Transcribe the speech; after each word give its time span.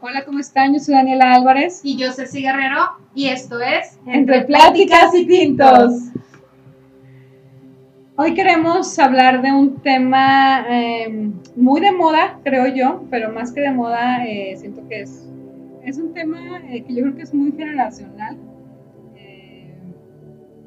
Hola, 0.00 0.24
¿cómo 0.24 0.38
están? 0.38 0.72
Yo 0.72 0.78
soy 0.78 0.94
Daniela 0.94 1.34
Álvarez. 1.34 1.80
Y 1.82 1.96
yo 1.96 2.12
Ceci 2.12 2.40
Guerrero. 2.40 2.82
Y 3.16 3.26
esto 3.30 3.60
es 3.60 3.98
Entre 4.06 4.42
Pláticas 4.42 5.12
y 5.12 5.26
Tintos. 5.26 6.12
Hoy 8.14 8.32
queremos 8.34 8.96
hablar 9.00 9.42
de 9.42 9.50
un 9.50 9.80
tema 9.80 10.64
eh, 10.70 11.32
muy 11.56 11.80
de 11.80 11.90
moda, 11.90 12.38
creo 12.44 12.72
yo, 12.72 13.06
pero 13.10 13.32
más 13.32 13.50
que 13.50 13.60
de 13.60 13.72
moda, 13.72 14.24
eh, 14.24 14.56
siento 14.56 14.86
que 14.88 15.00
es, 15.00 15.28
es 15.84 15.98
un 15.98 16.14
tema 16.14 16.60
eh, 16.68 16.84
que 16.84 16.94
yo 16.94 17.02
creo 17.02 17.16
que 17.16 17.22
es 17.22 17.34
muy 17.34 17.50
generacional. 17.50 18.36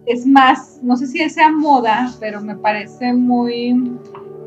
es 0.05 0.25
más, 0.25 0.81
no 0.83 0.97
sé 0.97 1.07
si 1.07 1.29
sea 1.29 1.49
moda, 1.49 2.11
pero 2.19 2.41
me 2.41 2.57
parece 2.57 3.13
muy 3.13 3.97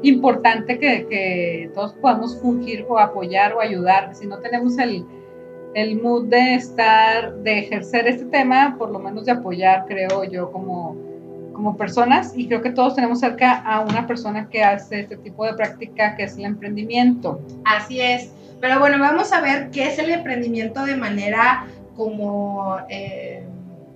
importante 0.08 0.78
que, 0.78 1.70
todos 1.74 1.94
podamos 1.94 2.40
fungir 2.40 2.84
o 2.88 2.98
apoyar 2.98 3.54
o 3.54 3.60
ayudar. 3.60 4.14
Si 4.14 4.26
no 4.26 4.38
tenemos 4.38 4.78
el, 4.78 5.04
el 5.74 6.00
mood 6.00 6.26
de 6.26 6.54
estar, 6.54 7.34
de 7.36 7.60
ejercer 7.60 8.06
este 8.06 8.24
tema, 8.26 8.76
por 8.78 8.90
lo 8.90 8.98
menos 8.98 9.26
de 9.26 9.32
apoyar, 9.32 9.86
creo 9.86 10.24
yo, 10.24 10.50
como, 10.50 10.96
como 11.52 11.76
personas. 11.76 12.32
Y 12.36 12.48
creo 12.48 12.62
que 12.62 12.70
todos 12.70 12.94
tenemos 12.94 13.20
cerca 13.20 13.60
a 13.60 13.80
una 13.80 14.06
persona 14.06 14.48
que 14.48 14.62
hace 14.62 15.00
este 15.00 15.16
tipo 15.18 15.44
de 15.44 15.54
práctica, 15.54 16.16
que 16.16 16.24
es 16.24 16.36
el 16.36 16.44
emprendimiento. 16.44 17.40
Así 17.64 18.00
es. 18.00 18.32
Pero 18.60 18.78
bueno, 18.78 18.98
vamos 18.98 19.32
a 19.32 19.40
ver 19.40 19.70
qué 19.70 19.88
es 19.88 19.98
el 19.98 20.10
emprendimiento 20.10 20.84
de 20.84 20.96
manera 20.96 21.66
como... 21.94 22.78
Eh, 22.88 23.43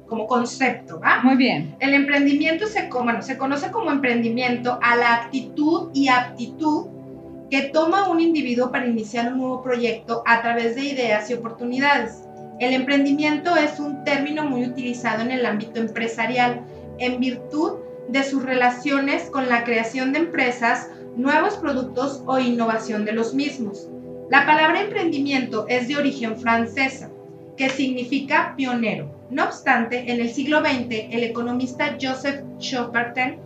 como 0.09 0.27
concepto, 0.27 0.98
¿va? 1.01 1.21
Muy 1.23 1.37
bien. 1.37 1.77
El 1.80 1.95
emprendimiento 1.95 2.67
se, 2.67 2.89
bueno, 2.89 3.23
se 3.23 3.37
conoce 3.37 3.71
como 3.71 3.91
emprendimiento 3.91 4.79
a 4.83 4.97
la 4.97 5.15
actitud 5.15 5.91
y 5.95 6.09
aptitud 6.09 6.87
que 7.51 7.62
toma 7.62 8.09
un 8.09 8.21
individuo 8.21 8.71
para 8.71 8.87
iniciar 8.87 9.33
un 9.33 9.39
nuevo 9.39 9.62
proyecto 9.62 10.23
a 10.27 10.43
través 10.43 10.75
de 10.75 10.84
ideas 10.84 11.31
y 11.31 11.34
oportunidades. 11.34 12.25
El 12.59 12.73
emprendimiento 12.73 13.56
es 13.56 13.78
un 13.78 14.03
término 14.05 14.45
muy 14.45 14.65
utilizado 14.65 15.23
en 15.23 15.31
el 15.31 15.47
ámbito 15.47 15.81
empresarial 15.81 16.62
en 16.98 17.20
virtud 17.20 17.78
de 18.09 18.25
sus 18.25 18.43
relaciones 18.43 19.31
con 19.31 19.48
la 19.48 19.65
creación 19.65 20.12
de 20.12 20.20
empresas, 20.20 20.91
nuevos 21.17 21.56
productos 21.56 22.22
o 22.27 22.39
innovación 22.39 23.05
de 23.05 23.12
los 23.12 23.34
mismos. 23.34 23.89
La 24.31 24.45
palabra 24.47 24.83
emprendimiento 24.83 25.67
es 25.69 25.89
de 25.89 25.97
origen 25.97 26.37
francesa, 26.39 27.11
que 27.56 27.69
significa 27.69 28.55
pionero 28.56 29.17
no 29.31 29.45
obstante, 29.45 30.11
en 30.11 30.21
el 30.21 30.31
siglo 30.31 30.61
XX, 30.61 31.09
el 31.11 31.23
economista 31.23 31.97
Joseph 32.01 32.43
Schumpeter 32.59 33.39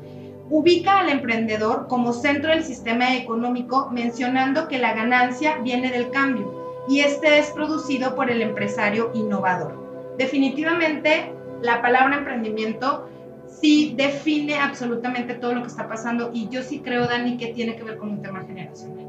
ubica 0.48 1.00
al 1.00 1.08
emprendedor 1.08 1.88
como 1.88 2.12
centro 2.12 2.50
del 2.50 2.62
sistema 2.62 3.16
económico, 3.16 3.90
mencionando 3.90 4.68
que 4.68 4.78
la 4.78 4.94
ganancia 4.94 5.58
viene 5.58 5.90
del 5.90 6.10
cambio 6.10 6.84
y 6.88 7.00
este 7.00 7.38
es 7.38 7.50
producido 7.50 8.14
por 8.14 8.30
el 8.30 8.42
empresario 8.42 9.10
innovador. 9.14 10.14
Definitivamente, 10.18 11.32
la 11.62 11.80
palabra 11.80 12.18
emprendimiento 12.18 13.08
sí 13.46 13.94
define 13.96 14.56
absolutamente 14.56 15.34
todo 15.34 15.54
lo 15.54 15.62
que 15.62 15.68
está 15.68 15.88
pasando 15.88 16.30
y 16.32 16.48
yo 16.48 16.62
sí 16.62 16.80
creo, 16.80 17.06
Dani, 17.06 17.36
que 17.36 17.48
tiene 17.48 17.76
que 17.76 17.84
ver 17.84 17.96
con 17.96 18.10
un 18.10 18.22
tema 18.22 18.44
generacional. 18.44 19.06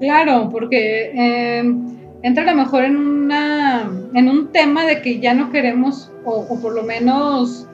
Claro, 0.00 0.48
porque 0.50 1.12
eh, 1.14 1.62
entra 2.22 2.42
a 2.44 2.54
lo 2.54 2.54
mejor 2.54 2.84
en, 2.84 2.96
una, 2.96 3.90
en 4.14 4.28
un 4.28 4.52
tema 4.52 4.84
de 4.84 5.00
que 5.00 5.20
ya 5.20 5.34
no 5.34 5.50
queremos, 5.50 6.10
o, 6.24 6.58
por 6.60 6.74
lo 6.74 6.82
menos 6.82 7.66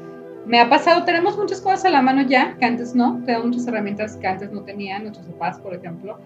me 0.46 0.60
ha 0.60 0.68
pasado, 0.68 1.04
tenemos 1.04 1.36
muchas 1.36 1.60
cosas 1.60 1.86
a 1.86 1.90
la 1.90 2.02
mano 2.02 2.22
ya, 2.22 2.56
que 2.58 2.64
antes 2.64 2.94
no, 2.94 3.20
tenemos 3.26 3.48
muchas 3.48 3.66
herramientas 3.66 4.16
que 4.16 4.26
antes 4.26 4.52
no 4.52 4.62
tenían, 4.62 5.02
nuestros 5.02 5.26
papás, 5.26 5.58
por 5.58 5.74
ejemplo, 5.74 6.18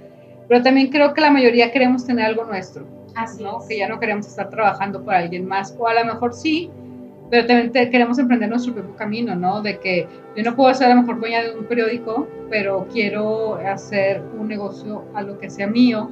pero 0.48 0.62
también 0.62 0.88
creo 0.88 1.14
que 1.14 1.20
la 1.20 1.30
mayoría 1.30 1.72
queremos 1.72 2.04
tener 2.04 2.26
algo 2.26 2.44
nuestro, 2.44 2.86
Así 3.14 3.42
¿no? 3.42 3.58
Que 3.68 3.78
ya 3.78 3.88
no 3.88 3.98
queremos 3.98 4.26
estar 4.26 4.50
trabajando 4.50 5.02
por 5.02 5.14
alguien 5.14 5.46
más, 5.46 5.74
o 5.78 5.88
a 5.88 5.94
lo 5.94 6.04
mejor 6.04 6.34
sí, 6.34 6.70
pero 7.30 7.46
también 7.46 7.72
queremos 7.90 8.18
emprender 8.18 8.48
nuestro 8.48 8.74
propio 8.74 8.94
camino, 8.96 9.34
¿no? 9.34 9.62
De 9.62 9.78
que 9.78 10.06
yo 10.36 10.42
no 10.42 10.54
puedo 10.54 10.72
ser 10.74 10.90
a 10.90 10.94
lo 10.94 11.02
mejor 11.02 11.20
dueña 11.20 11.42
de 11.42 11.56
un 11.56 11.64
periódico, 11.64 12.28
pero 12.50 12.86
quiero 12.92 13.54
hacer 13.56 14.22
un 14.38 14.48
negocio 14.48 15.04
a 15.14 15.22
lo 15.22 15.38
que 15.38 15.48
sea 15.48 15.66
mío, 15.66 16.10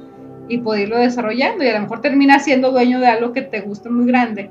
y 0.49 0.57
poderlo 0.57 0.97
desarrollando 0.97 1.63
y 1.63 1.67
a 1.67 1.75
lo 1.75 1.81
mejor 1.81 2.01
termina 2.01 2.39
siendo 2.39 2.71
dueño 2.71 2.99
de 2.99 3.07
algo 3.07 3.31
que 3.31 3.43
te 3.43 3.61
gusta 3.61 3.89
muy 3.89 4.05
grande, 4.05 4.49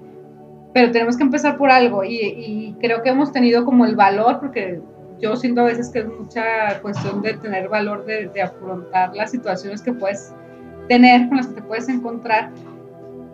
pero 0.73 0.91
tenemos 0.93 1.17
que 1.17 1.25
empezar 1.25 1.59
por 1.59 1.71
algo 1.71 2.05
y, 2.05 2.75
creo 2.81 3.03
que 3.03 3.11
hemos 3.11 3.33
tenido 3.33 3.65
como 3.65 3.85
el 3.85 3.97
valor, 3.97 4.39
porque 4.39 4.81
yo 5.21 5.37
siento 5.37 5.63
a 5.63 5.65
veces 5.65 5.91
que 5.91 6.01
es 6.01 6.07
mucha 6.07 6.81
cuestión 6.81 7.21
de 7.23 7.35
tener 7.35 7.69
valor 7.69 8.07
de, 8.07 8.41
afrontar 8.41 9.15
las 9.15 9.33
situaciones 9.33 9.83
que 9.83 9.93
puedes 9.93 10.33
tener, 10.89 11.29
con 11.29 11.39
las 11.39 11.49
que 11.49 11.55
te 11.55 11.63
puedes 11.63 11.89
encontrar 11.89 12.51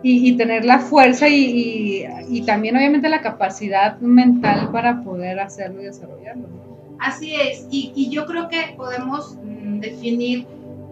y, 0.01 0.35
tener 0.37 0.65
la 0.65 0.79
fuerza 0.79 1.27
y, 1.27 2.05
y, 2.27 2.41
también 2.45 2.75
obviamente 2.75 3.09
la 3.09 3.21
capacidad 3.21 3.99
mental 3.99 4.69
para 4.71 5.03
poder 5.03 5.39
hacerlo 5.39 5.81
y 5.81 5.85
desarrollarlo. 5.85 6.47
Así 6.99 7.35
es, 7.35 7.67
y, 7.69 8.09
yo 8.09 8.25
creo 8.25 8.47
que 8.49 8.73
podemos 8.77 9.37
mm, 9.43 9.79
definir 9.79 10.47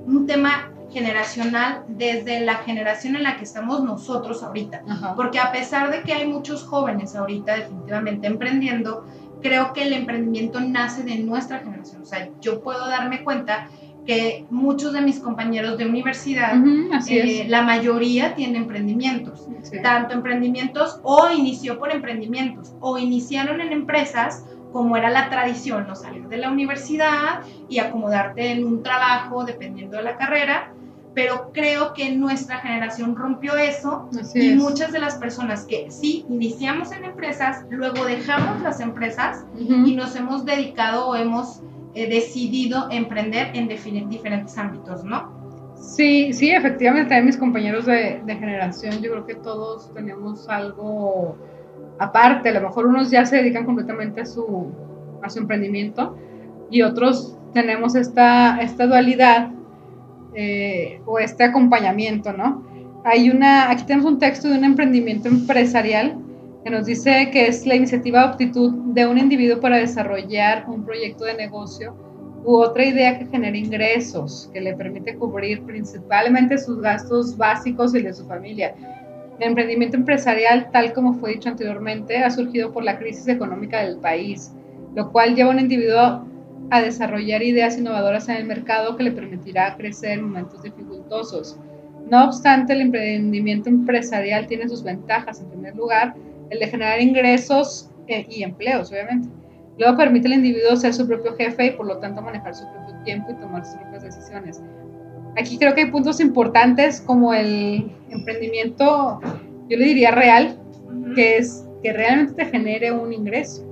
un 0.06 0.28
tema 0.28 0.72
generacional 0.94 1.84
desde 1.88 2.40
la 2.42 2.56
generación 2.56 3.16
en 3.16 3.24
la 3.24 3.38
que 3.38 3.44
estamos 3.44 3.84
nosotros 3.84 4.44
ahorita. 4.44 4.84
Porque 5.16 5.40
a 5.40 5.52
pesar 5.52 5.92
de 5.92 6.02
que 6.02 6.14
hay 6.14 6.28
muchos 6.28 6.64
jóvenes 6.64 7.16
ahorita 7.16 7.56
definitivamente 7.56 8.28
emprendiendo, 8.28 9.06
creo 9.42 9.74
que 9.74 9.84
el 9.84 9.94
emprendimiento 9.94 10.60
nace 10.60 11.04
de 11.04 11.18
nuestra 11.18 11.60
generación. 11.60 12.04
O 12.04 12.06
sea, 12.06 12.30
yo 12.40 12.62
puedo 12.62 12.88
darme 12.88 13.24
cuenta 13.24 13.68
que 14.06 14.46
muchos 14.50 14.94
de 14.94 15.02
mis 15.02 15.20
compañeros 15.20 15.78
de 15.78 15.86
universidad, 15.86 16.54
eh, 17.10 17.46
la 17.48 17.62
mayoría 17.62 18.36
tiene 18.36 18.58
emprendimientos, 18.58 19.48
tanto 19.82 20.14
emprendimientos 20.14 21.00
o 21.04 21.30
inició 21.32 21.80
por 21.80 21.92
emprendimientos 21.92 22.74
o 22.82 22.98
iniciaron 22.98 23.62
en 23.62 23.72
empresas 23.72 24.46
como 24.74 24.98
era 24.98 25.10
la 25.10 25.30
tradición, 25.30 25.88
no 25.88 25.96
salir 25.96 26.28
de 26.28 26.38
la 26.38 26.50
universidad 26.50 27.42
y 27.70 27.80
acomodarte 27.80 28.52
en 28.52 28.66
un 28.66 28.84
trabajo 28.84 29.46
dependiendo 29.46 29.98
de 29.98 30.04
la 30.04 30.18
carrera 30.18 30.74
pero 31.14 31.52
creo 31.54 31.94
que 31.94 32.16
nuestra 32.16 32.58
generación 32.58 33.16
rompió 33.16 33.56
eso 33.56 34.10
y 34.34 34.56
muchas 34.56 34.92
de 34.92 35.00
las 35.00 35.16
personas 35.16 35.66
que 35.66 35.92
sí 35.92 36.26
iniciamos 36.30 36.92
en 36.92 37.06
empresas, 37.06 37.66
luego 37.70 38.06
dejamos 38.06 38.62
las 38.62 38.80
empresas 38.80 39.46
y 39.58 39.96
nos 39.96 40.16
hemos 40.16 40.46
dedicado 40.46 41.10
o 41.10 41.16
hemos 41.16 41.62
eh, 41.94 42.10
decidido 42.10 42.88
emprender 42.90 43.52
en 43.54 43.68
diferentes 43.68 44.58
ámbitos, 44.58 45.04
¿no? 45.04 45.32
Sí, 45.76 46.34
sí, 46.34 46.50
efectivamente, 46.50 47.10
también 47.10 47.26
mis 47.26 47.38
compañeros 47.38 47.86
de, 47.86 48.22
generación, 48.26 49.02
yo 49.02 49.12
creo 49.12 49.26
que 49.26 49.36
todos 49.36 49.94
tenemos 49.94 50.50
algo 50.50 51.38
aparte, 52.00 52.50
a 52.50 52.54
lo 52.54 52.62
mejor 52.62 52.88
unos 52.88 53.12
ya 53.12 53.26
se 53.26 53.36
dedican 53.36 53.66
completamente 53.66 54.22
a 54.22 54.26
su, 54.26 54.72
a 55.22 55.30
su 55.30 55.40
emprendimiento 55.40 56.18
y 56.72 56.82
otros 56.82 57.38
tenemos 57.54 57.96
esta, 57.96 58.60
esta 58.62 58.88
dualidad 58.88 59.52
eh, 60.36 61.02
o 61.06 61.20
este 61.20 61.44
acompañamiento, 61.44 62.34
¿no? 62.34 62.64
Hay 63.06 63.30
una, 63.30 63.70
aquí 63.70 63.84
tenemos 63.86 64.12
un 64.12 64.20
texto 64.20 64.50
de 64.50 64.58
un 64.58 64.64
emprendimiento 64.64 65.28
empresarial 65.28 66.18
que 66.64 66.70
nos 66.70 66.86
dice 66.86 67.30
que 67.32 67.48
es 67.48 67.66
la 67.66 67.76
iniciativa 67.76 68.24
o 68.24 68.28
aptitud 68.30 68.74
de 68.94 69.06
un 69.06 69.18
individuo 69.18 69.60
para 69.60 69.78
desarrollar 69.78 70.66
un 70.68 70.86
proyecto 70.86 71.26
de 71.26 71.36
negocio 71.36 71.96
u 72.46 72.56
otra 72.56 72.86
idea 72.86 73.18
que 73.18 73.26
genere 73.26 73.58
ingresos, 73.58 74.50
que 74.54 74.62
le 74.62 74.76
permite 74.76 75.16
cubrir 75.16 75.62
principalmente 75.64 76.58
sus 76.58 76.82
gastos 76.82 77.38
básicos 77.38 77.96
y 77.96 78.02
de 78.02 78.14
su 78.14 78.26
familia. 78.26 78.76
El 79.40 79.50
emprendimiento 79.50 79.98
empresarial, 79.98 80.70
tal 80.72 80.94
como 80.94 81.14
fue 81.16 81.32
dicho 81.32 81.50
anteriormente, 81.50 82.18
ha 82.18 82.30
surgido 82.30 82.72
por 82.72 82.84
la 82.84 82.98
crisis 82.98 83.28
económica 83.28 83.82
del 83.82 83.98
país, 83.98 84.54
lo 84.96 85.12
cual 85.12 85.36
lleva 85.36 85.50
a 85.50 85.54
un 85.54 85.60
individuo 85.60 86.26
a 86.70 86.82
desarrollar 86.82 87.44
ideas 87.44 87.78
innovadoras 87.78 88.30
en 88.30 88.38
el 88.38 88.46
mercado 88.46 88.96
que 88.96 89.04
le 89.04 89.12
permitirá 89.12 89.76
crecer 89.78 90.20
en 90.20 90.26
momentos 90.26 90.64
dificultosos. 90.64 91.60
No 92.10 92.26
obstante, 92.26 92.74
el 92.74 92.82
emprendimiento 92.82 93.70
empresarial 93.70 94.48
tiene 94.48 94.68
sus 94.68 94.84
ventajas. 94.84 95.42
En 95.42 95.50
primer 95.50 95.76
lugar, 95.76 96.16
el 96.50 96.60
de 96.60 96.68
generar 96.68 97.02
ingresos 97.02 97.90
eh, 98.08 98.26
y 98.30 98.44
empleos, 98.44 98.92
obviamente. 98.92 99.30
Luego 99.78 99.98
permite 99.98 100.28
al 100.28 100.34
individuo 100.34 100.76
ser 100.76 100.94
su 100.94 101.08
propio 101.08 101.36
jefe 101.36 101.68
y 101.68 101.72
por 101.72 101.88
lo 101.88 101.98
tanto 101.98 102.22
manejar 102.22 102.54
su 102.54 102.66
propio 102.70 102.96
tiempo 103.04 103.32
y 103.32 103.36
tomar 103.36 103.66
sus 103.66 103.76
propias 103.76 104.04
decisiones. 104.04 104.62
Aquí 105.38 105.58
creo 105.58 105.74
que 105.74 105.82
hay 105.82 105.92
puntos 105.92 106.20
importantes 106.20 107.02
como 107.02 107.34
el 107.34 107.92
emprendimiento, 108.10 109.20
yo 109.68 109.78
le 109.78 109.86
diría 109.86 110.12
real, 110.12 110.60
que 111.16 111.38
es 111.38 111.68
que 111.82 111.92
realmente 111.92 112.34
te 112.34 112.46
genere 112.46 112.92
un 112.92 113.12
ingreso. 113.12 113.66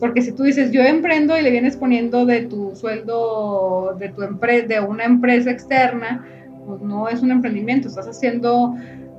Porque 0.00 0.22
si 0.22 0.32
tú 0.32 0.44
dices, 0.44 0.72
yo 0.72 0.82
emprendo 0.82 1.38
y 1.38 1.42
le 1.42 1.50
vienes 1.50 1.76
poniendo 1.76 2.26
de 2.26 2.42
tu 2.42 2.74
sueldo 2.74 3.96
de, 3.98 4.08
tu 4.08 4.22
de 4.22 4.80
una 4.80 5.04
empresa 5.04 5.50
externa, 5.50 6.26
pues 6.66 6.80
no 6.80 7.08
es 7.08 7.22
un 7.22 7.30
emprendimiento, 7.30 7.88
estás 7.88 8.08
haciendo 8.08 8.74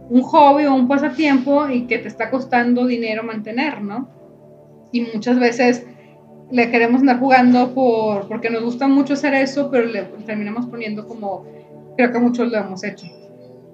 un 0.10 0.22
hobby 0.24 0.66
o 0.66 0.74
un 0.74 0.88
pasatiempo 0.88 1.70
y 1.70 1.84
que 1.84 2.00
te 2.00 2.08
está 2.08 2.30
costando 2.30 2.86
dinero 2.86 3.24
mantener, 3.24 3.82
¿no? 3.82 4.10
Y 4.92 5.02
muchas 5.14 5.40
veces 5.40 5.86
le 6.52 6.70
queremos 6.70 7.02
andar 7.02 7.20
jugando 7.20 7.74
por, 7.74 8.28
porque 8.28 8.50
nos 8.50 8.64
gusta 8.64 8.88
mucho 8.88 9.14
hacer 9.14 9.34
eso, 9.34 9.70
pero 9.72 9.86
le 9.86 10.04
terminamos 10.26 10.66
poniendo 10.66 11.08
como, 11.08 11.46
creo 11.96 12.12
que 12.12 12.20
muchos 12.20 12.52
lo 12.52 12.58
hemos 12.58 12.84
hecho. 12.84 13.08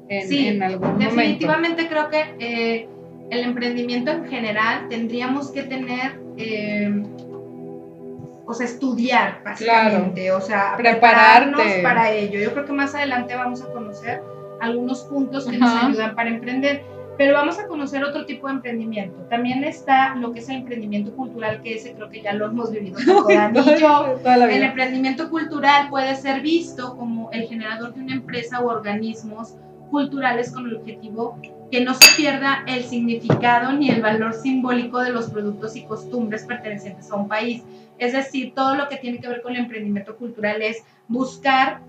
en, 0.09 0.27
Sí, 0.27 0.47
en 0.47 0.61
algún 0.61 0.99
Definitivamente 0.99 1.87
creo 1.87 2.09
que 2.09 2.21
eh, 2.39 2.87
el 3.29 3.39
emprendimiento 3.39 4.11
en 4.11 4.25
general 4.25 4.87
tendríamos 4.89 5.51
que 5.51 5.63
tener, 5.63 6.19
eh, 6.37 7.03
o 8.45 8.53
sea, 8.53 8.65
estudiar 8.65 9.41
básicamente, 9.43 10.31
o 10.31 10.39
sea, 10.39 10.75
Prepararte. 10.77 11.51
prepararnos 11.51 11.83
para 11.83 12.11
ello. 12.11 12.39
Yo 12.39 12.53
creo 12.53 12.65
que 12.65 12.73
más 12.73 12.95
adelante 12.95 13.35
vamos 13.35 13.61
a 13.61 13.71
conocer 13.73 14.21
algunos 14.61 15.01
puntos 15.03 15.45
que 15.45 15.57
nos 15.57 15.71
ayudan 15.83 16.15
para 16.15 16.29
emprender, 16.29 16.83
pero 17.17 17.33
vamos 17.33 17.59
a 17.59 17.67
conocer 17.67 18.03
otro 18.03 18.25
tipo 18.25 18.47
de 18.47 18.53
emprendimiento. 18.53 19.17
También 19.29 19.63
está 19.63 20.15
lo 20.15 20.31
que 20.31 20.39
es 20.39 20.49
el 20.49 20.57
emprendimiento 20.57 21.11
cultural, 21.15 21.61
que 21.61 21.75
ese 21.75 21.93
creo 21.93 22.09
que 22.09 22.21
ya 22.21 22.33
lo 22.33 22.45
hemos 22.45 22.71
vivido 22.71 22.97
yo. 23.79 24.17
Toda 24.23 24.37
la 24.37 24.45
El 24.53 24.63
emprendimiento 24.63 25.29
cultural 25.29 25.89
puede 25.89 26.15
ser 26.15 26.41
visto 26.41 26.95
como 26.95 27.29
el 27.31 27.47
generador 27.47 27.93
de 27.93 28.01
una 28.01 28.13
empresa 28.13 28.63
u 28.63 28.67
organismos 28.69 29.55
culturales 29.91 30.51
con 30.51 30.67
el 30.67 30.77
objetivo 30.77 31.37
que 31.71 31.83
no 31.83 31.93
se 31.93 32.05
pierda 32.15 32.63
el 32.67 32.83
significado 32.83 33.73
ni 33.73 33.89
el 33.89 34.01
valor 34.01 34.33
simbólico 34.33 34.99
de 34.99 35.11
los 35.11 35.29
productos 35.29 35.75
y 35.75 35.83
costumbres 35.83 36.45
pertenecientes 36.45 37.11
a 37.11 37.15
un 37.15 37.27
país. 37.27 37.63
Es 37.97 38.13
decir, 38.13 38.53
todo 38.55 38.75
lo 38.75 38.87
que 38.87 38.97
tiene 38.97 39.19
que 39.19 39.27
ver 39.27 39.41
con 39.41 39.53
el 39.53 39.59
emprendimiento 39.63 40.15
cultural 40.15 40.61
es 40.61 40.83
buscar 41.07 41.81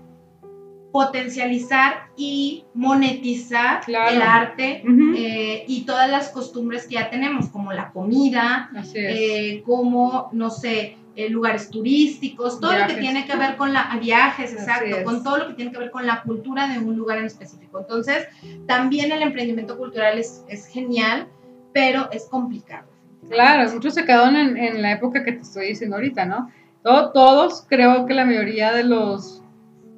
potencializar 0.91 2.07
y 2.17 2.65
monetizar 2.73 3.81
Claro. 3.85 4.15
el 4.15 4.21
arte 4.21 4.83
eh, 5.15 5.63
y 5.67 5.81
todas 5.85 6.09
las 6.09 6.29
costumbres 6.29 6.87
que 6.87 6.95
ya 6.95 7.09
tenemos, 7.09 7.49
como 7.49 7.71
la 7.73 7.91
comida, 7.91 8.71
eh, 8.95 9.61
como, 9.65 10.29
no 10.33 10.49
sé, 10.49 10.97
eh, 11.25 11.29
lugares 11.29 11.69
turísticos, 11.69 12.59
todo 12.59 12.73
lo 12.77 12.87
que 12.87 12.95
tiene 12.95 13.25
que 13.25 13.35
ver 13.35 13.55
con 13.57 13.73
la 13.73 13.97
viajes, 14.01 14.53
exacto, 14.53 15.03
con 15.03 15.23
todo 15.23 15.37
lo 15.39 15.47
que 15.47 15.53
tiene 15.53 15.71
que 15.71 15.77
ver 15.77 15.91
con 15.91 16.05
la 16.05 16.21
cultura 16.23 16.67
de 16.67 16.79
un 16.79 16.95
lugar 16.95 17.17
en 17.17 17.25
específico. 17.25 17.79
Entonces, 17.79 18.27
también 18.67 19.11
el 19.11 19.21
emprendimiento 19.21 19.77
cultural 19.77 20.17
es, 20.17 20.43
es 20.47 20.67
genial, 20.67 21.27
pero 21.73 22.09
es 22.11 22.25
complicado. 22.25 22.87
Claro, 23.29 23.71
muchos 23.73 23.93
se 23.93 24.05
quedaron 24.05 24.35
en, 24.35 24.57
en 24.57 24.81
la 24.81 24.91
época 24.93 25.23
que 25.23 25.33
te 25.33 25.41
estoy 25.41 25.67
diciendo 25.67 25.97
ahorita, 25.97 26.25
¿no? 26.25 26.49
Todo- 26.83 27.11
todos, 27.11 27.65
creo 27.67 28.05
que 28.05 28.13
la 28.13 28.25
mayoría 28.25 28.71
de 28.71 28.83
los 28.83 29.43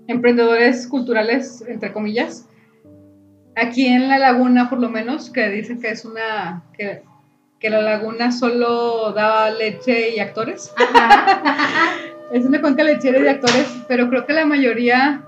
emprendedores 0.08 0.88
culturales, 0.88 1.64
entre 1.68 1.94
comillas, 1.94 2.48
aquí 3.56 3.86
en 3.86 4.08
la 4.10 4.18
laguna 4.18 4.70
por 4.70 4.80
lo 4.80 4.90
menos, 4.90 5.30
que 5.30 5.50
dicen 5.50 5.80
que 5.80 5.92
es 5.92 6.04
una, 6.06 6.64
que, 6.76 7.04
que 7.62 7.70
la 7.70 7.82
laguna 7.82 8.32
solo 8.32 9.14
daba 9.14 9.52
leche 9.52 10.16
y 10.16 10.20
actores, 10.20 10.74
Ajá. 10.76 11.42
es 12.34 12.44
una 12.44 12.60
cuenca 12.60 12.84
lechera 12.84 13.20
y 13.20 13.22
de 13.22 13.30
actores, 13.30 13.68
pero 13.88 14.10
creo 14.10 14.26
que 14.26 14.34
la 14.34 14.46
mayoría 14.46 15.22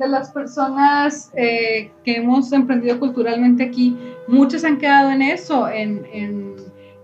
de 0.00 0.08
las 0.08 0.32
personas 0.32 1.30
eh, 1.36 1.92
que 2.04 2.16
hemos 2.16 2.52
emprendido 2.52 2.98
culturalmente 2.98 3.62
aquí, 3.62 3.96
muchos 4.26 4.64
han 4.64 4.78
quedado 4.78 5.12
en 5.12 5.22
eso, 5.22 5.68
en, 5.68 6.04
en, 6.12 6.56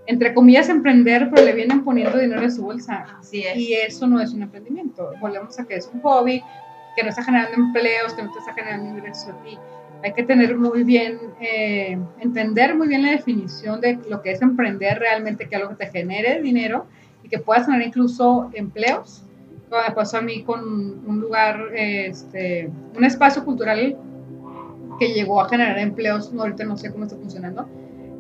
entre 0.06 0.34
comillas, 0.34 0.68
emprender, 0.68 1.30
pero 1.32 1.46
le 1.46 1.52
vienen 1.52 1.84
poniendo 1.84 2.18
dinero 2.18 2.40
de 2.40 2.50
su 2.50 2.62
bolsa. 2.62 3.06
Así 3.20 3.44
es. 3.44 3.56
Y 3.56 3.74
eso 3.74 4.06
no 4.06 4.20
es 4.20 4.32
un 4.32 4.42
emprendimiento. 4.42 5.12
Volvemos 5.20 5.58
a 5.60 5.66
que 5.66 5.76
es 5.76 5.88
un 5.92 6.00
hobby, 6.00 6.42
que 6.96 7.02
no 7.02 7.10
está 7.10 7.22
generando 7.22 7.54
empleos, 7.54 8.14
que 8.14 8.22
no 8.22 8.32
te 8.32 8.38
está 8.38 8.54
generando 8.54 8.98
ingresos 8.98 9.28
a 9.28 9.42
ti. 9.44 9.58
Hay 10.02 10.12
que 10.12 10.22
tener 10.22 10.56
muy 10.56 10.84
bien, 10.84 11.18
eh, 11.40 11.98
entender 12.20 12.74
muy 12.74 12.88
bien 12.88 13.02
la 13.02 13.10
definición 13.10 13.80
de 13.80 13.98
lo 14.08 14.22
que 14.22 14.32
es 14.32 14.42
emprender 14.42 14.98
realmente, 14.98 15.48
que 15.48 15.56
algo 15.56 15.70
que 15.70 15.86
te 15.86 15.90
genere 15.90 16.40
dinero 16.42 16.86
y 17.22 17.28
que 17.28 17.38
puedas 17.38 17.66
tener 17.66 17.82
incluso 17.82 18.50
empleos. 18.52 19.24
Como 19.68 19.82
me 19.82 19.94
pasó 19.94 20.18
a 20.18 20.22
mí 20.22 20.44
con 20.44 20.60
un 21.06 21.20
lugar, 21.20 21.60
este, 21.74 22.70
un 22.96 23.04
espacio 23.04 23.44
cultural 23.44 23.96
que 24.98 25.08
llegó 25.08 25.40
a 25.40 25.48
generar 25.48 25.78
empleos, 25.78 26.32
no, 26.32 26.42
ahorita 26.42 26.64
no 26.64 26.76
sé 26.76 26.92
cómo 26.92 27.04
está 27.04 27.16
funcionando, 27.16 27.68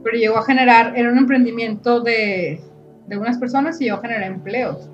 pero 0.02 0.16
llegó 0.16 0.38
a 0.38 0.44
generar, 0.44 0.92
era 0.96 1.10
un 1.10 1.18
emprendimiento 1.18 2.00
de, 2.00 2.60
de 3.06 3.16
unas 3.16 3.38
personas 3.38 3.80
y 3.80 3.88
a 3.88 3.96
generar 3.98 4.24
empleos. 4.24 4.90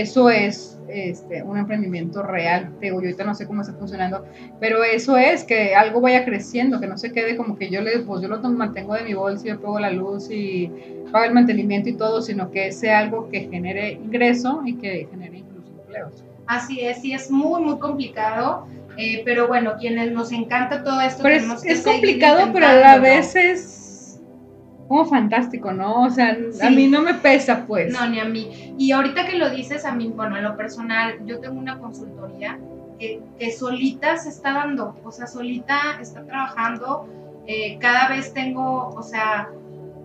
Eso 0.00 0.28
es 0.28 0.76
este, 0.88 1.42
un 1.44 1.56
emprendimiento 1.56 2.22
real, 2.22 2.72
te 2.80 2.86
digo, 2.86 3.00
yo 3.00 3.06
ahorita 3.06 3.22
no 3.24 3.34
sé 3.34 3.46
cómo 3.46 3.60
está 3.62 3.74
funcionando, 3.74 4.24
pero 4.58 4.82
eso 4.82 5.16
es 5.16 5.44
que 5.44 5.74
algo 5.76 6.00
vaya 6.00 6.24
creciendo, 6.24 6.80
que 6.80 6.86
no 6.88 6.98
se 6.98 7.12
quede 7.12 7.36
como 7.36 7.56
que 7.56 7.70
yo 7.70 7.80
le, 7.80 8.00
pues 8.00 8.20
yo 8.20 8.28
lo 8.28 8.40
mantengo 8.50 8.94
de 8.94 9.04
mi 9.04 9.14
bolsa 9.14 9.46
y 9.46 9.50
yo 9.50 9.60
pago 9.60 9.78
la 9.78 9.90
luz 9.90 10.28
y 10.30 10.68
pago 11.12 11.24
el 11.26 11.32
mantenimiento 11.32 11.88
y 11.90 11.96
todo, 11.96 12.22
sino 12.22 12.50
que 12.50 12.72
sea 12.72 12.98
algo 12.98 13.28
que 13.28 13.48
genere 13.48 13.92
ingreso 13.92 14.62
y 14.66 14.74
que 14.78 15.06
genere 15.10 15.38
incluso 15.38 15.70
empleos. 15.80 16.24
Así 16.46 16.80
es, 16.80 17.00
sí, 17.00 17.12
es 17.12 17.30
muy, 17.30 17.62
muy 17.62 17.78
complicado. 17.78 18.66
eh, 18.96 19.22
pero 19.24 19.46
bueno, 19.48 19.74
quienes 19.78 20.10
nos 20.12 20.32
encanta 20.32 20.82
todo 20.82 21.00
esto, 21.00 21.22
Pero 21.22 21.36
es, 21.36 21.62
que 21.62 21.72
es 21.72 21.82
complicado, 21.82 22.50
pero 22.52 22.66
a 22.66 22.72
la 22.74 22.96
intentándolo. 22.96 23.02
vez 23.02 23.36
es 23.36 23.83
como 24.88 25.04
fantástico, 25.06 25.72
¿no? 25.72 26.02
O 26.04 26.10
sea, 26.10 26.36
a 26.62 26.70
mí 26.70 26.86
no 26.88 27.00
me 27.02 27.14
pesa, 27.14 27.64
pues. 27.66 27.92
No, 27.92 28.06
ni 28.08 28.20
a 28.20 28.24
mí. 28.24 28.74
Y 28.78 28.92
ahorita 28.92 29.26
que 29.26 29.36
lo 29.38 29.50
dices, 29.50 29.84
a 29.84 29.92
mí, 29.94 30.12
bueno, 30.14 30.36
en 30.36 30.44
lo 30.44 30.56
personal, 30.56 31.14
yo 31.26 31.40
tengo 31.40 31.58
una 31.58 31.78
consultoría 31.78 32.58
que, 32.98 33.20
que 33.38 33.50
solita 33.50 34.16
se 34.18 34.28
está 34.28 34.52
dando, 34.52 34.94
o 35.04 35.10
sea, 35.10 35.26
solita 35.26 35.76
está 36.00 36.24
trabajando. 36.24 37.06
eh, 37.46 37.76
cada 37.78 38.08
vez 38.08 38.32
tengo, 38.32 38.88
o 38.88 39.02
sea, 39.02 39.50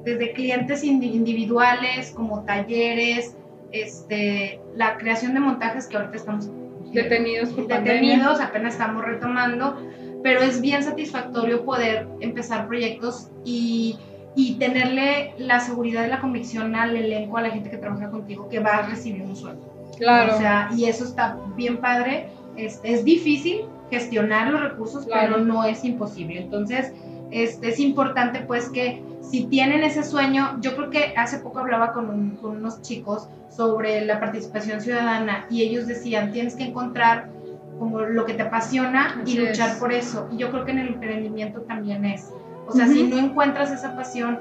desde 0.03 0.33
clientes 0.33 0.83
indi- 0.83 1.13
individuales 1.13 2.11
como 2.11 2.43
talleres, 2.43 3.35
este, 3.71 4.59
la 4.75 4.97
creación 4.97 5.33
de 5.33 5.39
montajes 5.39 5.87
que 5.87 5.97
ahorita 5.97 6.15
estamos 6.17 6.49
Detenidos 6.93 7.49
por 7.49 7.67
pandemia. 7.67 7.93
detenidos, 7.93 8.41
apenas 8.41 8.73
estamos 8.73 9.05
retomando, 9.05 9.77
pero 10.23 10.41
es 10.41 10.59
bien 10.59 10.83
satisfactorio 10.83 11.63
poder 11.63 12.07
empezar 12.19 12.67
proyectos 12.67 13.29
y, 13.45 13.97
y 14.41 14.55
tenerle 14.55 15.33
la 15.37 15.59
seguridad 15.59 16.05
y 16.05 16.09
la 16.09 16.19
convicción 16.21 16.75
al 16.75 16.95
elenco, 16.95 17.37
a 17.37 17.41
la 17.41 17.49
gente 17.49 17.69
que 17.69 17.77
trabaja 17.77 18.09
contigo, 18.09 18.47
que 18.47 18.59
va 18.59 18.77
a 18.77 18.81
recibir 18.89 19.21
un 19.23 19.35
sueldo. 19.35 19.61
Claro. 19.97 20.35
O 20.35 20.37
sea, 20.37 20.69
y 20.75 20.85
eso 20.85 21.03
está 21.03 21.37
bien 21.57 21.77
padre. 21.77 22.27
Es, 22.55 22.79
es 22.83 23.03
difícil 23.03 23.61
gestionar 23.91 24.51
los 24.51 24.61
recursos, 24.61 25.05
Claro. 25.05 25.33
pero 25.33 25.43
no 25.45 25.63
es 25.65 25.83
imposible. 25.83 26.39
Entonces, 26.39 26.93
este, 27.31 27.69
es 27.69 27.79
importante 27.79 28.39
pues 28.41 28.69
que 28.69 29.01
si 29.21 29.45
tienen 29.45 29.83
ese 29.83 30.03
sueño, 30.03 30.57
yo 30.61 30.75
creo 30.75 30.89
que 30.89 31.13
hace 31.17 31.39
poco 31.39 31.59
hablaba 31.59 31.91
con, 31.91 32.09
un- 32.09 32.35
con 32.37 32.57
unos 32.57 32.81
chicos 32.81 33.27
sobre 33.49 34.05
la 34.05 34.19
participación 34.19 34.79
ciudadana 34.79 35.45
y 35.49 35.63
ellos 35.63 35.85
decían, 35.85 36.31
tienes 36.31 36.55
que 36.55 36.63
encontrar 36.63 37.29
como 37.77 37.99
lo 38.01 38.25
que 38.25 38.33
te 38.33 38.43
apasiona 38.43 39.21
y 39.25 39.37
luchar 39.37 39.71
es. 39.71 39.75
por 39.77 39.91
eso. 39.91 40.27
Y 40.31 40.37
yo 40.37 40.49
creo 40.51 40.65
que 40.65 40.71
en 40.71 40.79
el 40.79 40.87
emprendimiento 40.89 41.61
también 41.61 42.05
es. 42.05 42.31
O 42.69 42.71
sea, 42.71 42.87
si 42.87 43.03
no 43.03 43.17
encuentras 43.17 43.71
esa 43.71 43.95
pasión, 43.95 44.39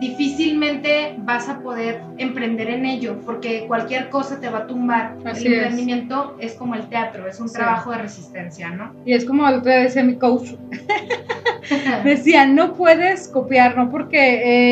difícilmente 0.00 1.14
vas 1.18 1.48
a 1.48 1.58
poder 1.58 2.00
emprender 2.18 2.70
en 2.70 2.86
ello, 2.86 3.18
porque 3.26 3.66
cualquier 3.66 4.08
cosa 4.10 4.38
te 4.38 4.48
va 4.48 4.58
a 4.58 4.66
tumbar. 4.66 5.16
Así 5.24 5.48
el 5.48 5.54
emprendimiento 5.54 6.36
es. 6.38 6.54
como 6.54 6.74
el 6.74 6.86
teatro, 6.88 7.26
es 7.26 7.40
un 7.40 7.48
Sí. 7.48 7.54
trabajo 7.56 7.90
de 7.90 7.98
resistencia, 7.98 8.70
¿no? 8.70 8.92
Y 9.04 9.12
es 9.12 9.24
como 9.24 9.44
otro 9.44 9.60
día 9.62 9.78
decía 9.80 10.04
mi 10.04 10.16
coach, 10.16 10.50
decía, 12.04 12.46
no 12.46 12.74
puedes 12.74 13.28
copiar, 13.28 13.76
¿no? 13.76 13.90
Porque 13.90 14.18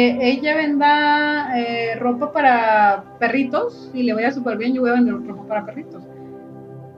eh, 0.09 0.19
ella 0.23 0.57
venda 0.57 1.59
eh, 1.59 1.97
ropa 1.99 2.33
para 2.33 3.05
perritos 3.19 3.91
y 3.95 4.05
le 4.05 4.15
vaya 4.15 4.31
súper 4.31 4.57
bien, 4.59 4.75
yo 4.75 4.83
voy 4.83 4.91
a 4.91 4.95
vender 4.95 5.15
ropa 5.15 5.47
para 5.49 5.67
perritos. 5.67 6.03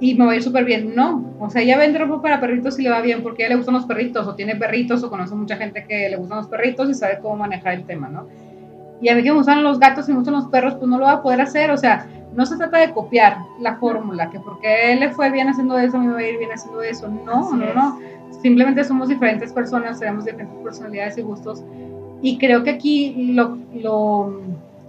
Y 0.00 0.14
me 0.14 0.26
va 0.26 0.33
a 0.33 0.37
ir 0.37 0.43
súper 0.43 0.64
bien. 0.64 0.95
No, 0.95 1.35
o 1.40 1.50
sea, 1.50 1.62
ella 1.62 1.76
vende 1.76 1.99
ropa 1.99 2.23
para 2.23 2.40
perritos 2.40 2.78
y 2.78 2.83
le 2.83 2.90
va 2.90 3.00
bien 3.00 3.23
porque 3.23 3.43
a 3.43 3.47
ella 3.47 3.55
le 3.55 3.59
gustan 3.59 3.75
los 3.75 3.87
perritos 3.87 4.26
o 4.26 4.35
tiene 4.35 4.55
perritos 4.55 5.02
o 5.02 5.11
conoce 5.11 5.35
mucha 5.35 5.57
gente 5.57 5.85
que 5.88 6.09
le 6.09 6.17
gustan 6.17 6.38
los 6.38 6.47
perritos 6.47 6.88
y 6.88 6.95
sabe 6.95 7.19
cómo 7.21 7.37
manejar 7.37 7.75
el 7.75 7.85
tema, 7.85 8.09
¿no? 8.09 8.26
Y 9.00 9.09
a 9.09 9.17
mí 9.17 9.23
que 9.23 9.31
me 9.31 9.37
gustan 9.37 9.62
los 9.62 9.78
gatos 9.78 10.09
y 10.09 10.12
me 10.12 10.19
gustan 10.19 10.35
los 10.35 10.47
perros, 10.47 10.75
pues 10.75 10.88
no 10.88 10.99
lo 10.99 11.05
va 11.05 11.12
a 11.12 11.23
poder 11.23 11.40
hacer. 11.40 11.71
O 11.71 11.76
sea, 11.76 12.07
no 12.35 12.47
se 12.47 12.57
trata 12.57 12.78
de 12.78 12.93
copiar 12.93 13.38
la 13.61 13.76
fórmula, 13.76 14.31
que 14.31 14.40
porque 14.40 14.93
él 14.93 15.00
le 15.00 15.11
fue 15.11 15.31
bien 15.31 15.49
haciendo 15.49 15.78
eso, 15.78 15.97
a 15.97 16.00
mí 16.00 16.07
me 16.07 16.12
va 16.12 16.19
a 16.21 16.28
ir 16.28 16.38
bien 16.38 16.52
haciendo 16.52 16.83
eso. 16.83 17.09
No, 17.09 17.49
Así 17.49 17.57
no, 17.57 17.64
es. 17.64 17.75
no. 17.75 17.99
Simplemente 18.43 18.85
somos 18.85 19.09
diferentes 19.09 19.52
personas, 19.52 19.99
tenemos 19.99 20.25
diferentes 20.25 20.57
personalidades 20.62 21.19
y 21.19 21.23
gustos. 21.23 21.62
Y 22.23 22.38
creo 22.38 22.62
que 22.64 22.71
aquí 22.71 23.33
lo, 23.35 23.59
lo, 23.75 24.40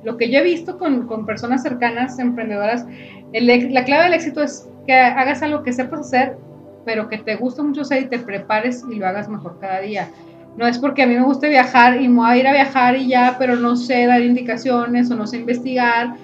lo 0.04 0.18
que 0.18 0.30
yo 0.30 0.40
he 0.40 0.44
visto 0.44 0.78
con, 0.78 1.08
con 1.08 1.26
personas 1.26 1.64
cercanas, 1.64 2.20
emprendedoras, 2.20 2.86
el 3.34 3.74
la 3.74 3.86
clave 3.86 4.06
del 4.06 4.14
éxito 4.14 4.42
es 4.42 4.68
que 4.90 4.96
hagas 4.96 5.44
algo 5.44 5.62
que 5.62 5.72
sepas 5.72 6.00
hacer, 6.00 6.36
pero 6.84 7.10
que 7.10 7.20
te 7.20 7.36
guste 7.36 7.62
mucho 7.62 7.82
hacer 7.82 8.02
y 8.02 8.06
te 8.08 8.18
prepares 8.18 8.84
y 8.92 8.96
lo 8.96 9.06
hagas 9.06 9.30
mejor 9.30 9.60
cada 9.60 9.82
día. 9.82 10.10
No 10.58 10.66
es 10.66 10.80
porque 10.80 11.04
a 11.04 11.06
mí 11.06 11.14
me 11.14 11.22
guste 11.22 11.48
viajar 11.48 12.02
y 12.02 12.08
me 12.08 12.16
voy 12.16 12.30
a 12.32 12.38
ir 12.38 12.48
a 12.48 12.54
viajar 12.54 12.96
y 12.98 13.08
ya, 13.08 13.36
pero 13.38 13.56
no 13.56 13.76
sé 13.76 14.08
dar 14.08 14.20
indicaciones 14.22 15.12
o 15.12 15.16
no 15.16 15.28
sé 15.28 15.38
investigar. 15.38 16.16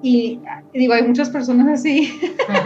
Y, 0.00 0.40
digo, 0.72 0.94
hay 0.94 1.02
muchas 1.02 1.28
personas 1.28 1.80
así 1.80 2.10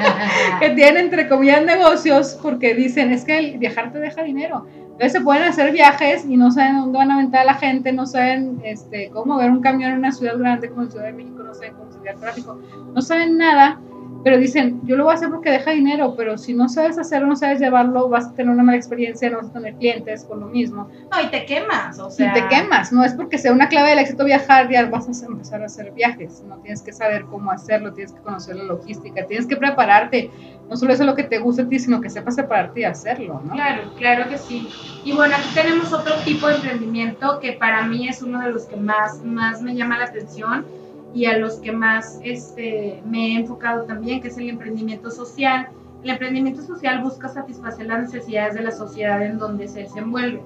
que 0.60 0.70
tienen, 0.70 1.06
entre 1.06 1.28
comillas, 1.28 1.64
negocios 1.64 2.38
porque 2.40 2.72
dicen, 2.76 3.10
es 3.10 3.24
que 3.24 3.38
el 3.38 3.58
viajar 3.58 3.90
te 3.90 3.98
deja 3.98 4.22
dinero. 4.22 4.66
Entonces 4.76 5.14
se 5.14 5.20
pueden 5.20 5.42
hacer 5.42 5.72
viajes 5.72 6.24
y 6.28 6.36
no 6.36 6.52
saben 6.52 6.76
dónde 6.76 6.96
van 6.96 7.10
a 7.10 7.14
aventar 7.14 7.40
a 7.40 7.44
la 7.46 7.54
gente, 7.54 7.92
no 7.92 8.06
saben 8.06 8.60
este, 8.62 9.10
cómo 9.10 9.36
ver 9.36 9.50
un 9.50 9.62
camión 9.62 9.90
en 9.90 9.98
una 9.98 10.12
ciudad 10.12 10.38
grande 10.38 10.68
como 10.68 10.82
la 10.84 10.90
Ciudad 10.92 11.06
de 11.06 11.12
México, 11.12 11.42
no 11.42 11.54
saben 11.54 11.72
cómo 11.72 11.90
el 12.06 12.20
tráfico, 12.20 12.60
no 12.94 13.02
saben 13.02 13.36
nada, 13.36 13.80
pero 14.22 14.38
dicen, 14.38 14.80
yo 14.84 14.96
lo 14.96 15.04
voy 15.04 15.12
a 15.12 15.14
hacer 15.14 15.30
porque 15.30 15.50
deja 15.50 15.70
dinero, 15.70 16.14
pero 16.16 16.36
si 16.36 16.52
no 16.52 16.68
sabes 16.68 16.98
hacerlo, 16.98 17.28
no 17.28 17.36
sabes 17.36 17.58
llevarlo, 17.58 18.08
vas 18.08 18.26
a 18.26 18.34
tener 18.34 18.52
una 18.52 18.62
mala 18.62 18.76
experiencia, 18.76 19.30
no 19.30 19.38
vas 19.38 19.48
a 19.48 19.52
tener 19.52 19.74
clientes 19.74 20.24
con 20.24 20.40
lo 20.40 20.46
mismo. 20.46 20.88
No, 21.10 21.22
y 21.22 21.28
te 21.28 21.46
quemas, 21.46 21.98
o 21.98 22.10
sea. 22.10 22.30
Y 22.30 22.40
te 22.40 22.48
quemas, 22.48 22.92
no 22.92 23.02
es 23.02 23.14
porque 23.14 23.38
sea 23.38 23.52
una 23.52 23.68
clave 23.68 23.90
del 23.90 24.00
éxito 24.00 24.24
viajar, 24.24 24.68
ya 24.70 24.84
vas 24.86 25.08
a 25.08 25.26
empezar 25.26 25.62
a 25.62 25.66
hacer 25.66 25.92
viajes, 25.92 26.42
no 26.46 26.56
tienes 26.58 26.82
que 26.82 26.92
saber 26.92 27.24
cómo 27.26 27.50
hacerlo, 27.50 27.92
tienes 27.94 28.12
que 28.12 28.20
conocer 28.20 28.56
la 28.56 28.64
logística, 28.64 29.26
tienes 29.26 29.46
que 29.46 29.56
prepararte, 29.56 30.30
no 30.68 30.76
solo 30.76 30.92
eso 30.92 31.02
es 31.02 31.06
lo 31.06 31.14
que 31.14 31.24
te 31.24 31.38
gusta 31.38 31.62
a 31.62 31.68
ti, 31.68 31.78
sino 31.78 32.00
que 32.00 32.10
sepas 32.10 32.36
prepararte 32.36 32.80
y 32.80 32.84
hacerlo, 32.84 33.40
¿no? 33.44 33.54
Claro, 33.54 33.94
claro 33.96 34.28
que 34.28 34.36
sí. 34.36 34.68
Y 35.04 35.12
bueno, 35.12 35.34
aquí 35.36 35.48
tenemos 35.54 35.92
otro 35.92 36.14
tipo 36.24 36.46
de 36.48 36.56
emprendimiento 36.56 37.40
que 37.40 37.52
para 37.52 37.86
mí 37.86 38.08
es 38.08 38.22
uno 38.22 38.42
de 38.42 38.52
los 38.52 38.64
que 38.64 38.76
más, 38.76 39.24
más 39.24 39.62
me 39.62 39.74
llama 39.74 39.98
la 39.98 40.04
atención 40.04 40.79
y 41.12 41.26
a 41.26 41.38
los 41.38 41.56
que 41.56 41.72
más 41.72 42.18
este, 42.22 43.02
me 43.04 43.28
he 43.28 43.40
enfocado 43.40 43.84
también, 43.84 44.20
que 44.20 44.28
es 44.28 44.38
el 44.38 44.48
emprendimiento 44.48 45.10
social. 45.10 45.68
El 46.02 46.10
emprendimiento 46.10 46.62
social 46.62 47.02
busca 47.02 47.28
satisfacer 47.28 47.86
las 47.86 48.02
necesidades 48.02 48.54
de 48.54 48.62
la 48.62 48.70
sociedad 48.70 49.22
en 49.22 49.38
donde 49.38 49.68
se 49.68 49.80
desenvuelve. 49.80 50.42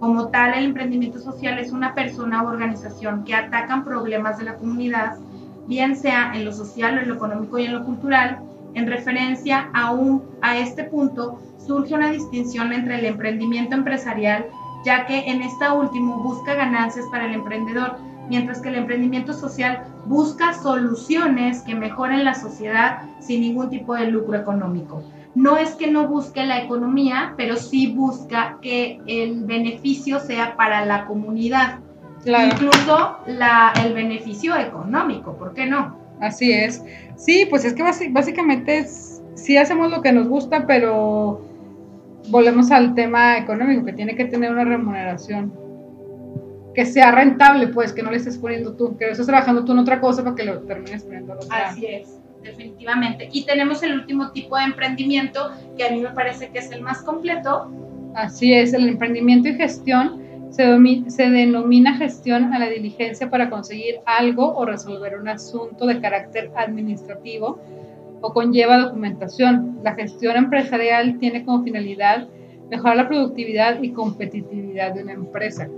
Como 0.00 0.28
tal, 0.28 0.54
el 0.54 0.64
emprendimiento 0.64 1.18
social 1.18 1.58
es 1.58 1.72
una 1.72 1.94
persona 1.94 2.42
o 2.42 2.48
organización 2.48 3.24
que 3.24 3.34
atacan 3.34 3.84
problemas 3.84 4.38
de 4.38 4.44
la 4.44 4.56
comunidad, 4.56 5.16
bien 5.66 5.96
sea 5.96 6.32
en 6.34 6.44
lo 6.44 6.52
social, 6.52 6.98
en 6.98 7.08
lo 7.08 7.14
económico 7.14 7.58
y 7.58 7.64
en 7.64 7.74
lo 7.74 7.84
cultural. 7.84 8.40
En 8.74 8.86
referencia 8.86 9.70
a, 9.72 9.92
un, 9.92 10.22
a 10.40 10.58
este 10.58 10.84
punto, 10.84 11.40
surge 11.58 11.94
una 11.94 12.10
distinción 12.10 12.72
entre 12.72 12.98
el 12.98 13.06
emprendimiento 13.06 13.74
empresarial, 13.74 14.46
ya 14.84 15.06
que 15.06 15.18
en 15.30 15.42
esta 15.42 15.72
último 15.72 16.22
busca 16.22 16.54
ganancias 16.54 17.06
para 17.10 17.26
el 17.26 17.34
emprendedor, 17.34 17.96
mientras 18.28 18.60
que 18.60 18.68
el 18.68 18.76
emprendimiento 18.76 19.32
social 19.32 19.84
busca 20.06 20.54
soluciones 20.54 21.62
que 21.62 21.74
mejoren 21.74 22.24
la 22.24 22.34
sociedad 22.34 22.98
sin 23.20 23.40
ningún 23.40 23.70
tipo 23.70 23.94
de 23.94 24.06
lucro 24.06 24.36
económico. 24.36 25.02
No 25.34 25.56
es 25.56 25.74
que 25.74 25.90
no 25.90 26.08
busque 26.08 26.44
la 26.44 26.62
economía, 26.62 27.34
pero 27.36 27.56
sí 27.56 27.92
busca 27.92 28.58
que 28.60 29.00
el 29.06 29.44
beneficio 29.44 30.18
sea 30.20 30.56
para 30.56 30.84
la 30.84 31.06
comunidad. 31.06 31.78
Incluso 32.24 33.18
la, 33.26 33.72
el 33.84 33.94
beneficio 33.94 34.56
económico, 34.56 35.36
¿por 35.36 35.54
qué 35.54 35.66
no? 35.66 35.96
Así 36.20 36.52
es. 36.52 36.82
Sí, 37.16 37.46
pues 37.48 37.64
es 37.64 37.74
que 37.74 37.84
básicamente 38.10 38.86
sí 39.34 39.56
hacemos 39.56 39.90
lo 39.90 40.02
que 40.02 40.12
nos 40.12 40.28
gusta, 40.28 40.66
pero 40.66 41.40
volvemos 42.28 42.70
al 42.70 42.94
tema 42.94 43.38
económico, 43.38 43.84
que 43.84 43.92
tiene 43.92 44.16
que 44.16 44.24
tener 44.24 44.50
una 44.50 44.64
remuneración 44.64 45.67
que 46.78 46.86
sea 46.86 47.10
rentable, 47.10 47.66
pues, 47.66 47.92
que 47.92 48.04
no 48.04 48.12
le 48.12 48.18
estés 48.18 48.38
poniendo 48.38 48.72
tú, 48.74 48.96
que 48.96 49.10
estés 49.10 49.26
trabajando 49.26 49.64
tú 49.64 49.72
en 49.72 49.80
otra 49.80 50.00
cosa 50.00 50.22
para 50.22 50.36
que 50.36 50.44
lo 50.44 50.60
termines 50.60 51.02
poniendo 51.02 51.36
Así 51.50 51.86
es, 51.86 52.20
definitivamente. 52.40 53.28
Y 53.32 53.44
tenemos 53.46 53.82
el 53.82 53.94
último 53.94 54.30
tipo 54.30 54.56
de 54.56 54.62
emprendimiento, 54.62 55.50
que 55.76 55.82
a 55.82 55.90
mí 55.90 56.00
me 56.00 56.10
parece 56.10 56.50
que 56.50 56.60
es 56.60 56.70
el 56.70 56.82
más 56.82 57.02
completo. 57.02 57.68
Así 58.14 58.54
es, 58.54 58.74
el 58.74 58.88
emprendimiento 58.88 59.48
y 59.48 59.54
gestión 59.54 60.22
se, 60.50 60.78
se 61.10 61.30
denomina 61.30 61.96
gestión 61.96 62.54
a 62.54 62.60
la 62.60 62.68
diligencia 62.68 63.28
para 63.28 63.50
conseguir 63.50 63.96
algo 64.06 64.54
o 64.54 64.64
resolver 64.64 65.18
un 65.18 65.26
asunto 65.26 65.84
de 65.84 66.00
carácter 66.00 66.52
administrativo 66.54 67.58
o 68.20 68.32
conlleva 68.32 68.78
documentación. 68.78 69.80
La 69.82 69.96
gestión 69.96 70.36
empresarial 70.36 71.18
tiene 71.18 71.44
como 71.44 71.64
finalidad 71.64 72.28
mejorar 72.70 72.98
la 72.98 73.08
productividad 73.08 73.82
y 73.82 73.90
competitividad 73.90 74.94
de 74.94 75.02
una 75.02 75.14
empresa. 75.14 75.68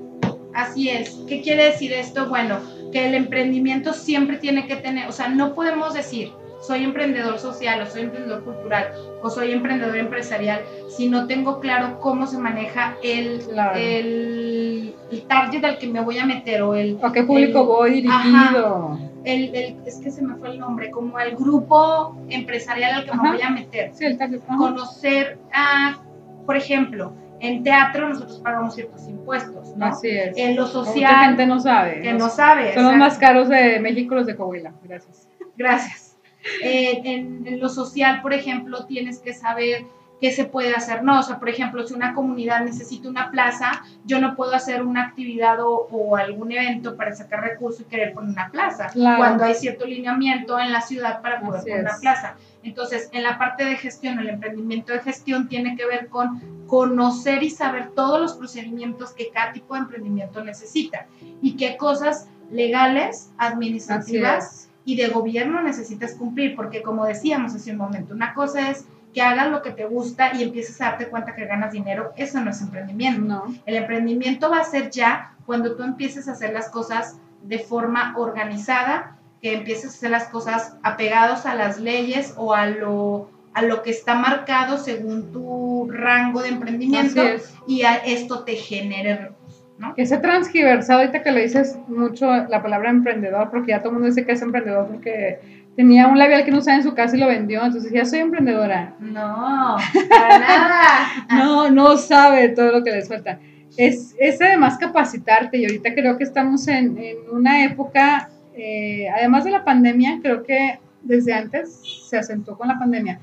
Así 0.61 0.89
es. 0.89 1.19
¿Qué 1.29 1.41
quiere 1.41 1.65
decir 1.65 1.93
esto? 1.93 2.29
Bueno, 2.29 2.59
que 2.93 3.07
el 3.07 3.15
emprendimiento 3.15 3.93
siempre 3.93 4.39
tiene 4.39 4.67
que 4.67 4.77
tener, 4.77 5.09
o 5.09 5.13
sea, 5.13 5.29
no 5.29 5.55
podemos 5.55 5.95
decir 5.95 6.33
soy 6.61 6.85
emprendedor 6.85 7.39
social 7.39 7.81
o 7.81 7.87
soy 7.87 8.03
emprendedor 8.03 8.45
cultural 8.45 8.93
o 9.23 9.31
soy 9.31 9.53
emprendedor 9.53 9.97
empresarial 9.97 10.61
si 10.89 11.09
no 11.09 11.27
tengo 11.27 11.59
claro 11.59 11.99
cómo 12.01 12.27
se 12.27 12.37
maneja 12.37 12.97
el, 13.03 13.41
el, 13.77 14.95
target 15.27 15.65
al 15.65 15.79
que 15.79 15.87
me 15.87 16.03
voy 16.03 16.19
a 16.19 16.27
meter 16.27 16.61
o 16.61 16.75
el... 16.75 16.99
¿A 17.03 17.13
qué 17.13 17.23
público 17.23 17.65
voy 17.65 18.03
dirigido? 18.03 18.99
el, 19.25 19.77
es 19.87 19.97
que 19.97 20.11
se 20.11 20.23
me 20.23 20.37
fue 20.37 20.51
el 20.51 20.59
nombre, 20.59 20.91
como 20.91 21.19
el 21.19 21.35
grupo 21.37 22.17
empresarial 22.29 22.95
al 22.95 23.05
que 23.05 23.17
me 23.17 23.31
voy 23.31 23.43
a 23.43 23.51
meter. 23.51 23.93
Sí, 23.95 24.05
el 24.05 24.19
target. 24.19 24.41
Conocer 24.47 25.39
a, 25.53 25.99
por 26.47 26.57
ejemplo, 26.57 27.13
en 27.41 27.63
teatro 27.63 28.09
nosotros 28.09 28.39
pagamos 28.39 28.75
ciertos 28.75 29.09
impuestos, 29.09 29.77
¿no? 29.77 29.87
Así 29.87 30.09
es. 30.09 30.37
En 30.37 30.57
lo 30.57 30.67
social. 30.67 30.95
Mucha 30.95 31.25
gente 31.25 31.47
no 31.47 31.61
sabe. 31.61 32.01
Que 32.03 32.13
no 32.13 32.29
sabe. 32.29 32.75
Son 32.75 32.85
los 32.85 32.97
más 32.97 33.19
caros 33.19 33.49
de 33.49 33.81
México 33.81 34.15
los 34.15 34.27
de 34.27 34.37
Coahuila. 34.37 34.73
Gracias. 34.85 35.29
Gracias. 35.57 36.19
Eh, 36.63 37.01
en, 37.05 37.47
en, 37.47 37.61
lo 37.61 37.69
social, 37.69 38.23
por 38.23 38.33
ejemplo, 38.33 38.87
tienes 38.87 39.19
que 39.19 39.35
saber 39.35 39.85
qué 40.21 40.33
se 40.33 40.45
puede 40.45 40.75
hacer, 40.75 41.03
¿no? 41.03 41.21
O 41.21 41.23
sea, 41.23 41.39
por 41.39 41.49
ejemplo, 41.49 41.87
si 41.87 41.95
una 41.95 42.15
comunidad 42.15 42.63
necesita 42.63 43.09
una 43.09 43.31
plaza, 43.31 43.83
yo 44.05 44.21
no 44.21 44.37
puedo 44.37 44.55
hacer 44.55 44.83
una 44.83 45.05
actividad 45.05 45.59
o, 45.61 46.17
algún 46.17 46.53
evento 46.53 46.97
para 46.97 47.15
sacar 47.15 47.41
recursos 47.41 47.83
y 47.83 47.85
querer 47.85 48.13
poner 48.13 48.31
una 48.31 48.51
plaza, 48.51 48.91
cuando 48.93 49.45
hay 49.45 49.55
cierto 49.55 49.87
lineamiento 49.87 50.59
en 50.59 50.73
la 50.73 50.83
ciudad 50.83 51.23
para 51.23 51.41
poder 51.41 51.63
poner 51.63 51.81
una 51.81 51.97
plaza. 52.01 52.37
Entonces, 52.63 53.09
en 53.13 53.23
la 53.23 53.39
parte 53.39 53.65
de 53.65 53.77
gestión, 53.77 54.19
el 54.19 54.29
emprendimiento 54.29 54.93
de 54.93 55.01
gestión 55.01 55.49
tiene 55.49 55.77
que 55.77 55.87
ver 55.87 56.09
con 56.09 56.67
conocer 56.67 57.43
y 57.43 57.51
saber 57.51 57.91
todos 57.95 58.21
los 58.21 58.35
procedimientos 58.35 59.13
que 59.13 59.31
cada 59.31 59.53
tipo 59.53 59.75
de 59.75 59.81
emprendimiento 59.81 60.45
necesita 60.45 61.07
y 61.41 61.57
qué 61.57 61.77
cosas 61.77 62.29
legales, 62.51 63.31
administrativas 63.39 64.69
y 64.85 64.97
de 64.97 65.09
gobierno 65.09 65.63
necesitas 65.63 66.15
cumplir, 66.15 66.55
porque 66.55 66.83
como 66.83 67.07
decíamos 67.07 67.55
hace 67.55 67.73
un 67.73 67.79
momento, 67.79 68.15
una 68.15 68.35
cosa 68.35 68.71
es 68.71 68.85
que 69.13 69.23
hagas 69.23 69.51
lo 69.51 69.63
que 69.63 69.71
te 69.71 69.85
gusta 69.87 70.35
y 70.35 70.43
empieces 70.43 70.81
a 70.81 70.91
darte 70.91 71.09
cuenta 71.09 71.35
que 71.35 71.47
ganas 71.47 71.73
dinero, 71.73 72.13
eso 72.17 72.41
no 72.41 72.51
es 72.51 72.61
emprendimiento. 72.61 73.21
No. 73.21 73.55
El 73.67 73.77
emprendimiento 73.77 74.51
va 74.51 74.59
a 74.59 74.65
ser 74.65 74.91
ya 74.91 75.35
cuando 75.47 75.77
tú 75.77 75.83
empieces 75.83 76.29
a 76.29 76.33
hacer 76.33 76.53
las 76.53 76.69
cosas 76.69 77.19
de 77.43 77.59
forma 77.59 78.15
organizada, 78.17 79.17
que 79.43 79.55
empieces 79.55 79.87
a 79.87 79.97
hacer 79.97 80.11
las 80.11 80.29
cosas 80.29 80.77
apegados 80.83 81.47
a 81.47 81.55
las 81.55 81.81
leyes 81.81 82.35
o 82.37 82.55
a 82.55 82.67
lo, 82.67 83.31
a 83.55 83.63
lo 83.63 83.83
que 83.83 83.91
está 83.91 84.15
marcado 84.15 84.79
según 84.79 85.33
tu 85.33 85.89
rango 85.91 86.43
de 86.43 86.49
emprendimiento 86.49 87.23
y 87.67 87.83
a 87.83 87.97
esto 87.97 88.45
te 88.45 88.55
genere 88.55 89.17
recursos. 89.17 89.67
¿no? 89.79 89.95
Que 89.95 90.05
se 90.05 90.19
transgiversado 90.19 91.01
ahorita 91.01 91.23
que 91.23 91.33
le 91.33 91.43
dices 91.43 91.79
mucho 91.89 92.27
la 92.27 92.63
palabra 92.63 92.91
emprendedor, 92.91 93.51
porque 93.51 93.71
ya 93.71 93.79
todo 93.79 93.89
el 93.89 93.95
mundo 93.95 94.09
dice 94.09 94.27
que 94.27 94.33
es 94.33 94.43
emprendedor 94.43 94.87
porque 94.87 95.60
tenía 95.81 96.09
un 96.09 96.19
labial 96.19 96.45
que 96.45 96.51
no 96.51 96.59
usaba 96.59 96.77
en 96.77 96.83
su 96.83 96.93
casa 96.93 97.17
y 97.17 97.21
lo 97.21 97.27
vendió, 97.27 97.65
entonces 97.65 97.91
ya 97.91 98.05
soy 98.05 98.19
emprendedora. 98.19 98.97
No, 99.01 99.77
para 100.11 100.39
nada. 100.39 101.07
no, 101.31 101.71
no 101.71 101.97
sabe 101.97 102.51
todo 102.51 102.71
lo 102.71 102.85
que 102.85 102.91
les 102.91 103.09
falta. 103.09 103.41
Es, 103.79 104.15
es 104.19 104.43
además 104.43 104.77
capacitarte 104.77 105.57
y 105.57 105.65
ahorita 105.65 105.95
creo 105.95 106.19
que 106.19 106.25
estamos 106.25 106.69
en, 106.69 106.99
en 106.99 107.17
una 107.33 107.65
época, 107.65 108.29
eh, 108.55 109.07
además 109.09 109.45
de 109.45 109.53
la 109.53 109.65
pandemia, 109.65 110.19
creo 110.21 110.43
que 110.43 110.79
desde 111.03 111.33
antes 111.33 111.81
se 112.11 112.19
acentuó 112.19 112.59
con 112.59 112.69
la 112.69 112.79
pandemia, 112.79 113.19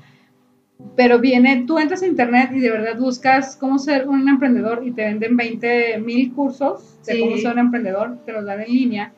pero 0.96 1.20
viene, 1.20 1.62
tú 1.64 1.78
entras 1.78 2.02
a 2.02 2.08
internet 2.08 2.50
y 2.52 2.58
de 2.58 2.72
verdad 2.72 2.98
buscas 2.98 3.54
cómo 3.54 3.78
ser 3.78 4.08
un 4.08 4.28
emprendedor 4.28 4.82
y 4.84 4.90
te 4.90 5.04
venden 5.04 5.36
20 5.36 5.98
mil 5.98 6.32
cursos 6.32 6.98
de 7.06 7.20
cómo 7.20 7.36
ser 7.36 7.52
un 7.52 7.60
emprendedor, 7.60 8.18
te 8.26 8.32
los 8.32 8.44
dan 8.44 8.62
en 8.62 8.66
línea 8.72 9.12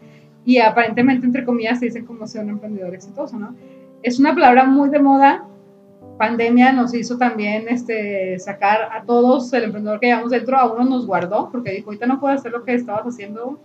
y 0.51 0.59
aparentemente, 0.59 1.25
entre 1.25 1.45
comillas, 1.45 1.79
se 1.79 1.85
dicen 1.85 2.05
como 2.05 2.27
ser 2.27 2.43
un 2.43 2.51
emprendedor 2.51 2.93
exitoso, 2.93 3.39
¿no? 3.39 3.55
Es 4.03 4.19
una 4.19 4.35
palabra 4.35 4.65
muy 4.65 4.91
de 4.91 4.99
moda. 4.99 5.45
Pandemia 6.19 6.73
nos 6.73 6.93
hizo 6.93 7.17
también 7.17 7.67
este, 7.69 8.37
sacar 8.41 8.89
a 8.91 9.05
todos 9.05 9.53
el 9.53 9.63
emprendedor 9.63 10.01
que 10.01 10.07
llevamos 10.09 10.33
dentro, 10.33 10.59
a 10.59 10.73
uno 10.73 10.85
nos 10.85 11.07
guardó, 11.07 11.51
porque 11.53 11.71
dijo, 11.71 11.91
ahorita 11.91 12.07
no 12.07 12.19
puedo 12.19 12.35
hacer 12.35 12.51
lo 12.51 12.65
que 12.65 12.75
estabas 12.75 13.05
haciendo. 13.05 13.61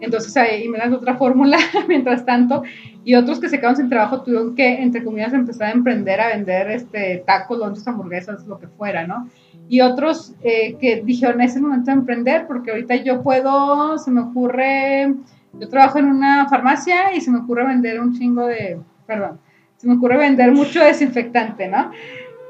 Entonces 0.00 0.36
ahí 0.36 0.68
me 0.68 0.78
dan 0.78 0.92
otra 0.92 1.14
fórmula 1.14 1.56
mientras 1.88 2.26
tanto. 2.26 2.64
Y 3.04 3.14
otros 3.14 3.38
que 3.38 3.48
se 3.48 3.58
quedaron 3.58 3.76
sin 3.76 3.88
trabajo 3.88 4.22
tuvieron 4.22 4.56
que, 4.56 4.82
entre 4.82 5.04
comillas, 5.04 5.32
empezar 5.32 5.68
a 5.68 5.70
emprender, 5.70 6.20
a 6.20 6.28
vender 6.30 6.68
este, 6.72 7.22
tacos, 7.24 7.58
lonches, 7.58 7.86
hamburguesas, 7.86 8.44
lo 8.48 8.58
que 8.58 8.66
fuera, 8.66 9.06
¿no? 9.06 9.28
Y 9.68 9.82
otros 9.82 10.34
eh, 10.42 10.74
que 10.80 11.00
dijeron, 11.04 11.40
es 11.40 11.54
el 11.54 11.62
momento 11.62 11.92
de 11.92 11.98
emprender, 11.98 12.48
porque 12.48 12.72
ahorita 12.72 12.96
yo 12.96 13.22
puedo, 13.22 13.98
se 13.98 14.10
me 14.10 14.22
ocurre 14.22 15.14
yo 15.54 15.68
trabajo 15.68 15.98
en 15.98 16.06
una 16.06 16.48
farmacia 16.48 17.14
y 17.14 17.20
se 17.20 17.30
me 17.30 17.38
ocurre 17.38 17.66
vender 17.66 18.00
un 18.00 18.18
chingo 18.18 18.46
de, 18.46 18.78
perdón, 19.06 19.38
se 19.76 19.86
me 19.86 19.94
ocurre 19.94 20.16
vender 20.16 20.52
mucho 20.52 20.82
desinfectante, 20.84 21.68
¿no? 21.68 21.90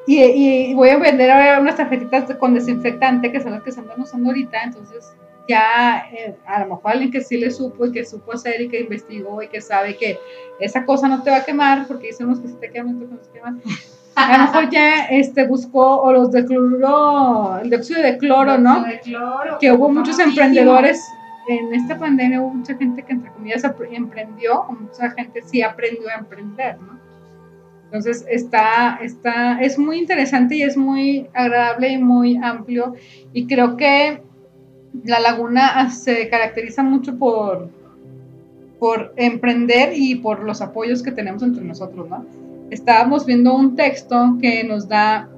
Y, 0.07 0.21
y 0.21 0.75
voy 0.75 0.91
a 0.91 0.99
vender 0.99 1.31
ahora 1.31 1.61
unas 1.61 1.77
tarjetitas 1.77 2.35
con 2.37 2.55
desinfectante, 2.55 3.31
que 3.31 3.41
son 3.41 3.53
las 3.53 3.63
que 3.63 3.73
se 3.73 3.81
andan 3.81 4.01
usando 4.01 4.31
ahorita, 4.31 4.63
entonces 4.65 5.15
ya 5.49 6.07
eh, 6.13 6.37
a 6.47 6.61
lo 6.61 6.77
mejor 6.77 6.93
alguien 6.93 7.11
que 7.11 7.21
sí 7.21 7.37
le 7.37 7.51
supo 7.51 7.87
y 7.87 7.93
que 7.93 8.05
supo 8.05 8.33
hacer 8.33 8.61
y 8.61 8.69
que 8.69 8.81
investigó 8.81 9.43
y 9.43 9.49
que 9.49 9.61
sabe 9.61 9.97
que 9.97 10.19
esa 10.61 10.85
cosa 10.85 11.09
no 11.09 11.23
te 11.23 11.31
va 11.31 11.39
a 11.39 11.45
quemar, 11.45 11.87
porque 11.87 12.09
dicen 12.09 12.27
unos 12.27 12.41
que 12.41 12.49
si 12.49 12.55
te 12.55 12.71
queman, 12.71 12.97
otros 12.97 13.11
que 13.11 13.17
no 13.17 13.25
se 13.25 13.31
queman. 13.33 13.63
A 14.15 14.37
lo 14.37 14.45
mejor 14.45 14.71
ya 14.71 15.07
este, 15.07 15.47
buscó 15.47 16.03
o 16.03 16.13
los 16.13 16.31
de 16.33 16.45
cloro, 16.45 17.59
el 17.63 17.71
dióxido 17.71 18.03
de 18.03 18.19
cloro, 18.19 18.59
¿no? 18.59 18.85
De 18.85 19.01
cloro, 19.01 19.57
que 19.59 19.73
hubo 19.73 19.89
muchos 19.89 20.19
emprendedores 20.19 21.03
en 21.49 21.75
esta 21.75 21.99
pandemia 21.99 22.41
hubo 22.41 22.55
mucha 22.55 22.77
gente 22.77 23.03
que 23.03 23.13
entre 23.13 23.33
comillas 23.33 23.65
emprendió, 23.91 24.63
o 24.63 24.73
mucha 24.73 25.11
gente 25.11 25.43
sí 25.43 25.63
aprendió 25.63 26.09
a 26.09 26.21
emprender, 26.21 26.81
¿no? 26.81 27.01
Entonces 27.85 28.25
está, 28.31 28.99
está, 29.03 29.61
es 29.61 29.79
muy 29.79 29.99
interesante 29.99 30.57
y 30.57 30.63
es 30.63 30.79
muy 30.79 31.29
agradable 31.35 31.91
y 31.91 31.99
muy 31.99 32.37
amplio. 32.37 32.95
Y 33.35 33.47
creo 33.47 33.77
que 33.77 34.23
la 35.05 35.21
laguna 35.21 35.91
se 35.91 36.29
caracteriza 36.31 36.83
mucho 36.83 37.19
por, 37.19 37.69
por 38.79 39.13
emprender 39.17 39.93
y 39.95 40.15
por 40.15 40.43
los 40.43 40.63
apoyos 40.63 41.03
que 41.03 41.13
tenemos 41.13 41.43
entre 41.43 41.65
nosotros, 41.65 42.09
¿no? 42.09 42.25
Estábamos 42.71 43.27
viendo 43.27 43.55
un 43.55 43.77
texto 43.77 44.39
que 44.41 44.65
nos 44.65 44.89
da 44.89 45.29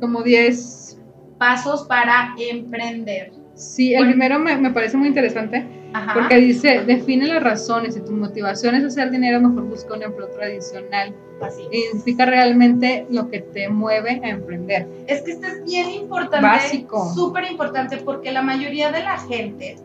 como 0.00 0.22
10 0.22 0.98
pasos 1.38 1.82
para 1.82 2.34
emprender. 2.38 3.43
Sí, 3.54 3.94
el 3.94 4.06
primero 4.06 4.38
me, 4.38 4.56
me, 4.56 4.70
parece 4.70 4.96
muy 4.96 5.08
interesante 5.08 5.64
porque 6.12 6.36
dice, 6.36 6.82
define 6.84 7.26
las 7.26 7.42
razones, 7.42 7.94
si 7.94 8.00
tu 8.00 8.12
motivación 8.12 8.74
es 8.74 8.84
hacer 8.84 9.10
dinero, 9.10 9.40
mejor 9.40 9.64
busca 9.64 9.94
un 9.94 10.02
empleo 10.02 10.28
tradicional. 10.28 11.14
Así 11.40 11.62
Identifica 11.70 12.26
realmente 12.26 13.06
lo 13.10 13.28
que 13.28 13.40
te 13.40 13.68
mueve 13.68 14.20
a 14.24 14.28
emprender. 14.28 14.88
Es 15.06 15.22
que 15.22 15.32
esto 15.32 15.46
es 15.46 15.64
bien 15.64 15.90
importante, 15.90 16.46
básico, 16.46 17.12
súper 17.14 17.44
importante, 17.50 17.98
porque 17.98 18.32
la 18.32 18.42
mayoría 18.42 18.90
de 18.90 19.02
la 19.02 19.18
gente 19.18 19.76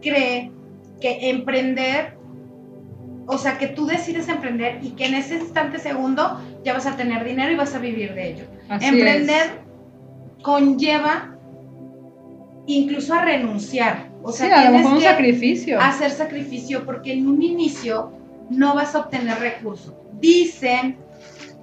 cree 0.00 0.52
que 1.00 1.30
emprender, 1.30 2.14
o 3.26 3.38
sea, 3.38 3.58
que 3.58 3.68
tú 3.68 3.86
decides 3.86 4.28
emprender 4.28 4.78
y 4.82 4.90
que 4.90 5.06
en 5.06 5.14
ese 5.14 5.36
instante 5.36 5.78
segundo 5.78 6.40
ya 6.64 6.72
vas 6.72 6.86
a 6.86 6.96
tener 6.96 7.24
dinero 7.24 7.52
y 7.52 7.56
vas 7.56 7.74
a 7.74 7.78
vivir 7.78 8.14
de 8.14 8.30
ello. 8.30 8.44
emprender 8.80 9.62
conlleva 10.42 11.37
incluso 12.68 13.14
a 13.14 13.24
renunciar. 13.24 14.08
O 14.22 14.30
sea, 14.32 14.46
sí, 14.46 14.52
a 14.52 14.70
lo 14.70 14.78
mejor 14.78 14.92
un 14.94 15.00
sacrificio. 15.00 15.80
Hacer 15.80 16.10
sacrificio 16.10 16.84
porque 16.84 17.12
en 17.12 17.26
un 17.26 17.42
inicio 17.42 18.12
no 18.50 18.74
vas 18.74 18.94
a 18.94 19.00
obtener 19.00 19.38
recursos. 19.38 19.94
Dicen 20.20 20.96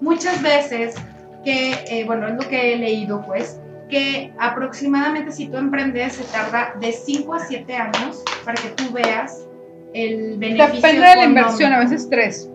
muchas 0.02 0.42
veces 0.42 0.96
que, 1.44 1.74
eh, 1.88 2.04
bueno, 2.06 2.28
es 2.28 2.34
lo 2.36 2.50
que 2.50 2.74
he 2.74 2.78
leído, 2.78 3.24
pues, 3.26 3.60
que 3.90 4.34
aproximadamente 4.40 5.32
si 5.32 5.48
tú 5.48 5.58
emprendes 5.58 6.14
se 6.14 6.24
tarda 6.26 6.74
de 6.82 6.92
5 6.92 7.34
a 7.36 7.40
7 7.40 7.76
años 7.76 8.24
para 8.44 8.60
que 8.60 8.70
tú 8.70 8.92
veas 8.92 9.48
el 9.94 10.38
beneficio. 10.40 10.76
Depende 10.76 11.08
de 11.08 11.16
la 11.16 11.26
inversión, 11.26 11.72
a 11.72 11.80
veces 11.80 12.10
3. 12.10 12.50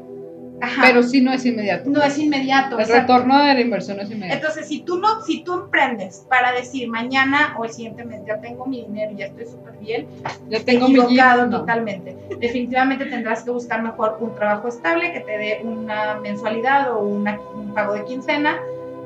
Pero 0.80 1.02
sí 1.02 1.20
no 1.20 1.32
es 1.32 1.44
inmediato. 1.46 1.88
No 1.90 2.02
es 2.02 2.18
inmediato. 2.18 2.78
El 2.78 2.88
retorno 2.88 3.38
de 3.38 3.54
la 3.54 3.60
inversión 3.60 3.98
es 4.00 4.10
inmediato. 4.10 4.34
Entonces, 4.34 4.68
si 4.68 4.80
tú 4.82 4.98
no, 4.98 5.22
si 5.22 5.42
tú 5.42 5.54
emprendes 5.54 6.26
para 6.28 6.52
decir 6.52 6.88
mañana 6.88 7.54
o 7.58 7.64
el 7.64 7.70
siguiente 7.70 8.04
mes 8.04 8.20
ya 8.26 8.40
tengo 8.40 8.66
mi 8.66 8.82
dinero 8.82 9.12
y 9.12 9.16
ya 9.16 9.26
estoy 9.26 9.46
súper 9.46 9.78
bien, 9.78 10.06
ya 10.48 10.60
tengo 10.60 10.86
equivocado 10.86 11.48
totalmente. 11.48 12.16
Definitivamente 12.38 13.06
tendrás 13.06 13.42
que 13.42 13.50
buscar 13.50 13.82
mejor 13.82 14.18
un 14.20 14.34
trabajo 14.34 14.68
estable 14.68 15.12
que 15.12 15.20
te 15.20 15.38
dé 15.38 15.60
una 15.64 16.18
mensualidad 16.20 16.92
o 16.92 17.00
un 17.00 17.72
pago 17.74 17.94
de 17.94 18.04
quincena, 18.04 18.58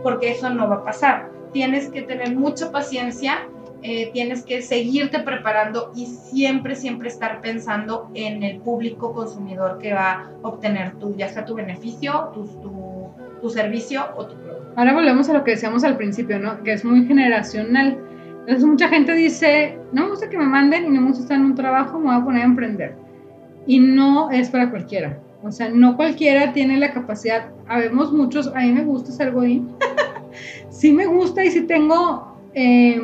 porque 0.03 0.33
eso 0.33 0.51
no 0.51 0.69
va 0.69 0.77
a 0.77 0.85
pasar. 0.85 1.31
Tienes 1.53 1.89
que 1.89 2.03
tener 2.03 2.35
mucha 2.35 2.73
paciencia 2.73 3.49
eh, 3.87 4.09
tienes 4.15 4.43
que 4.45 4.63
seguirte 4.63 5.19
preparando 5.19 5.93
y 5.95 6.07
siempre, 6.07 6.75
siempre 6.75 7.09
estar 7.09 7.43
pensando 7.43 8.09
en 8.15 8.43
el 8.43 8.57
público 8.61 9.13
consumidor 9.13 9.77
que 9.77 9.93
va 9.93 10.31
a 10.43 10.49
obtener 10.49 10.95
tu, 10.95 11.15
ya 11.17 11.29
sea 11.29 11.45
tu 11.45 11.55
beneficio, 11.55 12.31
tu, 12.33 12.47
tu, 13.43 13.51
servicio 13.51 14.07
o 14.17 14.25
tu 14.25 14.37
producto. 14.37 14.73
Ahora 14.77 14.95
volvemos 14.95 15.29
a 15.29 15.35
lo 15.35 15.45
que 15.45 15.51
decíamos 15.51 15.85
al 15.85 15.99
principio, 15.99 16.39
¿no? 16.39 16.63
Que 16.63 16.73
es 16.73 16.83
muy 16.83 17.05
generacional. 17.05 17.99
Entonces 18.41 18.65
mucha 18.65 18.89
gente 18.89 19.13
dice, 19.13 19.79
no 19.93 20.05
me 20.05 20.11
gusta 20.13 20.31
que 20.31 20.39
me 20.39 20.47
manden 20.47 20.87
y 20.87 20.89
no 20.89 21.03
me 21.03 21.09
gusta 21.09 21.25
estar 21.25 21.37
en 21.37 21.45
un 21.45 21.55
trabajo, 21.55 21.99
me 21.99 22.07
voy 22.07 22.15
a 22.15 22.25
poner 22.25 22.41
a 22.41 22.47
emprender. 22.47 22.95
Y 23.67 23.81
no 23.81 24.31
es 24.31 24.49
para 24.49 24.71
cualquiera. 24.71 25.19
O 25.43 25.53
sea, 25.53 25.69
no 25.69 25.95
cualquiera 25.95 26.55
tiene 26.55 26.79
la 26.79 26.95
capacidad. 26.95 27.51
Habemos 27.69 28.15
muchos, 28.15 28.47
a 28.47 28.61
mí 28.61 28.73
me 28.73 28.83
gusta 28.83 29.13
ser 29.13 29.33
godín. 29.33 29.69
sí 30.71 30.91
me 30.91 31.05
gusta 31.05 31.45
y 31.45 31.51
sí 31.51 31.67
tengo... 31.67 32.35
Eh, 32.55 32.99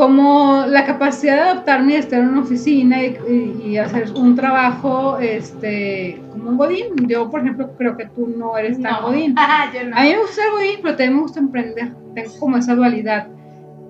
como 0.00 0.64
la 0.66 0.86
capacidad 0.86 1.34
de 1.34 1.40
adaptarme 1.42 1.92
y 1.92 1.96
estar 1.96 2.20
en 2.20 2.28
una 2.28 2.40
oficina 2.40 2.96
y, 3.04 3.76
hacer 3.76 4.10
un 4.12 4.34
trabajo 4.34 5.18
este, 5.18 6.18
como 6.30 6.48
un 6.48 6.56
godín. 6.56 7.06
Yo, 7.06 7.30
por 7.30 7.42
ejemplo, 7.42 7.70
creo 7.76 7.98
que 7.98 8.06
tú 8.06 8.26
no 8.34 8.56
eres 8.56 8.80
tan 8.80 9.02
godín. 9.02 9.34
yo 9.74 9.90
no. 9.90 9.98
A 9.98 10.00
mí 10.00 10.08
me 10.08 10.18
gusta 10.20 10.36
ser 10.36 10.52
godín, 10.52 10.78
pero 10.80 10.96
también 10.96 11.16
me 11.16 11.20
gusta 11.20 11.40
emprender. 11.40 11.92
Tengo 12.14 12.30
como 12.40 12.56
esa 12.56 12.74
dualidad. 12.74 13.28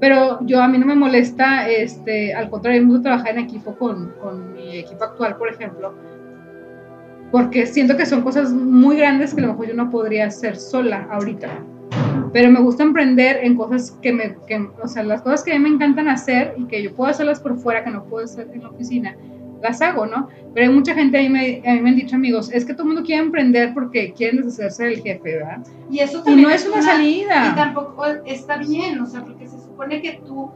Pero 0.00 0.44
yo 0.46 0.60
a 0.60 0.66
mí 0.66 0.78
no 0.78 0.86
me 0.86 0.96
molesta, 0.96 1.68
este, 1.68 2.34
al 2.34 2.50
contrario, 2.50 2.82
me 2.82 2.88
gusta 2.88 3.10
trabajar 3.10 3.38
en 3.38 3.44
equipo 3.44 3.76
con, 3.76 4.12
con 4.20 4.52
mi 4.54 4.78
equipo 4.78 5.04
actual, 5.04 5.36
por 5.36 5.48
ejemplo, 5.48 5.94
porque 7.30 7.66
siento 7.66 7.96
que 7.96 8.04
son 8.04 8.22
cosas 8.22 8.52
muy 8.52 8.96
grandes 8.96 9.32
que 9.32 9.42
a 9.42 9.46
lo 9.46 9.52
mejor 9.52 9.68
yo 9.68 9.74
no 9.74 9.90
podría 9.90 10.26
hacer 10.26 10.56
sola 10.56 11.06
ahorita 11.08 11.50
pero 12.32 12.50
me 12.50 12.60
gusta 12.60 12.82
emprender 12.82 13.40
en 13.42 13.56
cosas 13.56 13.90
que 14.02 14.12
me, 14.12 14.36
que, 14.46 14.68
o 14.82 14.88
sea, 14.88 15.02
las 15.02 15.22
cosas 15.22 15.42
que 15.42 15.52
a 15.52 15.58
mí 15.58 15.68
me 15.68 15.74
encantan 15.74 16.08
hacer 16.08 16.54
y 16.56 16.64
que 16.64 16.82
yo 16.82 16.94
puedo 16.94 17.10
hacerlas 17.10 17.40
por 17.40 17.58
fuera, 17.58 17.84
que 17.84 17.90
no 17.90 18.04
puedo 18.04 18.24
hacer 18.24 18.48
en 18.52 18.62
la 18.62 18.68
oficina, 18.68 19.16
las 19.62 19.82
hago, 19.82 20.06
¿no? 20.06 20.28
Pero 20.54 20.68
hay 20.68 20.72
mucha 20.72 20.94
gente, 20.94 21.18
a 21.18 21.22
mí 21.22 21.28
me, 21.28 21.62
a 21.68 21.74
mí 21.74 21.80
me 21.80 21.90
han 21.90 21.96
dicho 21.96 22.16
amigos, 22.16 22.50
es 22.52 22.64
que 22.64 22.72
todo 22.72 22.84
el 22.84 22.88
mundo 22.94 23.02
quiere 23.04 23.22
emprender 23.22 23.74
porque 23.74 24.12
quieren 24.12 24.38
deshacerse 24.38 24.84
del 24.84 25.02
jefe, 25.02 25.36
¿verdad? 25.36 25.58
Y 25.90 25.98
eso 25.98 26.22
también 26.22 26.48
no 26.48 26.54
es 26.54 26.66
una, 26.66 26.82
salida. 26.82 27.50
Y 27.52 27.54
tampoco 27.56 28.04
está 28.26 28.56
bien, 28.58 29.00
o 29.00 29.06
sea, 29.06 29.22
porque 29.22 29.46
se 29.46 29.58
supone 29.58 30.00
que 30.00 30.20
tú, 30.24 30.50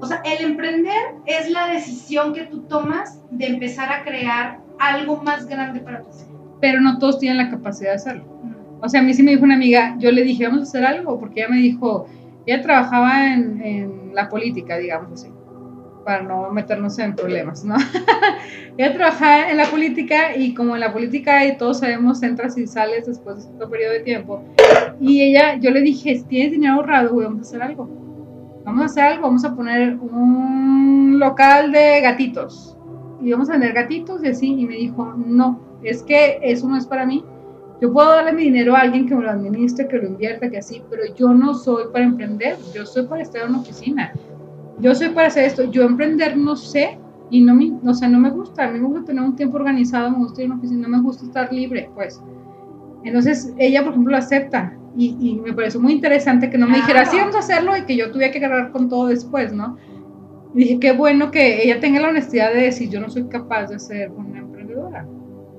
o 0.00 0.06
sea, 0.06 0.22
el 0.24 0.44
emprender 0.44 1.14
es 1.26 1.50
la 1.50 1.68
decisión 1.68 2.32
que 2.32 2.44
tú 2.46 2.62
tomas 2.62 3.20
de 3.30 3.46
empezar 3.46 3.92
a 3.92 4.02
crear 4.02 4.60
algo 4.78 5.22
más 5.22 5.46
grande 5.46 5.80
para 5.80 6.02
tu 6.02 6.08
Pero 6.60 6.80
no 6.80 6.98
todos 6.98 7.18
tienen 7.18 7.38
la 7.38 7.50
capacidad 7.50 7.90
de 7.90 7.96
hacerlo. 7.96 8.35
O 8.86 8.88
sea, 8.88 9.00
a 9.00 9.02
mí 9.02 9.12
sí 9.14 9.24
me 9.24 9.32
dijo 9.32 9.42
una 9.42 9.56
amiga, 9.56 9.96
yo 9.98 10.12
le 10.12 10.22
dije, 10.22 10.46
vamos 10.46 10.60
a 10.60 10.62
hacer 10.62 10.84
algo, 10.84 11.18
porque 11.18 11.40
ella 11.40 11.48
me 11.48 11.56
dijo, 11.56 12.06
ella 12.46 12.62
trabajaba 12.62 13.34
en, 13.34 14.14
la 14.14 14.28
política, 14.28 14.78
digamos 14.78 15.10
así, 15.12 15.28
para 16.04 16.22
no 16.22 16.52
meternos 16.52 16.96
en 17.00 17.16
problemas, 17.16 17.64
¿no? 17.64 17.74
ella 18.78 18.94
trabajaba 18.94 19.50
en 19.50 19.56
la 19.56 19.66
política 19.66 20.36
y 20.36 20.54
como 20.54 20.76
en 20.76 20.80
la 20.80 20.92
política 20.92 21.44
y 21.44 21.58
todos 21.58 21.80
sabemos, 21.80 22.22
entras 22.22 22.56
y 22.56 22.68
sales 22.68 23.06
después 23.06 23.36
de 23.36 23.42
cierto 23.42 23.68
periodo 23.68 23.92
de 23.94 24.00
tiempo. 24.00 24.44
Y 25.00 25.20
ella, 25.20 25.56
yo 25.56 25.72
le 25.72 25.80
dije, 25.80 26.22
tienes 26.28 26.52
dinero 26.52 26.74
ahorrado, 26.74 27.16
vamos 27.16 27.40
a 27.40 27.42
hacer 27.42 27.62
algo. 27.62 27.90
Vamos 28.64 28.82
a 28.82 28.84
hacer 28.84 29.02
algo, 29.02 29.22
vamos 29.22 29.44
a 29.44 29.56
poner 29.56 29.96
un 29.96 31.18
local 31.18 31.72
de 31.72 32.02
gatitos. 32.02 32.78
Y 33.20 33.32
vamos 33.32 33.48
a 33.50 33.54
vender 33.54 33.72
gatitos 33.72 34.22
y 34.22 34.28
así. 34.28 34.54
Y 34.54 34.64
me 34.64 34.76
dijo, 34.76 35.12
no, 35.16 35.60
es 35.82 36.04
que 36.04 36.38
eso 36.40 36.68
no 36.68 36.76
es 36.76 36.86
para 36.86 37.04
mí 37.04 37.24
yo 37.80 37.92
puedo 37.92 38.08
darle 38.08 38.32
mi 38.32 38.44
dinero 38.44 38.74
a 38.74 38.80
alguien 38.80 39.06
que 39.06 39.14
me 39.14 39.22
lo 39.22 39.30
administre, 39.30 39.86
que 39.86 39.98
lo 39.98 40.06
invierta, 40.06 40.50
que 40.50 40.58
así, 40.58 40.82
pero 40.88 41.02
yo 41.14 41.34
no 41.34 41.54
soy 41.54 41.84
para 41.92 42.04
emprender, 42.04 42.56
yo 42.74 42.86
soy 42.86 43.06
para 43.06 43.22
estar 43.22 43.42
en 43.42 43.50
una 43.50 43.60
oficina. 43.60 44.12
Yo 44.78 44.94
soy 44.94 45.10
para 45.10 45.28
hacer 45.28 45.44
esto. 45.44 45.70
Yo 45.70 45.82
emprender 45.84 46.36
no 46.36 46.56
sé 46.56 46.98
y 47.30 47.42
no 47.42 47.54
me, 47.54 47.72
o 47.84 47.94
sea, 47.94 48.08
no 48.08 48.18
me 48.18 48.30
gusta. 48.30 48.64
A 48.64 48.70
mí 48.70 48.78
me 48.78 48.86
gusta 48.86 49.06
tener 49.06 49.22
un 49.22 49.36
tiempo 49.36 49.56
organizado, 49.56 50.10
me 50.10 50.18
gusta 50.18 50.42
ir 50.42 50.50
a 50.50 50.52
una 50.52 50.58
oficina, 50.58 50.88
no 50.88 50.96
me 50.96 51.02
gusta 51.02 51.24
estar 51.24 51.52
libre, 51.52 51.90
pues. 51.94 52.20
Entonces, 53.04 53.52
ella, 53.58 53.82
por 53.82 53.92
ejemplo, 53.92 54.12
lo 54.12 54.18
acepta 54.18 54.74
y, 54.96 55.16
y 55.20 55.36
me 55.36 55.52
pareció 55.52 55.80
muy 55.80 55.92
interesante 55.92 56.48
que 56.48 56.58
no 56.58 56.66
me 56.66 56.76
dijera, 56.76 57.04
sí, 57.04 57.16
vamos 57.18 57.36
a 57.36 57.40
hacerlo 57.40 57.76
y 57.76 57.82
que 57.82 57.96
yo 57.96 58.10
tuviera 58.10 58.32
que 58.32 58.38
agarrar 58.38 58.72
con 58.72 58.88
todo 58.88 59.08
después, 59.08 59.52
¿no? 59.52 59.76
dije, 60.54 60.80
qué 60.80 60.92
bueno 60.92 61.30
que 61.30 61.62
ella 61.64 61.80
tenga 61.80 62.00
la 62.00 62.08
honestidad 62.08 62.52
de 62.52 62.62
decir, 62.62 62.88
yo 62.88 62.98
no 62.98 63.10
soy 63.10 63.24
capaz 63.24 63.66
de 63.66 63.78
ser 63.78 64.10
una 64.10 64.38
emprendedora 64.38 65.06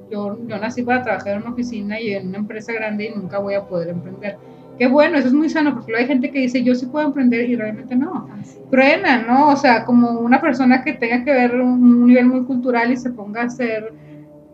yo, 0.10 0.38
yo 0.48 0.58
nací 0.58 0.84
para 0.84 1.04
trabajar 1.04 1.34
en 1.34 1.42
una 1.42 1.52
oficina 1.52 2.00
y 2.00 2.14
en 2.14 2.30
una 2.30 2.40
empresa 2.40 2.74
grande 2.74 3.06
y 3.06 3.18
nunca 3.18 3.40
voy 3.40 3.56
a 3.56 3.66
poder 3.66 3.90
emprender. 3.90 4.38
Qué 4.78 4.88
bueno, 4.88 5.18
eso 5.18 5.28
es 5.28 5.34
muy 5.34 5.50
sano, 5.50 5.74
porque 5.74 5.96
hay 5.96 6.06
gente 6.06 6.30
que 6.30 6.40
dice, 6.40 6.64
yo 6.64 6.76
sí 6.76 6.86
puedo 6.86 7.08
emprender 7.08 7.50
y 7.50 7.56
realmente 7.56 7.96
no. 7.96 8.30
Truena, 8.70 9.24
¿no? 9.24 9.50
O 9.50 9.56
sea, 9.56 9.86
como 9.86 10.12
una 10.20 10.40
persona 10.40 10.84
que 10.84 10.94
tenga 10.94 11.24
que 11.24 11.34
ver 11.34 11.60
un 11.60 12.06
nivel 12.06 12.28
muy 12.28 12.44
cultural 12.46 12.92
y 12.92 12.98
se 12.98 13.10
ponga 13.10 13.42
a 13.42 13.46
hacer 13.46 13.92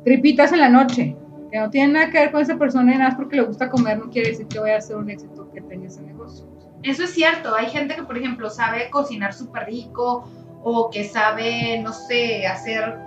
tripitas 0.05 0.53
en 0.53 0.59
la 0.59 0.69
noche, 0.69 1.17
que 1.51 1.59
no 1.59 1.69
tiene 1.69 1.93
nada 1.93 2.09
que 2.09 2.19
ver 2.19 2.31
con 2.31 2.41
esa 2.41 2.57
persona 2.57 2.95
y 2.95 2.97
nada 2.97 3.15
porque 3.17 3.35
le 3.35 3.43
gusta 3.43 3.69
comer, 3.69 3.97
no 3.97 4.09
quiere 4.09 4.29
decir 4.29 4.47
que 4.47 4.59
vaya 4.59 4.77
a 4.77 4.81
ser 4.81 4.95
un 4.95 5.09
éxito 5.09 5.51
que 5.53 5.61
tenga 5.61 5.87
ese 5.87 6.01
negocio. 6.01 6.47
Eso 6.83 7.03
es 7.03 7.11
cierto, 7.11 7.55
hay 7.55 7.67
gente 7.67 7.95
que, 7.95 8.03
por 8.03 8.17
ejemplo, 8.17 8.49
sabe 8.49 8.89
cocinar 8.89 9.33
súper 9.33 9.65
rico 9.65 10.25
o 10.63 10.89
que 10.89 11.03
sabe, 11.03 11.81
no 11.81 11.91
sé, 11.91 12.47
hacer 12.47 12.97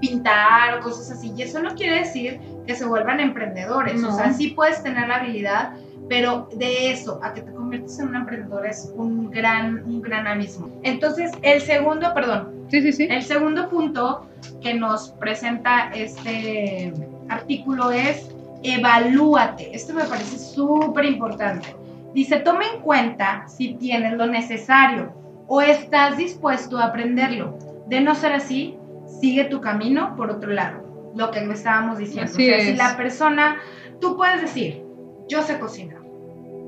pintar 0.00 0.78
o 0.78 0.82
cosas 0.82 1.10
así. 1.10 1.32
Y 1.36 1.42
eso 1.42 1.62
no 1.62 1.74
quiere 1.74 2.00
decir 2.00 2.40
que 2.66 2.74
se 2.74 2.86
vuelvan 2.86 3.20
emprendedores. 3.20 4.02
O 4.04 4.12
sea, 4.12 4.32
sí 4.32 4.48
puedes 4.48 4.82
tener 4.82 5.08
la 5.08 5.16
habilidad, 5.16 5.74
pero 6.08 6.48
de 6.54 6.90
eso 6.90 7.20
a 7.22 7.32
que 7.32 7.42
te 7.42 7.52
conviertes 7.52 7.98
en 7.98 8.08
un 8.08 8.16
emprendedor 8.16 8.66
es 8.66 8.92
un 8.94 9.30
gran, 9.30 9.84
un 9.84 10.02
gran 10.02 10.26
abismo. 10.26 10.68
Entonces, 10.82 11.32
el 11.42 11.60
segundo, 11.60 12.12
perdón. 12.14 12.66
Sí, 12.70 12.82
sí, 12.82 12.92
sí. 12.92 13.06
El 13.10 13.22
segundo 13.22 13.68
punto 13.68 14.26
que 14.60 14.74
nos 14.74 15.10
presenta 15.10 15.90
este 15.94 16.92
artículo 17.28 17.90
es 17.90 18.28
evalúate. 18.62 19.74
Esto 19.74 19.94
me 19.94 20.04
parece 20.04 20.38
súper 20.38 21.04
importante. 21.04 21.74
Dice, 22.14 22.38
toma 22.38 22.64
en 22.74 22.80
cuenta 22.80 23.46
si 23.46 23.74
tienes 23.74 24.14
lo 24.14 24.26
necesario 24.26 25.12
o 25.46 25.60
estás 25.60 26.16
dispuesto 26.16 26.78
a 26.78 26.86
aprenderlo. 26.86 27.58
De 27.86 28.00
no 28.00 28.14
ser 28.14 28.32
así, 28.32 28.76
sigue 29.20 29.44
tu 29.44 29.60
camino 29.60 30.14
por 30.16 30.30
otro 30.30 30.50
lado, 30.52 31.12
lo 31.14 31.30
que 31.30 31.40
me 31.42 31.54
estábamos 31.54 31.98
diciendo. 31.98 32.32
si 32.32 32.74
la 32.74 32.96
persona 32.96 33.56
tú 34.00 34.16
puedes 34.16 34.40
decir, 34.40 34.84
yo 35.28 35.42
sé 35.42 35.58
cocinar. 35.58 36.02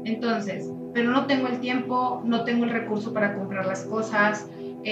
Entonces, 0.05 0.71
pero 0.95 1.11
no 1.11 1.27
tengo 1.27 1.49
el 1.49 1.61
tiempo, 1.61 2.23
no 2.25 2.45
tengo 2.45 2.65
el 2.65 2.71
recurso 2.71 3.13
para 3.13 3.35
comprar 3.35 3.67
las 3.67 3.85
cosas. 3.85 4.49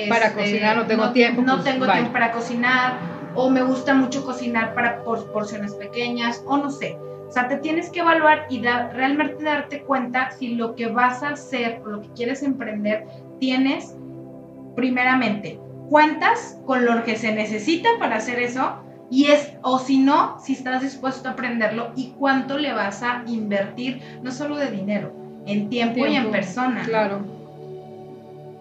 para 0.09 0.27
este, 0.27 0.40
cocinar 0.40 0.77
no 0.77 0.87
tengo 0.87 1.11
tiempo. 1.12 1.42
No 1.42 1.55
pues, 1.55 1.64
tengo 1.64 1.90
tiempo 1.90 2.12
para 2.12 2.33
cocinar, 2.33 2.99
o 3.35 3.51
me 3.51 3.62
gusta 3.62 3.95
mucho 3.95 4.25
cocinar 4.25 4.75
para 4.75 5.03
porciones 5.03 5.75
pequeñas, 5.75 6.42
o 6.47 6.57
no 6.57 6.71
sé. 6.71 6.97
O 7.29 7.33
sea, 7.33 7.49
te 7.49 7.57
tienes 7.57 7.90
que 7.90 8.01
evaluar 8.01 8.47
y 8.49 8.62
realmente 8.62 9.42
darte 9.42 9.83
cuenta 9.83 10.31
si 10.31 10.55
lo 10.55 10.77
que 10.77 10.87
vas 10.87 11.23
a 11.23 11.31
hacer 11.31 11.83
o 11.85 11.88
lo 11.88 12.01
que 12.03 12.09
quieres 12.11 12.42
emprender 12.42 13.05
tienes, 13.40 13.97
primeramente, 14.77 15.59
cuentas 15.88 16.59
con 16.66 16.85
lo 16.85 17.05
que 17.05 17.16
se 17.16 17.33
necesita 17.33 17.88
para 17.99 18.16
hacer 18.16 18.38
eso 18.38 18.83
y 19.11 19.27
es, 19.27 19.53
o 19.62 19.79
si 19.79 19.99
no, 19.99 20.38
si 20.40 20.55
estás 20.55 20.83
dispuesto 20.83 21.29
a 21.29 21.33
aprenderlo 21.33 21.92
y 21.94 22.11
cuánto 22.18 22.59
le 22.59 22.72
vas 22.72 23.03
a 23.03 23.22
invertir, 23.27 24.03
no 24.22 24.33
solo 24.33 24.57
de 24.57 24.70
dinero, 24.70 25.12
en 25.46 25.68
tiempo, 25.68 26.07
y 26.07 26.16
en 26.16 26.31
persona. 26.31 26.83
Claro. 26.85 27.25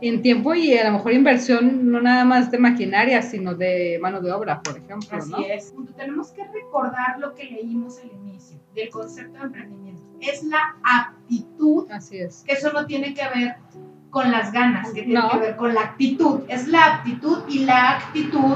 En 0.01 0.21
tiempo 0.21 0.53
y 0.53 0.77
a 0.77 0.83
lo 0.85 0.97
mejor 0.97 1.13
inversión 1.13 1.89
no 1.89 1.99
nada 1.99 2.25
más 2.25 2.51
de 2.51 2.59
maquinaria, 2.59 3.21
sino 3.21 3.55
de 3.55 3.97
mano 3.99 4.21
de 4.21 4.31
obra, 4.31 4.61
por 4.61 4.77
ejemplo. 4.77 5.17
Así 5.17 5.45
es. 5.49 5.73
Tenemos 5.95 6.31
que 6.31 6.43
recordar 6.43 7.17
lo 7.19 7.33
que 7.33 7.45
leímos 7.45 7.99
al 7.99 8.11
inicio 8.11 8.59
del 8.75 8.89
concepto 8.89 9.39
de 9.39 9.45
emprendimiento. 9.45 10.03
Es 10.19 10.43
la 10.43 10.77
aptitud. 10.83 11.89
Así 11.89 12.19
es. 12.19 12.43
Que 12.45 12.53
eso 12.53 12.71
no 12.71 12.85
tiene 12.85 13.13
que 13.13 13.23
ver 13.33 13.55
con 14.15 14.31
las 14.31 14.53
ganas, 14.53 14.93
que 14.93 15.01
tiene 15.03 15.21
que 15.29 15.37
ver 15.39 15.55
con 15.57 15.73
la 15.73 15.81
actitud. 15.81 16.43
Es 16.47 16.69
la 16.69 16.85
aptitud 16.85 17.39
y 17.49 17.65
la 17.65 17.97
actitud 17.97 18.55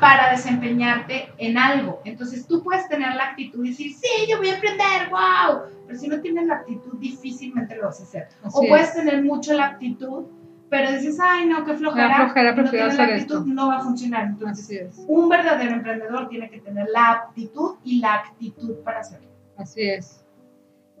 para 0.00 0.32
desempeñarte 0.32 1.28
en 1.38 1.56
algo. 1.56 2.02
Entonces 2.04 2.48
tú 2.48 2.64
puedes 2.64 2.88
tener 2.88 3.14
la 3.14 3.26
actitud 3.26 3.64
y 3.64 3.68
decir, 3.68 3.92
sí, 3.94 4.26
yo 4.28 4.38
voy 4.38 4.48
a 4.48 4.54
emprender, 4.54 5.08
wow. 5.08 5.66
Pero 5.86 5.96
si 5.96 6.08
no 6.08 6.20
tienes 6.20 6.48
la 6.48 6.54
actitud, 6.56 6.98
difícilmente 6.98 7.76
lo 7.76 7.84
vas 7.84 8.00
a 8.00 8.02
hacer. 8.02 8.26
o 8.42 8.60
puedes 8.66 8.92
tener 8.92 9.22
mucho 9.22 9.52
la 9.52 9.66
actitud, 9.66 10.24
pero 10.68 10.90
dices, 10.90 11.16
ay, 11.22 11.46
no, 11.46 11.64
qué 11.64 11.74
flojera. 11.74 12.16
flojera 12.16 12.56
no 12.56 12.68
tienes 12.68 12.96
la 12.96 13.04
actitud, 13.04 13.46
no 13.46 13.68
va 13.68 13.76
a 13.76 13.80
funcionar. 13.82 14.24
Entonces, 14.24 15.04
un 15.06 15.28
verdadero 15.28 15.74
emprendedor 15.74 16.28
tiene 16.28 16.50
que 16.50 16.58
tener 16.58 16.88
la 16.92 17.12
aptitud 17.12 17.76
y 17.84 18.00
la 18.00 18.14
actitud 18.14 18.74
para 18.82 18.98
hacerlo. 18.98 19.28
Así 19.56 19.80
es. 19.80 20.24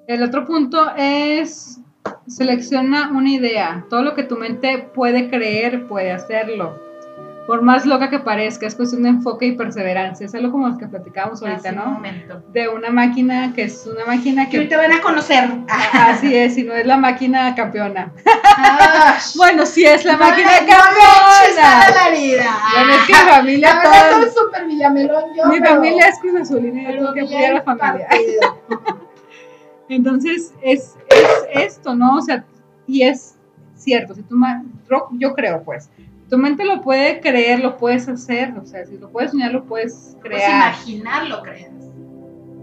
El 0.06 0.22
otro 0.22 0.46
punto 0.46 0.94
es 0.96 1.80
Selecciona 2.26 3.10
una 3.10 3.30
idea. 3.30 3.84
Todo 3.88 4.02
lo 4.02 4.14
que 4.14 4.22
tu 4.22 4.36
mente 4.36 4.90
puede 4.94 5.30
creer, 5.30 5.86
puede 5.86 6.12
hacerlo. 6.12 6.88
Por 7.48 7.62
más 7.62 7.86
loca 7.86 8.10
que 8.10 8.18
parezca, 8.18 8.66
es 8.66 8.74
cuestión 8.74 9.04
de 9.04 9.08
enfoque 9.08 9.46
y 9.46 9.52
perseverancia. 9.52 10.26
Es 10.26 10.34
algo 10.34 10.52
como 10.52 10.68
lo 10.68 10.76
que 10.76 10.86
platicábamos 10.86 11.42
ahorita, 11.42 11.72
¿no? 11.72 11.86
momento. 11.86 12.42
De 12.52 12.68
una 12.68 12.90
máquina 12.90 13.54
que 13.54 13.62
es 13.62 13.86
una 13.86 14.04
máquina 14.04 14.50
que. 14.50 14.66
te 14.66 14.76
van 14.76 14.92
a 14.92 15.00
conocer. 15.00 15.48
Así 15.94 16.36
es, 16.36 16.58
y 16.58 16.64
no 16.64 16.74
es 16.74 16.84
la 16.84 16.98
máquina 16.98 17.54
campeona. 17.54 18.12
Ah. 18.60 19.16
bueno, 19.36 19.64
sí 19.64 19.82
es 19.86 20.04
la 20.04 20.18
máquina 20.18 20.50
campeona. 20.58 21.88
la 21.94 22.10
vida. 22.10 22.58
Bueno, 22.74 22.92
es 22.92 23.06
que 23.06 23.12
mi 23.14 23.30
familia. 23.30 23.68
La 23.68 23.78
verdad, 23.78 24.10
soy 24.10 24.30
súper 24.30 24.66
villamelón 24.66 25.24
yo. 25.34 25.46
Mi 25.46 25.58
familia 25.60 26.08
es 26.08 26.18
Cruz 26.18 26.42
Azulina 26.42 26.82
y 26.82 26.84
yo 26.84 26.98
tengo 26.98 27.14
que 27.14 27.20
apoyar 27.22 27.50
a 27.50 27.54
la 27.54 27.62
familia. 27.62 28.08
Entonces, 29.88 30.54
es, 30.62 30.96
esto, 31.52 31.94
¿no? 31.94 32.16
O 32.16 32.20
sea, 32.20 32.44
y 32.86 33.02
es 33.02 33.36
cierto, 33.74 34.14
si 34.14 34.24
yo 35.18 35.34
creo, 35.34 35.62
pues, 35.62 35.90
tu 36.28 36.36
mente 36.36 36.64
lo 36.64 36.82
puede 36.82 37.20
creer, 37.20 37.60
lo 37.60 37.76
puedes 37.76 38.08
hacer, 38.08 38.52
o 38.58 38.66
sea, 38.66 38.84
si 38.84 38.98
lo 38.98 39.10
puedes 39.10 39.30
soñar, 39.30 39.52
lo 39.52 39.64
puedes 39.64 40.16
crear. 40.20 40.74
Puedes 40.74 40.88
imaginar, 40.88 41.28
lo 41.28 41.42
crees. 41.42 41.70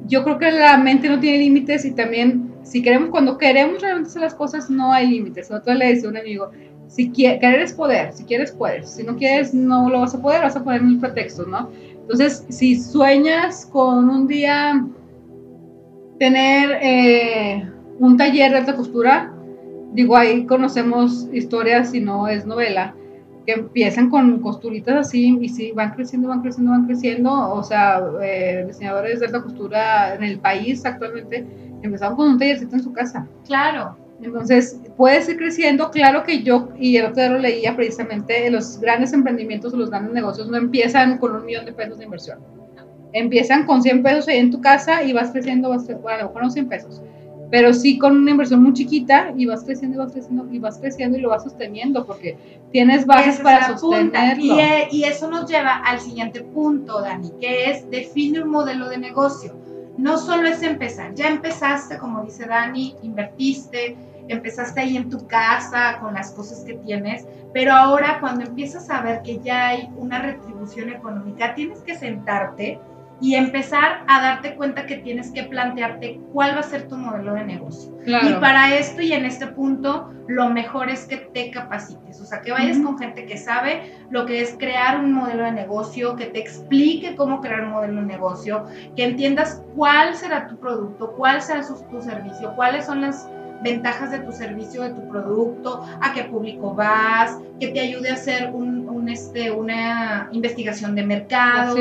Yo 0.07 0.23
creo 0.23 0.37
que 0.37 0.51
la 0.51 0.77
mente 0.77 1.09
no 1.09 1.19
tiene 1.19 1.39
límites 1.39 1.83
y 1.83 1.91
también, 1.91 2.53
si 2.63 2.83
queremos, 2.83 3.09
cuando 3.09 3.37
queremos 3.39 3.81
realmente 3.81 4.09
hacer 4.09 4.21
las 4.21 4.35
cosas, 4.35 4.69
no 4.69 4.93
hay 4.93 5.07
límites. 5.07 5.49
Otro 5.49 5.73
le 5.73 5.87
decía 5.87 6.07
a 6.07 6.11
un 6.11 6.17
amigo, 6.17 6.51
si 6.87 7.11
querer 7.11 7.59
es 7.59 7.73
poder, 7.73 8.13
si 8.13 8.23
quieres 8.23 8.51
puedes, 8.51 8.91
si 8.91 9.03
no 9.03 9.15
quieres 9.15 9.53
no 9.53 9.89
lo 9.89 10.01
vas 10.01 10.13
a 10.13 10.21
poder, 10.21 10.41
vas 10.41 10.55
a 10.55 10.63
poner 10.63 10.83
mil 10.83 10.99
pretextos, 10.99 11.47
¿no? 11.47 11.71
Entonces, 12.01 12.45
si 12.49 12.79
sueñas 12.79 13.65
con 13.65 14.09
un 14.09 14.27
día 14.27 14.85
tener 16.19 16.77
eh, 16.81 17.69
un 17.99 18.17
taller 18.17 18.51
de 18.51 18.57
alta 18.57 18.75
costura, 18.75 19.33
digo, 19.93 20.15
ahí 20.17 20.45
conocemos 20.45 21.27
historias, 21.31 21.91
si 21.91 22.01
no 22.01 22.27
es 22.27 22.45
novela, 22.45 22.95
que 23.45 23.53
empiezan 23.53 24.09
con 24.09 24.39
costuritas 24.41 25.07
así 25.07 25.37
y 25.39 25.49
sí, 25.49 25.71
van 25.71 25.91
creciendo, 25.91 26.29
van 26.29 26.41
creciendo, 26.41 26.71
van 26.71 26.85
creciendo. 26.85 27.31
O 27.53 27.63
sea, 27.63 28.01
eh, 28.21 28.65
diseñadores 28.67 29.19
de 29.19 29.27
alta 29.27 29.43
costura 29.43 30.15
en 30.15 30.23
el 30.23 30.39
país 30.39 30.85
actualmente 30.85 31.45
empezaron 31.81 32.15
con 32.15 32.29
un 32.29 32.39
tallercito 32.39 32.75
en 32.75 32.83
su 32.83 32.91
casa. 32.91 33.27
Claro. 33.45 33.97
Entonces, 34.21 34.81
puede 34.97 35.29
ir 35.29 35.37
creciendo. 35.37 35.91
Claro 35.91 36.23
que 36.23 36.41
yo, 36.41 36.69
y 36.79 36.97
el 36.97 37.05
otro 37.05 37.21
día 37.21 37.29
lo 37.29 37.39
leía 37.39 37.75
precisamente, 37.75 38.49
los 38.49 38.79
grandes 38.79 39.13
emprendimientos 39.13 39.73
o 39.73 39.77
los 39.77 39.89
grandes 39.89 40.13
negocios 40.13 40.49
no 40.49 40.57
empiezan 40.57 41.17
con 41.17 41.35
un 41.35 41.45
millón 41.45 41.65
de 41.65 41.73
pesos 41.73 41.99
de 41.99 42.05
inversión 42.05 42.39
empiezan 43.15 43.65
con 43.65 43.81
100 43.81 44.03
pesos 44.03 44.27
ahí 44.27 44.37
en 44.37 44.51
tu 44.51 44.59
casa 44.61 45.01
y 45.01 45.13
vas 45.13 45.31
creciendo, 45.31 45.69
vas 45.69 45.87
bueno, 45.87 46.19
a 46.19 46.21
lo 46.23 46.27
mejor 46.27 46.43
no 46.43 46.49
100 46.51 46.67
pesos, 46.67 47.01
pero 47.49 47.73
sí 47.73 47.97
con 47.97 48.17
una 48.17 48.31
inversión 48.31 48.61
muy 48.61 48.73
chiquita 48.73 49.33
y 49.37 49.45
vas 49.45 49.63
creciendo 49.63 49.95
y 49.95 49.99
vas 49.99 50.11
creciendo 50.11 50.47
y 50.51 50.59
vas 50.59 50.77
creciendo 50.77 51.17
y 51.17 51.21
lo 51.21 51.29
vas 51.29 51.43
sosteniendo 51.43 52.05
porque 52.05 52.37
tienes 52.71 53.05
bases 53.05 53.39
para 53.39 53.77
sostenerlo. 53.77 54.57
Y, 54.91 54.97
y, 54.97 55.03
eso 55.05 55.29
nos 55.29 55.49
lleva 55.49 55.77
al 55.77 56.01
siguiente 56.01 56.41
punto, 56.41 57.01
Dani, 57.01 57.31
que 57.39 57.71
es 57.71 57.89
define 57.89 58.41
un 58.41 58.49
modelo 58.49 58.89
de 58.89 58.97
negocio. 58.97 59.55
No 59.97 60.17
solo 60.17 60.49
es 60.49 60.61
empezar, 60.61 61.15
ya 61.15 61.29
empezaste, 61.29 61.97
como 61.97 62.21
dice 62.25 62.45
Dani, 62.45 62.95
invertiste, 63.01 63.95
empezaste 64.27 64.81
ahí 64.81 64.97
en 64.97 65.09
tu 65.09 65.25
casa 65.25 65.99
con 66.01 66.15
las 66.15 66.31
cosas 66.31 66.65
que 66.65 66.73
tienes, 66.73 67.25
pero 67.53 67.71
ahora 67.71 68.17
cuando 68.19 68.43
empiezas 68.43 68.89
a 68.89 69.01
ver 69.01 69.21
que 69.21 69.39
ya 69.39 69.69
hay 69.69 69.89
una 69.95 70.21
retribución 70.21 70.89
económica, 70.89 71.55
tienes 71.55 71.79
que 71.79 71.95
sentarte 71.95 72.77
y 73.21 73.35
empezar 73.35 74.03
a 74.07 74.21
darte 74.21 74.55
cuenta 74.55 74.85
que 74.85 74.97
tienes 74.97 75.31
que 75.31 75.43
plantearte 75.43 76.19
cuál 76.33 76.55
va 76.55 76.59
a 76.59 76.63
ser 76.63 76.87
tu 76.87 76.97
modelo 76.97 77.33
de 77.33 77.45
negocio. 77.45 77.97
Y 78.05 78.33
para 78.35 78.75
esto 78.75 79.01
y 79.01 79.13
en 79.13 79.25
este 79.25 79.47
punto, 79.47 80.11
lo 80.27 80.49
mejor 80.49 80.89
es 80.89 81.05
que 81.05 81.17
te 81.17 81.49
capacites, 81.49 82.19
o 82.21 82.25
sea, 82.25 82.41
que 82.41 82.51
vayas 82.51 82.77
con 82.79 82.99
gente 82.99 83.25
que 83.25 83.37
sabe 83.37 83.93
lo 84.09 84.25
que 84.25 84.41
es 84.41 84.55
crear 84.59 84.99
un 84.99 85.13
modelo 85.13 85.43
de 85.43 85.53
negocio, 85.53 86.15
que 86.15 86.25
te 86.25 86.39
explique 86.39 87.15
cómo 87.15 87.41
crear 87.41 87.63
un 87.63 87.71
modelo 87.71 88.01
de 88.01 88.07
negocio, 88.07 88.65
que 88.95 89.05
entiendas 89.05 89.63
cuál 89.75 90.15
será 90.15 90.47
tu 90.47 90.57
producto, 90.59 91.13
cuál 91.15 91.41
será 91.41 91.61
tu 91.89 92.01
servicio, 92.01 92.53
cuáles 92.55 92.85
son 92.85 93.01
las 93.01 93.29
ventajas 93.63 94.11
de 94.11 94.19
tu 94.19 94.31
servicio, 94.31 94.83
de 94.83 94.89
tu 94.91 95.07
producto, 95.07 95.83
a 96.01 96.13
qué 96.13 96.25
público 96.25 96.73
vas, 96.73 97.37
que 97.59 97.69
te 97.69 97.79
ayude 97.79 98.09
a 98.09 98.13
hacer 98.13 98.51
un, 98.53 99.09
este, 99.09 99.51
una 99.51 100.29
investigación 100.31 100.95
de 100.95 101.03
mercados, 101.03 101.75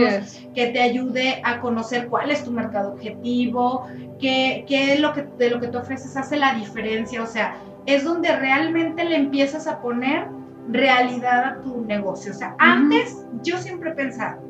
que 0.54 0.66
te 0.68 0.80
ayude 0.80 1.40
a 1.42 1.60
conocer 1.60 2.08
cuál 2.08 2.30
es 2.30 2.44
tu 2.44 2.50
mercado 2.50 2.92
objetivo, 2.92 3.86
qué, 4.18 4.64
qué 4.68 4.98
lo 4.98 5.12
que, 5.12 5.26
de 5.38 5.50
lo 5.50 5.60
que 5.60 5.68
te 5.68 5.76
ofreces 5.78 6.16
hace 6.16 6.36
la 6.36 6.54
diferencia, 6.54 7.22
o 7.22 7.26
sea, 7.26 7.56
es 7.86 8.04
donde 8.04 8.34
realmente 8.36 9.04
le 9.04 9.16
empiezas 9.16 9.66
a 9.66 9.80
poner 9.80 10.26
realidad 10.68 11.44
a 11.44 11.60
tu 11.62 11.82
negocio. 11.82 12.32
O 12.32 12.34
sea, 12.34 12.54
antes, 12.58 13.24
yo 13.42 13.58
siempre 13.58 13.90
he 13.90 13.94
pensado, 13.94 14.40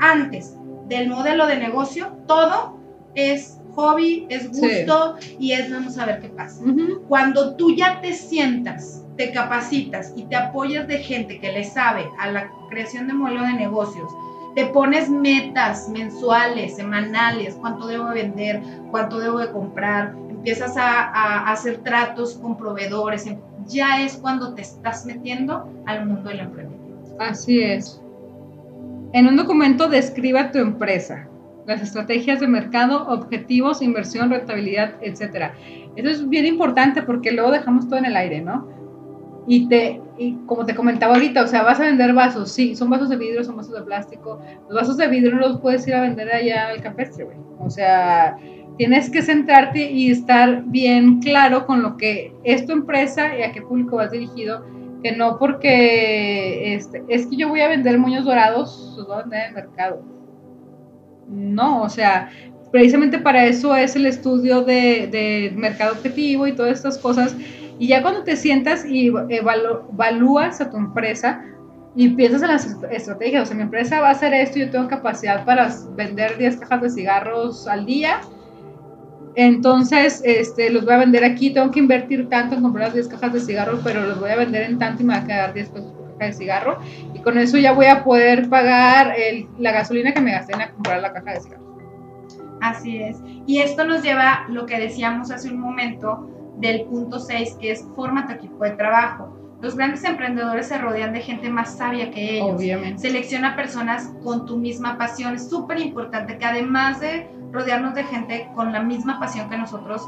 antes 0.00 0.56
del 0.88 1.08
modelo 1.08 1.46
de 1.46 1.58
negocio, 1.58 2.16
todo 2.26 2.78
es 3.14 3.59
hobby, 3.74 4.26
es 4.28 4.48
gusto 4.48 5.16
y 5.38 5.52
es 5.52 5.70
vamos 5.70 5.98
a 5.98 6.06
ver 6.06 6.20
qué 6.20 6.28
pasa. 6.28 6.62
Cuando 7.08 7.56
tú 7.56 7.74
ya 7.74 8.00
te 8.00 8.12
sientas, 8.12 9.04
te 9.16 9.32
capacitas 9.32 10.12
y 10.16 10.24
te 10.24 10.36
apoyas 10.36 10.86
de 10.88 10.98
gente 10.98 11.38
que 11.38 11.52
le 11.52 11.64
sabe 11.64 12.08
a 12.18 12.30
la 12.30 12.50
creación 12.68 13.06
de 13.06 13.14
modelo 13.14 13.42
de 13.42 13.54
negocios, 13.54 14.10
te 14.54 14.66
pones 14.66 15.08
metas 15.08 15.88
mensuales, 15.88 16.76
semanales, 16.76 17.54
cuánto 17.60 17.86
debo 17.86 18.08
vender, 18.08 18.62
cuánto 18.90 19.20
debo 19.20 19.38
de 19.38 19.50
comprar, 19.52 20.14
empiezas 20.28 20.76
a, 20.76 21.02
a 21.02 21.52
hacer 21.52 21.78
tratos 21.78 22.34
con 22.34 22.56
proveedores, 22.56 23.26
em, 23.26 23.38
ya 23.66 24.02
es 24.02 24.16
cuando 24.16 24.54
te 24.54 24.62
estás 24.62 25.06
metiendo 25.06 25.68
al 25.86 26.06
mundo 26.06 26.30
del 26.30 26.40
emprendimiento. 26.40 27.16
Así 27.20 27.60
es. 27.62 28.00
En 29.12 29.26
un 29.26 29.36
documento 29.36 29.88
describa 29.88 30.50
tu 30.50 30.58
empresa 30.58 31.29
las 31.70 31.82
estrategias 31.82 32.40
de 32.40 32.48
mercado, 32.48 33.06
objetivos, 33.08 33.80
inversión, 33.80 34.28
rentabilidad, 34.28 34.94
etcétera. 35.02 35.54
Eso 35.94 36.08
es 36.08 36.28
bien 36.28 36.44
importante 36.44 37.00
porque 37.02 37.30
luego 37.30 37.52
dejamos 37.52 37.88
todo 37.88 38.00
en 38.00 38.06
el 38.06 38.16
aire, 38.16 38.40
¿no? 38.40 38.68
Y 39.46 39.68
te, 39.68 40.00
y 40.18 40.34
como 40.46 40.66
te 40.66 40.74
comentaba 40.74 41.14
ahorita, 41.14 41.44
o 41.44 41.46
sea, 41.46 41.62
vas 41.62 41.78
a 41.78 41.84
vender 41.84 42.12
vasos, 42.12 42.50
sí, 42.50 42.74
son 42.74 42.90
vasos 42.90 43.08
de 43.08 43.16
vidrio, 43.16 43.44
son 43.44 43.56
vasos 43.56 43.72
de 43.72 43.82
plástico. 43.82 44.40
Los 44.68 44.80
vasos 44.80 44.96
de 44.96 45.06
vidrio 45.06 45.36
no 45.36 45.38
los 45.38 45.60
puedes 45.60 45.86
ir 45.86 45.94
a 45.94 46.00
vender 46.00 46.34
allá 46.34 46.70
al 46.70 46.82
campestre, 46.82 47.24
güey. 47.24 47.36
O 47.60 47.70
sea, 47.70 48.36
tienes 48.76 49.08
que 49.08 49.22
centrarte 49.22 49.92
y 49.92 50.10
estar 50.10 50.64
bien 50.66 51.20
claro 51.20 51.66
con 51.66 51.82
lo 51.82 51.96
que 51.96 52.34
es 52.42 52.66
tu 52.66 52.72
empresa 52.72 53.38
y 53.38 53.42
a 53.42 53.52
qué 53.52 53.62
público 53.62 53.96
vas 53.96 54.10
dirigido, 54.10 54.66
que 55.04 55.12
no 55.12 55.38
porque 55.38 56.74
este, 56.74 57.04
es 57.06 57.26
que 57.26 57.36
yo 57.36 57.48
voy 57.48 57.60
a 57.60 57.68
vender 57.68 57.96
moños 57.96 58.24
dorados, 58.24 58.94
los 58.96 59.06
voy 59.06 59.18
a 59.18 59.22
vender 59.22 59.40
en 59.40 59.48
el 59.50 59.54
mercado 59.54 60.19
no, 61.30 61.82
o 61.82 61.88
sea, 61.88 62.30
precisamente 62.70 63.18
para 63.18 63.46
eso 63.46 63.74
es 63.74 63.96
el 63.96 64.06
estudio 64.06 64.62
de, 64.62 65.08
de 65.10 65.52
mercado 65.56 65.92
objetivo 65.92 66.46
y 66.46 66.52
todas 66.52 66.72
estas 66.72 66.98
cosas. 66.98 67.36
Y 67.78 67.88
ya 67.88 68.02
cuando 68.02 68.24
te 68.24 68.36
sientas 68.36 68.84
y 68.84 69.12
evalúas 69.28 70.60
a 70.60 70.70
tu 70.70 70.76
empresa, 70.76 71.42
y 71.96 72.10
piensas 72.10 72.42
en 72.42 72.48
las 72.48 72.76
estrategias, 72.90 73.42
o 73.42 73.46
sea, 73.46 73.56
mi 73.56 73.62
empresa 73.62 74.00
va 74.00 74.08
a 74.08 74.12
hacer 74.12 74.32
esto, 74.32 74.58
yo 74.58 74.70
tengo 74.70 74.86
capacidad 74.86 75.44
para 75.44 75.74
vender 75.96 76.38
10 76.38 76.58
cajas 76.58 76.82
de 76.82 76.90
cigarros 76.90 77.66
al 77.66 77.84
día, 77.84 78.20
entonces 79.34 80.22
este, 80.24 80.70
los 80.70 80.84
voy 80.84 80.94
a 80.94 80.98
vender 80.98 81.24
aquí, 81.24 81.50
tengo 81.50 81.70
que 81.70 81.80
invertir 81.80 82.28
tanto 82.28 82.54
en 82.54 82.62
comprar 82.62 82.86
las 82.86 82.94
10 82.94 83.08
cajas 83.08 83.32
de 83.32 83.40
cigarros, 83.40 83.80
pero 83.82 84.06
los 84.06 84.20
voy 84.20 84.30
a 84.30 84.36
vender 84.36 84.70
en 84.70 84.78
tanto 84.78 85.02
y 85.02 85.06
me 85.06 85.14
va 85.14 85.20
a 85.20 85.26
quedar 85.26 85.52
10 85.52 85.68
pesos 85.70 85.99
caja 86.20 86.30
de 86.30 86.36
cigarro, 86.36 86.78
y 87.14 87.18
con 87.20 87.38
eso 87.38 87.58
ya 87.58 87.72
voy 87.72 87.86
a 87.86 88.04
poder 88.04 88.48
pagar 88.48 89.14
el, 89.18 89.48
la 89.58 89.72
gasolina 89.72 90.12
que 90.12 90.20
me 90.20 90.32
gasté 90.32 90.52
en 90.52 90.70
comprar 90.72 91.00
la 91.00 91.12
caja 91.12 91.32
de 91.32 91.40
cigarros. 91.40 91.66
Así 92.60 93.02
es. 93.02 93.16
Y 93.46 93.58
esto 93.60 93.84
nos 93.84 94.02
lleva 94.02 94.44
a 94.44 94.48
lo 94.48 94.66
que 94.66 94.78
decíamos 94.78 95.30
hace 95.30 95.48
un 95.48 95.58
momento 95.58 96.28
del 96.58 96.84
punto 96.84 97.18
6, 97.18 97.56
que 97.60 97.72
es 97.72 97.86
forma 97.96 98.26
tu 98.26 98.34
equipo 98.34 98.64
de 98.64 98.72
trabajo 98.72 99.40
los 99.60 99.76
grandes 99.76 100.02
emprendedores 100.04 100.68
se 100.68 100.78
rodean 100.78 101.12
de 101.12 101.20
gente 101.20 101.50
más 101.50 101.76
sabia 101.76 102.10
que 102.10 102.38
ellos. 102.38 102.56
Obviamente. 102.56 103.00
Selecciona 103.00 103.56
personas 103.56 104.10
con 104.22 104.46
tu 104.46 104.56
misma 104.56 104.96
pasión. 104.96 105.34
Es 105.34 105.50
súper 105.50 105.78
importante 105.80 106.38
que 106.38 106.46
además 106.46 107.00
de 107.00 107.28
rodearnos 107.52 107.94
de 107.94 108.04
gente 108.04 108.48
con 108.54 108.72
la 108.72 108.80
misma 108.80 109.20
pasión 109.20 109.50
que 109.50 109.58
nosotros, 109.58 110.02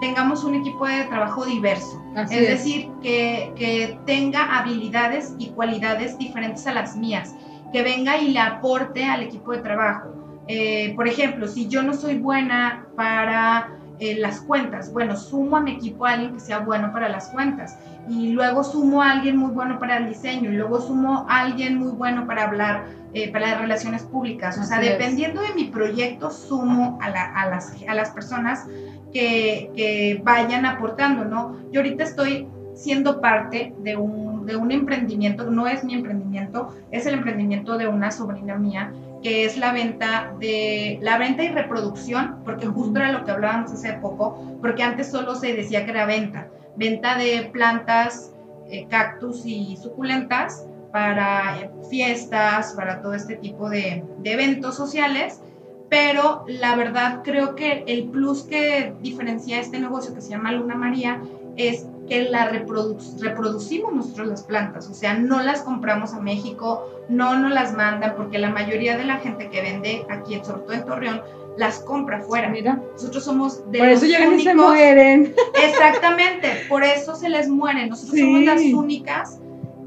tengamos 0.00 0.44
un 0.44 0.54
equipo 0.54 0.86
de 0.86 1.04
trabajo 1.04 1.44
diverso. 1.44 2.02
es, 2.16 2.30
decir, 2.30 2.90
que, 3.02 3.52
que, 3.56 3.98
tenga 4.06 4.58
habilidades 4.58 5.34
y 5.38 5.50
cualidades 5.50 6.18
diferentes 6.18 6.66
a 6.66 6.72
las 6.72 6.96
mías. 6.96 7.34
Que 7.72 7.82
venga 7.82 8.16
y 8.18 8.28
le 8.28 8.40
aporte 8.40 9.04
al 9.04 9.22
equipo 9.22 9.52
de 9.52 9.58
trabajo. 9.58 10.16
Eh, 10.48 10.92
por 10.94 11.08
ejemplo, 11.08 11.48
si 11.48 11.68
yo 11.68 11.82
no 11.82 11.92
soy 11.92 12.18
buena 12.18 12.86
para 12.96 13.70
eh, 13.98 14.16
las 14.18 14.40
cuentas, 14.40 14.92
bueno, 14.92 15.16
sumo 15.16 15.56
a 15.56 15.60
mi 15.60 15.72
equipo 15.72 16.04
a 16.04 16.12
alguien 16.12 16.34
que 16.34 16.40
sea 16.40 16.58
bueno 16.58 16.92
para 16.92 17.08
las 17.08 17.28
cuentas. 17.28 17.78
Y 18.08 18.32
luego 18.32 18.62
sumo 18.62 19.02
a 19.02 19.12
alguien 19.12 19.36
muy 19.36 19.52
bueno 19.52 19.78
para 19.78 19.96
el 19.96 20.08
diseño, 20.08 20.52
y 20.52 20.56
luego 20.56 20.80
sumo 20.80 21.26
a 21.28 21.40
alguien 21.40 21.78
muy 21.78 21.92
bueno 21.92 22.26
para 22.26 22.44
hablar, 22.44 22.84
eh, 23.14 23.32
para 23.32 23.50
las 23.50 23.60
relaciones 23.60 24.02
públicas. 24.02 24.58
O 24.58 24.64
sea, 24.64 24.80
dependiendo 24.80 25.40
de 25.40 25.54
mi 25.54 25.64
proyecto, 25.64 26.30
sumo 26.30 26.98
a, 27.00 27.06
a, 27.06 27.48
las, 27.48 27.74
a 27.88 27.94
las 27.94 28.10
personas 28.10 28.66
que, 29.12 29.70
que, 29.74 30.20
vayan 30.22 30.66
aportando, 30.66 31.24
¿no? 31.24 31.56
Yo 31.72 31.80
ahorita 31.80 32.04
estoy 32.04 32.46
siendo 32.74 33.22
parte 33.22 33.72
de 33.78 33.96
un, 33.96 34.44
de 34.44 34.56
un 34.56 34.70
emprendimiento, 34.70 35.50
no 35.50 35.66
es 35.66 35.82
mi 35.82 35.94
emprendimiento, 35.94 36.74
es 36.90 37.06
el 37.06 37.14
emprendimiento 37.14 37.78
de 37.78 37.88
una 37.88 38.10
sobrina 38.10 38.56
mía, 38.56 38.92
que 39.26 39.44
es 39.44 39.56
la 39.56 39.72
venta 39.72 40.36
de 40.38 41.00
la 41.02 41.18
venta 41.18 41.42
y 41.42 41.48
reproducción, 41.48 42.36
porque 42.44 42.68
justo 42.68 43.00
era 43.00 43.10
lo 43.10 43.24
que 43.24 43.32
hablábamos 43.32 43.72
hace 43.72 43.94
poco, 43.94 44.56
porque 44.60 44.84
antes 44.84 45.10
solo 45.10 45.34
se 45.34 45.52
decía 45.52 45.84
que 45.84 45.90
era 45.90 46.06
venta. 46.06 46.46
Venta 46.76 47.18
de 47.18 47.50
plantas, 47.52 48.32
eh, 48.70 48.86
cactus 48.88 49.44
y 49.44 49.76
suculentas 49.78 50.68
para 50.92 51.60
eh, 51.60 51.70
fiestas, 51.90 52.74
para 52.74 53.02
todo 53.02 53.14
este 53.14 53.34
tipo 53.34 53.68
de, 53.68 54.04
eventos 54.22 54.76
sociales, 54.76 55.40
pero 55.88 56.44
la 56.46 56.76
verdad 56.76 57.22
creo 57.24 57.56
que 57.56 57.82
el 57.88 58.04
plus 58.10 58.44
que 58.44 58.94
diferencia 59.02 59.58
este 59.58 59.80
negocio 59.80 60.14
que 60.14 60.20
se 60.20 60.30
llama 60.30 60.52
Luna 60.52 60.76
María 60.76 61.20
es 61.56 61.88
que 62.06 62.28
la 62.30 62.48
reproducimos 62.48 63.92
nosotros 63.92 64.28
las 64.28 64.42
plantas, 64.42 64.88
o 64.88 64.94
sea, 64.94 65.14
no 65.14 65.42
las 65.42 65.62
compramos 65.62 66.14
a 66.14 66.20
México, 66.20 66.88
no 67.08 67.38
nos 67.38 67.52
las 67.52 67.74
mandan, 67.74 68.14
porque 68.16 68.38
la 68.38 68.50
mayoría 68.50 68.96
de 68.96 69.04
la 69.04 69.18
gente 69.18 69.48
que 69.50 69.62
vende 69.62 70.06
aquí, 70.08 70.40
sobre 70.44 70.62
todo 70.62 70.72
en 70.72 70.84
Torreón, 70.84 71.22
las 71.56 71.80
compra 71.80 72.20
fuera. 72.20 72.48
Mira. 72.48 72.80
Nosotros 72.92 73.24
somos 73.24 73.70
de 73.70 73.78
por 73.78 73.88
eso 73.88 74.06
llegan 74.06 74.38
y 74.38 74.42
se 74.42 74.54
mueren. 74.54 75.34
Exactamente, 75.62 76.64
por 76.68 76.84
eso 76.84 77.14
se 77.14 77.28
les 77.28 77.48
mueren. 77.48 77.88
Nosotros 77.88 78.18
somos 78.18 78.42
las 78.42 78.60
únicas. 78.60 79.40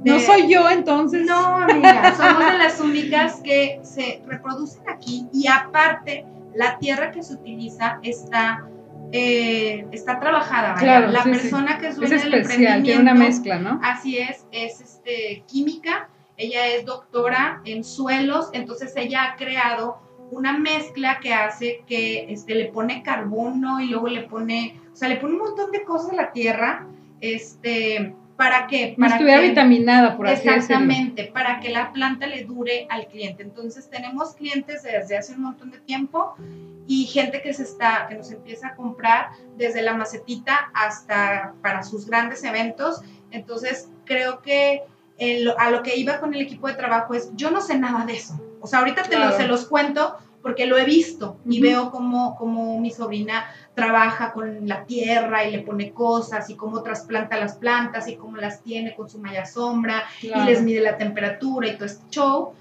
no 0.04 0.20
soy 0.20 0.48
yo 0.48 0.70
entonces. 0.70 1.26
No, 1.26 1.58
amiga, 1.58 2.16
somos 2.16 2.52
de 2.52 2.58
las 2.58 2.80
únicas 2.80 3.42
que 3.42 3.80
se 3.84 4.22
reproducen 4.26 4.82
aquí 4.90 5.28
y 5.32 5.48
aparte 5.48 6.26
la 6.54 6.78
tierra 6.80 7.12
que 7.12 7.24
se 7.24 7.34
utiliza 7.36 8.00
está 8.02 8.68
eh, 9.12 9.86
está 9.92 10.20
trabajada. 10.20 10.76
Claro, 10.76 11.08
la 11.08 11.24
persona 11.24 11.78
que 11.78 11.88
es 11.88 11.98
es 11.98 12.12
especial, 12.12 12.84
tiene 12.84 13.02
una 13.02 13.14
mezcla, 13.14 13.60
¿no? 13.60 13.80
Así 13.84 14.18
es, 14.18 14.46
es 14.52 14.82
este, 14.82 15.44
química. 15.48 16.10
Ella 16.38 16.68
es 16.68 16.86
doctora 16.86 17.62
en 17.66 17.84
suelos, 17.84 18.50
entonces 18.54 18.94
ella 18.96 19.26
ha 19.26 19.36
creado 19.36 20.00
una 20.32 20.58
mezcla 20.58 21.20
que 21.20 21.34
hace 21.34 21.84
que 21.88 22.32
este, 22.32 22.56
le 22.56 22.66
pone 22.66 23.04
carbono 23.04 23.82
y 23.82 23.88
luego 23.88 24.08
le 24.08 24.22
pone, 24.22 24.80
o 24.94 24.96
sea, 24.96 25.10
le 25.10 25.18
pone 25.18 25.34
un 25.34 25.40
montón 25.40 25.72
de 25.72 25.84
cosas 25.84 26.12
a 26.12 26.16
la 26.16 26.32
tierra, 26.32 26.88
este, 27.20 28.16
¿para 28.40 28.68
qué? 28.68 28.96
Para 28.98 29.16
estuviera 29.16 29.42
vitaminada, 29.42 30.16
por 30.16 30.26
así 30.26 30.48
Exactamente, 30.48 31.26
para 31.26 31.60
que 31.60 31.68
la 31.68 31.92
planta 31.92 32.26
le 32.26 32.46
dure 32.46 32.88
al 32.90 33.08
cliente. 33.08 33.44
Entonces, 33.44 33.90
tenemos 33.90 34.34
clientes 34.34 34.82
desde 34.84 35.18
hace 35.18 35.34
un 35.34 35.42
montón 35.42 35.72
de 35.72 35.80
tiempo 35.80 36.36
y 36.88 37.06
gente 37.08 37.42
que 37.42 37.54
se 37.54 37.64
está, 37.64 38.06
que 38.08 38.16
nos 38.16 38.32
empieza 38.32 38.70
a 38.70 38.76
comprar 38.76 39.32
desde 39.58 39.82
la 39.82 39.94
macetita 39.94 40.72
hasta 40.74 41.54
para 41.62 41.84
sus 41.84 42.06
grandes 42.06 42.42
eventos. 42.46 43.02
Entonces, 43.32 43.90
creo 44.06 44.42
que 44.42 44.84
a 45.58 45.70
lo 45.70 45.84
que 45.84 45.98
iba 45.98 46.22
con 46.22 46.34
el 46.34 46.40
equipo 46.40 46.70
de 46.70 46.76
trabajo 46.76 47.16
es, 47.16 47.32
yo 47.36 47.52
no 47.52 47.60
sé 47.60 47.78
nada 47.78 48.06
de 48.06 48.14
eso. 48.14 48.40
O 48.62 48.68
sea, 48.68 48.80
ahorita 48.80 49.04
te 49.04 49.20
lo, 49.20 49.34
se 49.34 49.48
los 49.48 49.66
cuento 49.66 50.16
porque 50.42 50.66
lo 50.66 50.78
he 50.78 50.86
visto 50.86 51.38
y 51.46 51.62
veo 51.62 51.92
cómo, 51.92 52.36
cómo, 52.38 52.80
mi 52.80 52.92
sobrina 52.92 53.46
trabaja 53.74 54.32
con 54.32 54.68
la 54.68 54.86
tierra 54.86 55.46
y 55.46 55.52
le 55.52 55.60
pone 55.60 55.92
cosas 55.92 56.50
y 56.50 56.56
cómo 56.56 56.82
trasplanta 56.82 57.38
las 57.38 57.56
plantas 57.58 58.08
y 58.08 58.16
cómo 58.16 58.38
las 58.38 58.62
tiene 58.62 58.96
con 58.96 59.10
su 59.10 59.20
malla 59.20 59.46
sombra 59.46 60.04
y 60.22 60.30
les 60.46 60.62
mide 60.62 60.82
la 60.82 60.98
temperatura 60.98 61.68
y 61.68 61.76
todo 61.76 61.86
este 61.86 62.04
show. 62.10 62.54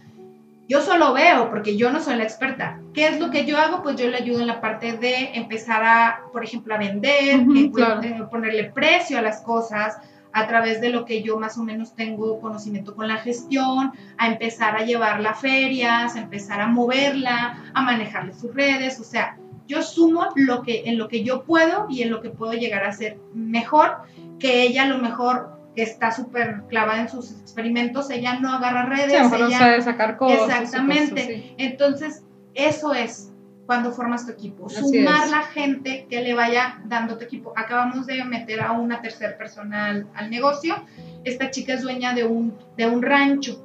Yo 0.69 0.83
solo 0.83 1.15
veo 1.15 1.49
porque 1.49 1.77
yo 1.79 1.91
no 1.91 2.01
soy 2.01 2.17
la 2.17 2.25
experta. 2.25 2.79
¿Qué 2.93 3.07
es 3.07 3.19
lo 3.19 3.31
que 3.31 3.47
yo 3.47 3.57
hago? 3.57 3.83
Pues 3.83 3.97
yo 3.97 4.07
le 4.07 4.19
ayudo 4.19 4.41
en 4.41 4.47
la 4.47 4.61
parte 4.61 4.99
de 4.99 5.31
empezar 5.35 5.83
a, 5.83 6.21
por 6.31 6.45
ejemplo, 6.45 6.75
a 6.75 6.79
vender, 6.79 7.41
eh, 7.41 7.71
eh, 8.05 8.23
ponerle 8.31 8.65
precio 8.65 9.19
a 9.19 9.23
las 9.23 9.41
cosas, 9.41 9.97
a 10.33 10.47
través 10.47 10.81
de 10.81 10.91
lo 10.91 11.05
que 11.05 11.23
yo 11.23 11.39
más 11.39 11.59
o 11.59 11.63
menos 11.63 11.95
tengo 11.95 12.41
conocimiento 12.41 12.95
con 12.95 13.09
la 13.09 13.17
gestión, 13.17 13.93
a 14.17 14.29
empezar 14.29 14.77
a 14.77 14.85
llevarla 14.85 15.31
a 15.31 15.35
ferias, 15.35 16.17
a 16.17 16.21
empezar 16.21 16.61
a 16.61 16.67
moverla, 16.67 17.71
a 17.75 17.83
manejarle 17.83 18.35
sus 18.35 18.55
redes, 18.55 19.01
o 19.01 19.05
sea, 19.05 19.39
yo 19.67 19.83
sumo 19.83 20.29
lo 20.35 20.63
que, 20.63 20.85
en 20.87 20.99
lo 20.99 21.09
que 21.09 21.23
yo 21.23 21.45
puedo 21.45 21.87
y 21.91 22.03
en 22.03 22.11
lo 22.11 22.23
que 22.23 22.31
puedo 22.31 22.55
llegar 22.55 22.85
a 22.85 22.93
ser 22.93 23.19
mejor, 23.35 23.99
que 24.39 24.63
ella 24.63 24.85
a 24.85 24.87
lo 24.87 24.99
mejor 24.99 25.59
que 25.77 25.83
está 25.83 26.11
súper 26.11 26.63
clavada 26.69 27.03
en 27.03 27.09
sus 27.09 27.33
experimentos, 27.33 28.11
ella 28.11 28.41
no 28.41 28.53
agarra 28.53 28.87
redes, 28.87 29.13
ella 29.13 29.29
no 29.29 29.51
sabe 29.51 29.83
sacar 29.83 30.17
cosas. 30.17 30.63
Exactamente. 30.63 31.55
Entonces, 31.59 32.25
eso 32.55 32.95
es 32.95 33.28
cuando 33.69 33.93
formas 33.93 34.25
tu 34.25 34.33
equipo. 34.33 34.71
Sumar 34.71 35.29
la 35.29 35.43
gente 35.43 36.07
que 36.09 36.23
le 36.23 36.33
vaya 36.33 36.81
dando 36.87 37.19
tu 37.19 37.25
equipo. 37.25 37.53
Acabamos 37.55 38.07
de 38.07 38.25
meter 38.25 38.63
a 38.63 38.73
una 38.73 39.03
tercera 39.03 39.37
persona 39.37 40.07
al, 40.15 40.31
negocio. 40.31 40.75
Esta 41.23 41.51
chica 41.51 41.75
es 41.75 41.83
dueña 41.83 42.15
de 42.15 42.25
un, 42.25 42.57
de 42.79 42.87
un 42.87 43.03
rancho 43.03 43.63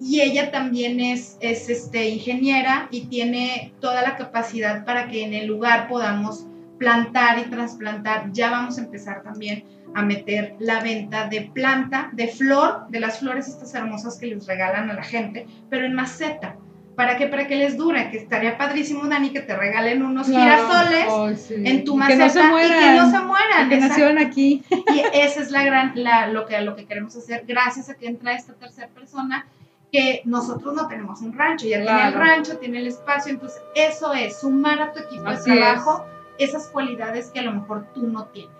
y 0.00 0.22
ella 0.22 0.50
también 0.50 0.98
es, 0.98 1.36
es 1.38 1.68
este, 1.68 2.08
ingeniera 2.08 2.88
y 2.90 3.02
tiene 3.02 3.72
toda 3.78 4.02
la 4.02 4.16
capacidad 4.16 4.84
para 4.84 5.06
que 5.06 5.22
en 5.22 5.32
el 5.32 5.46
lugar 5.46 5.86
podamos 5.86 6.44
plantar 6.76 7.38
y 7.38 7.42
trasplantar. 7.48 8.32
Ya 8.32 8.50
vamos 8.50 8.76
a 8.76 8.80
empezar 8.80 9.22
también 9.22 9.62
a 9.94 10.02
meter 10.02 10.56
la 10.58 10.80
venta 10.80 11.28
de 11.28 11.42
planta, 11.54 12.10
de 12.12 12.26
flor, 12.26 12.88
de 12.88 12.98
las 12.98 13.20
flores 13.20 13.46
estas 13.46 13.72
hermosas 13.76 14.18
que 14.18 14.26
les 14.26 14.48
regalan 14.48 14.90
a 14.90 14.94
la 14.94 15.04
gente, 15.04 15.46
pero 15.70 15.86
en 15.86 15.94
maceta 15.94 16.56
¿Para 16.98 17.16
qué? 17.16 17.28
Para 17.28 17.46
que 17.46 17.54
les 17.54 17.76
dure, 17.76 18.10
que 18.10 18.16
estaría 18.16 18.58
padrísimo, 18.58 19.06
Dani, 19.06 19.30
que 19.30 19.38
te 19.38 19.56
regalen 19.56 20.02
unos 20.02 20.26
girasoles 20.26 21.48
en 21.48 21.84
tu 21.84 21.96
maceta 21.96 22.24
y 22.24 22.28
que 22.28 22.34
no 22.34 22.42
se 22.42 22.48
mueran, 22.48 22.76
y 22.76 22.84
que 22.84 22.96
no 22.96 23.10
se 23.12 23.20
mueran. 23.20 23.68
Que 23.68 23.76
nacieron 23.76 24.18
aquí. 24.18 24.64
Y 24.68 25.16
esa 25.16 25.42
es 25.42 25.52
la 25.52 25.62
gran, 25.62 25.92
la, 25.94 26.26
lo, 26.26 26.44
que, 26.44 26.60
lo 26.60 26.74
que 26.74 26.86
queremos 26.86 27.14
hacer, 27.14 27.44
gracias 27.46 27.88
a 27.88 27.94
que 27.94 28.08
entra 28.08 28.32
esta 28.32 28.54
tercera 28.54 28.88
persona, 28.88 29.46
que 29.92 30.22
nosotros 30.24 30.74
no 30.74 30.88
tenemos 30.88 31.20
un 31.20 31.34
rancho, 31.34 31.68
ya 31.68 31.80
tiene 31.80 32.08
el 32.08 32.14
rancho, 32.14 32.56
tiene 32.56 32.78
el 32.80 32.88
espacio, 32.88 33.30
entonces 33.30 33.62
eso 33.76 34.12
es, 34.12 34.40
sumar 34.40 34.82
a 34.82 34.92
tu 34.92 34.98
equipo 34.98 35.30
de 35.30 35.36
trabajo 35.36 36.04
esas 36.36 36.66
cualidades 36.66 37.30
que 37.30 37.38
a 37.38 37.42
lo 37.42 37.52
mejor 37.52 37.86
tú 37.94 38.08
no 38.08 38.24
tienes. 38.24 38.50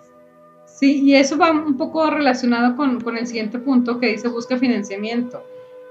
Sí, 0.64 1.02
y 1.02 1.16
eso 1.16 1.36
va 1.36 1.50
un 1.50 1.76
poco 1.76 2.08
relacionado 2.08 2.76
con, 2.76 3.00
con 3.00 3.18
el 3.18 3.26
siguiente 3.26 3.58
punto 3.58 3.98
que 3.98 4.06
dice 4.06 4.28
busca 4.28 4.56
financiamiento 4.58 5.42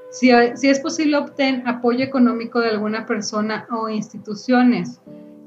si, 0.09 0.31
es 0.31 0.79
posible, 0.79 1.17
obtener 1.17 1.63
apoyo 1.67 2.03
económico 2.03 2.59
de 2.59 2.69
alguna 2.69 3.05
persona 3.05 3.67
o 3.71 3.89
instituciones. 3.89 5.01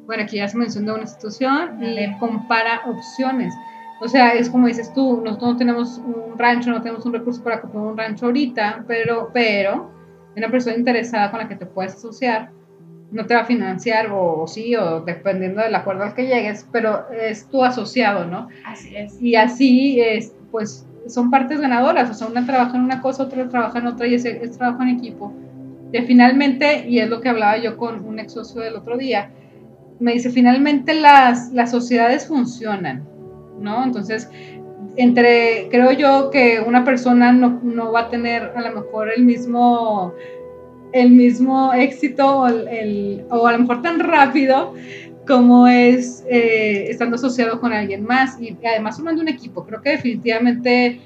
Bueno, 0.07 0.25
aquí 0.25 0.37
ya 0.37 0.49
se 0.49 0.59
mencionó 0.59 0.94
una 0.94 1.03
institución, 1.03 1.79
le 1.81 2.16
compara 2.18 2.83
opciones. 2.87 3.55
O 4.01 4.09
sea, 4.09 4.31
es 4.31 4.49
como 4.49 4.66
dices 4.66 4.92
tú, 4.92 5.20
nosotros 5.23 5.53
no 5.53 5.57
tenemos 5.57 5.99
un 5.99 6.38
rancho, 6.38 6.70
no 6.70 6.83
tenemos 6.83 7.05
un 7.05 7.12
recurso 7.12 7.42
para 7.42 7.61
comprar 7.61 7.85
un 7.85 7.96
rancho 7.96 8.27
ahorita, 8.27 8.85
pero, 8.87 9.31
pero 9.33 9.90
una 10.37 10.51
persona 10.51 10.77
interesada 10.77 11.31
con 11.31 11.40
la 11.40 11.49
que 11.49 11.57
te 11.57 11.66
puedes 11.66 11.94
asociar 11.94 12.51
no 13.11 13.27
te 13.27 13.35
va 13.35 13.40
a 13.40 13.44
financiar 13.44 14.09
o, 14.12 14.46
sí, 14.46 14.75
o 14.77 15.01
dependiendo 15.01 15.62
del 15.62 15.75
acuerdo 15.75 16.05
al 16.05 16.14
que 16.14 16.27
llegues, 16.27 16.66
pero 16.70 17.11
es 17.11 17.46
tu 17.49 17.64
asociado, 17.64 18.25
¿no? 18.25 18.49
Así 18.64 18.96
es. 18.96 19.20
Y 19.20 19.35
así, 19.35 20.01
es, 20.01 20.33
pues, 20.51 20.87
son 21.11 21.31
partes 21.31 21.61
ganadoras, 21.61 22.11
o 22.11 22.14
sea, 22.14 22.27
una 22.27 22.46
trabaja 22.46 22.77
en 22.77 22.85
una 22.85 23.01
cosa, 23.01 23.25
otra 23.25 23.49
trabaja 23.49 23.79
en 23.79 23.87
otra 23.87 24.07
y 24.07 24.14
es, 24.14 24.25
es 24.25 24.57
trabajo 24.57 24.83
en 24.83 24.90
equipo. 24.90 25.33
Que 25.92 26.03
finalmente, 26.03 26.88
y 26.88 27.01
es 27.01 27.09
lo 27.09 27.20
que 27.20 27.29
hablaba 27.29 27.59
yo 27.59 27.77
con 27.77 28.05
un 28.05 28.18
ex 28.18 28.33
socio 28.33 28.61
del 28.61 28.77
otro 28.77 28.96
día, 28.96 29.31
me 29.99 30.12
dice, 30.12 30.31
finalmente 30.31 30.94
las, 30.94 31.53
las 31.53 31.70
sociedades 31.70 32.27
funcionan, 32.27 33.05
¿no? 33.59 33.85
Entonces, 33.85 34.31
entre, 34.96 35.68
creo 35.70 35.92
yo 35.92 36.31
que 36.31 36.62
una 36.66 36.85
persona 36.85 37.33
no, 37.33 37.61
no 37.62 37.92
va 37.92 38.01
a 38.01 38.09
tener 38.09 38.53
a 38.57 38.61
lo 38.61 38.81
mejor 38.81 39.11
el 39.14 39.25
mismo 39.25 40.14
el 40.92 41.12
mismo 41.12 41.73
éxito 41.73 42.40
o, 42.40 42.49
el, 42.49 43.25
o 43.31 43.46
a 43.46 43.53
lo 43.53 43.59
mejor 43.61 43.81
tan 43.83 44.01
rápido 44.01 44.75
como 45.26 45.68
es 45.68 46.24
eh, 46.28 46.90
estando 46.90 47.16
asociado 47.16 47.61
con 47.61 47.72
alguien 47.72 48.04
más 48.04 48.40
y 48.40 48.56
además 48.66 48.96
formando 48.96 49.22
un 49.22 49.28
equipo. 49.28 49.64
Creo 49.64 49.80
que 49.80 49.90
definitivamente 49.90 51.00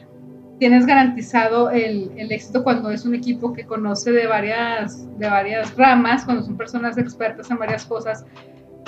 tienes 0.58 0.86
garantizado 0.86 1.70
el, 1.70 2.10
el, 2.16 2.30
éxito 2.30 2.62
cuando 2.62 2.90
es 2.90 3.04
un 3.04 3.14
equipo 3.14 3.52
que 3.52 3.64
conoce 3.64 4.12
de 4.12 4.26
varias, 4.26 5.06
de 5.18 5.28
varias 5.28 5.76
ramas, 5.76 6.24
cuando 6.24 6.44
son 6.44 6.56
personas 6.56 6.96
expertas 6.96 7.50
en 7.50 7.58
varias 7.58 7.84
cosas 7.84 8.24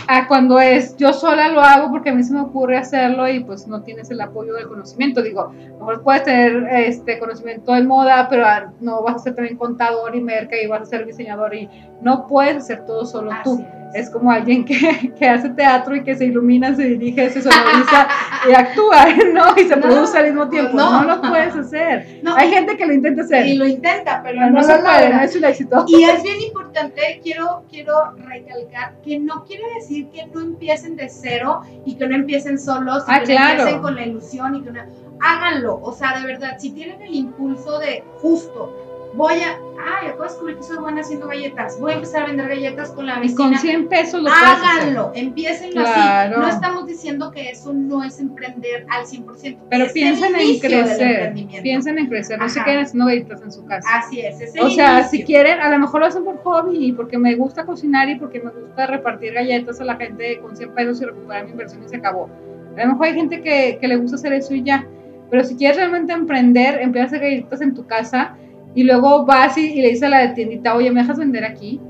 a 0.09 0.29
cuando 0.29 0.61
es 0.61 0.97
yo 0.97 1.13
sola 1.13 1.49
lo 1.49 1.61
hago 1.61 1.91
porque 1.91 2.11
a 2.11 2.15
mí 2.15 2.23
se 2.23 2.33
me 2.33 2.41
ocurre 2.41 2.77
hacerlo 2.77 3.29
y 3.29 3.41
pues 3.41 3.67
no 3.67 3.83
tienes 3.83 4.11
el 4.11 4.21
apoyo 4.21 4.55
del 4.55 4.69
conocimiento. 4.69 5.23
Digo, 5.23 5.43
a 5.43 5.53
lo 5.53 5.79
mejor 5.79 6.03
puedes 6.03 6.25
tener 6.25 6.69
este 6.71 7.19
conocimiento 7.19 7.73
de 7.73 7.83
moda, 7.83 8.29
pero 8.29 8.47
no 8.81 9.03
vas 9.03 9.17
a 9.17 9.19
ser 9.21 9.35
también 9.35 9.57
contador 9.57 10.15
y 10.15 10.21
merca 10.21 10.57
y 10.57 10.67
vas 10.67 10.83
a 10.83 10.87
ser 10.87 11.07
diseñador 11.07 11.55
y 11.55 11.69
no 12.03 12.27
puedes 12.27 12.57
hacer 12.57 12.85
todo 12.87 13.05
solo 13.05 13.33
tú 13.43 13.65
es 13.86 13.86
como 14.11 14.31
alguien 14.31 14.65
que, 14.65 15.13
que, 15.19 15.29
hace 15.29 15.51
teatro 15.51 15.97
y 15.97 16.03
que 16.03 16.15
se 16.15 16.27
ilumina, 16.27 16.75
se 16.75 16.85
dirige, 16.85 17.31
se 17.31 17.43
sonoriza 17.43 18.09
y 18.49 18.53
actúa, 18.53 19.07
¿no? 19.33 19.61
Y 19.61 19.67
se 19.67 19.77
produce 19.77 20.19
al 20.19 20.27
mismo 20.27 20.49
tiempo. 20.49 20.77
No, 20.77 21.03
no 21.03 21.17
lo 21.17 21.23
puedes 21.23 21.55
hacer. 21.55 22.21
Hay 22.37 22.51
gente 22.51 22.77
que 22.77 22.87
lo 22.87 22.93
intenta 22.93 23.23
hacer. 23.23 23.47
Y 23.47 23.57
lo 23.57 23.67
intenta, 23.67 24.23
pero, 24.23 24.41
no, 24.41 24.51
no, 24.51 24.63
se 24.63 24.79
puede, 24.79 25.11
no 25.11 25.21
es 25.21 25.37
un 25.37 25.45
éxito. 25.45 25.85
Y 25.89 26.05
es 26.05 26.23
bien 26.23 26.41
importante, 26.41 27.21
quiero, 27.23 27.65
quiero 27.71 28.13
recalcar 28.17 28.95
que 29.03 29.19
no 29.19 29.45
quiere 29.45 29.65
decir 29.75 30.09
que 30.11 30.27
no 30.27 30.41
empiecen 30.41 30.97
de 30.97 31.09
cero 31.09 31.63
y 31.85 31.97
que 31.97 32.07
no 32.07 32.15
empiecen 32.15 32.59
solos, 32.59 33.05
y 33.09 33.13
ah, 33.13 33.21
que 33.21 33.27
claro. 33.27 33.45
no 33.45 33.61
empiecen 33.61 33.83
con 33.83 33.95
la 33.95 34.07
ilusión 34.07 34.55
y 34.57 34.63
que 34.63 34.71
no... 34.71 34.81
Háganlo, 35.19 35.81
o 35.83 35.93
sea, 35.93 36.19
de 36.21 36.27
verdad, 36.27 36.57
si 36.59 36.73
tienen 36.73 37.01
el 37.01 37.15
impulso 37.15 37.79
de 37.79 38.05
justo, 38.21 38.86
voy 39.17 39.35
a, 39.35 39.59
ay, 39.81 40.09
acabo 40.09 40.23
de 40.25 40.29
descubrir 40.29 40.57
que 40.57 40.63
soy 40.63 40.77
buena 40.79 41.01
haciendo 41.01 41.27
galletas, 41.27 41.81
voy 41.81 41.93
a 41.93 41.95
empezar 41.95 42.23
a 42.23 42.27
vender 42.27 42.49
galletas 42.49 42.91
con 42.91 43.07
la 43.07 43.19
vecina. 43.19 43.37
Con 43.37 43.59
100 43.59 43.89
pesos 43.89 44.23
lo 44.23 44.31
Háganlo, 44.31 45.13
empiecenlo 45.15 45.83
claro. 45.83 46.37
así. 46.37 46.41
No 46.41 46.49
estamos 46.49 46.87
diciendo 46.87 47.31
que 47.31 47.51
eso 47.51 47.73
no 47.73 48.05
es 48.05 48.21
emprender 48.21 48.87
al 48.91 49.07
100%. 49.07 49.59
Pero 49.71 49.85
es 49.85 49.93
piensen 49.93 50.37
en 50.37 50.59
crecer, 50.59 51.35
piensen 51.63 51.99
en 51.99 52.07
crecer, 52.09 52.39
no 52.39 52.49
se 52.49 52.63
queden 52.63 52.81
haciendo 52.81 53.07
galletas 53.07 53.43
en 53.43 53.53
su 53.53 53.65
casa. 53.65 53.89
Así 53.99 54.21
es, 54.21 54.41
es 54.41 54.55
O 54.61 54.71
sea, 54.71 55.01
inicio. 55.01 55.11
si 55.19 55.25
quieren, 55.25 55.61
a 55.61 55.71
lo 55.71 55.79
mejor 55.79 56.01
lo 56.01 56.07
hacen 56.07 56.25
por 56.25 56.39
hobby, 56.43 56.93
porque 56.93 57.17
me 57.19 57.35
gusta 57.35 57.65
cocinar 57.65 58.09
y 58.11 58.17
porque 58.17 58.41
me 58.41 58.51
gusta 58.51 58.87
repartir 58.87 59.33
galletas 59.33 59.81
a 59.81 59.85
la 59.85 59.97
gente 59.97 60.39
con 60.41 60.57
100 60.57 60.75
pesos 60.75 61.01
y 61.01 61.07
recuperar 61.07 61.45
mi 61.47 61.53
inversión 61.53 61.83
y 61.83 61.89
se 61.89 61.97
acabó. 61.97 62.29
A 62.77 62.81
lo 62.85 62.89
mejor 62.93 63.07
hay 63.07 63.15
gente 63.15 63.41
que, 63.41 63.79
que 63.81 63.89
le 63.89 63.97
gusta 63.97 64.17
hacer 64.17 64.35
eso 64.35 64.55
y 64.55 64.63
ya. 64.63 64.87
Pero 65.31 65.43
si 65.43 65.57
quieres 65.57 65.79
realmente 65.79 66.13
emprender, 66.13 66.81
empieza 66.83 67.05
a 67.05 67.07
hacer 67.09 67.21
galletas 67.21 67.61
en 67.63 67.75
tu 67.75 67.87
casa 67.87 68.37
y 68.77 68.85
luego 68.85 69.25
vas 69.25 69.57
y, 69.57 69.73
y, 69.73 69.83
le 69.83 69.89
dices 69.89 70.05
a 70.05 70.11
la 70.11 70.35
tiendita, 70.35 70.77
oye, 70.77 70.91
¿me 70.91 71.01
dejas 71.01 71.19
vender 71.19 71.45
aquí? 71.45 71.81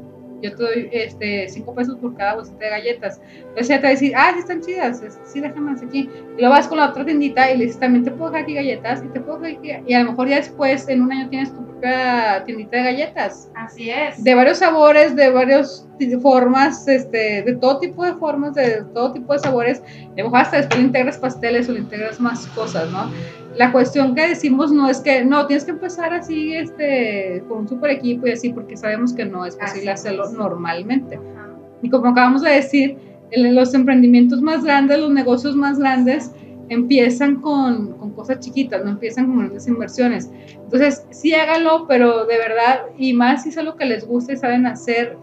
Yo 0.42 0.54
te 0.54 0.62
doy 0.62 0.88
este, 0.92 1.48
cinco 1.48 1.74
pesos 1.74 1.96
por 1.96 2.14
cada 2.14 2.34
bolsita 2.34 2.64
de 2.64 2.70
galletas. 2.70 3.20
Entonces 3.38 3.70
ella 3.70 3.80
te 3.80 3.82
va 3.82 3.88
a 3.88 3.92
decir, 3.92 4.12
ah, 4.14 4.30
sí 4.34 4.38
están 4.40 4.60
chidas, 4.60 5.02
sí, 5.24 5.40
déjame 5.40 5.72
aquí. 5.72 6.10
Y 6.36 6.40
luego 6.40 6.54
vas 6.54 6.68
con 6.68 6.78
la 6.78 6.90
otra 6.90 7.04
tiendita 7.04 7.50
y 7.50 7.56
le 7.56 7.64
dices, 7.64 7.80
también 7.80 8.04
te 8.04 8.10
puedo 8.10 8.30
dejar 8.30 8.44
aquí 8.44 8.54
galletas 8.54 9.02
y 9.02 9.08
te 9.08 9.20
puedo 9.20 9.38
dejar 9.40 9.58
aquí. 9.58 9.72
Y 9.88 9.94
a 9.94 10.04
lo 10.04 10.10
mejor 10.10 10.28
ya 10.28 10.36
después, 10.36 10.88
en 10.88 11.02
un 11.02 11.12
año, 11.12 11.28
tienes 11.28 11.52
tu 11.52 11.64
propia 11.64 12.44
tiendita 12.44 12.76
de 12.76 12.82
galletas. 12.84 13.50
Así 13.56 13.90
es. 13.90 14.22
De 14.22 14.34
varios 14.34 14.58
sabores, 14.58 15.16
de 15.16 15.30
varias 15.30 15.88
formas, 16.22 16.86
este, 16.86 17.42
de 17.42 17.56
todo 17.56 17.78
tipo 17.78 18.04
de 18.04 18.14
formas, 18.14 18.54
de 18.54 18.84
todo 18.92 19.12
tipo 19.12 19.32
de 19.32 19.38
sabores. 19.38 19.82
Y 20.16 20.20
a 20.20 20.24
lo 20.24 20.30
mejor 20.30 20.40
hasta 20.40 20.58
después 20.58 20.78
le 20.78 20.86
integras 20.86 21.18
pasteles 21.18 21.68
o 21.68 21.72
le 21.72 21.80
integras 21.80 22.20
más 22.20 22.46
cosas, 22.48 22.90
¿no? 22.90 23.10
La 23.56 23.72
cuestión 23.72 24.14
que 24.14 24.28
decimos 24.28 24.70
no 24.72 24.88
es 24.88 25.00
que, 25.00 25.24
no, 25.24 25.46
tienes 25.46 25.64
que 25.64 25.72
empezar 25.72 26.12
así, 26.12 26.54
este, 26.54 27.42
con 27.48 27.58
un 27.58 27.68
super 27.68 27.90
equipo 27.90 28.26
y 28.26 28.32
así, 28.32 28.50
porque 28.50 28.76
sabemos 28.76 29.12
que 29.12 29.24
no 29.24 29.44
es 29.46 29.56
posible 29.56 29.90
así 29.90 30.08
hacerlo 30.08 30.24
es. 30.24 30.32
normalmente. 30.32 31.16
Ajá. 31.16 31.50
Y 31.82 31.90
como 31.90 32.08
acabamos 32.08 32.42
de 32.42 32.50
decir, 32.50 32.98
los 33.34 33.74
emprendimientos 33.74 34.40
más 34.40 34.64
grandes, 34.64 34.98
los 34.98 35.10
negocios 35.10 35.56
más 35.56 35.78
grandes, 35.78 36.32
empiezan 36.68 37.36
con, 37.36 37.92
con 37.92 38.10
cosas 38.12 38.40
chiquitas, 38.40 38.84
no 38.84 38.90
empiezan 38.90 39.26
con 39.26 39.38
grandes 39.38 39.68
inversiones. 39.68 40.30
Entonces, 40.52 41.06
sí 41.10 41.34
háganlo, 41.34 41.86
pero 41.86 42.26
de 42.26 42.38
verdad, 42.38 42.86
y 42.98 43.12
más 43.12 43.42
si 43.42 43.50
es 43.50 43.58
algo 43.58 43.76
que 43.76 43.84
les 43.84 44.06
gusta 44.06 44.32
y 44.32 44.36
saben 44.36 44.66
hacer, 44.66 45.16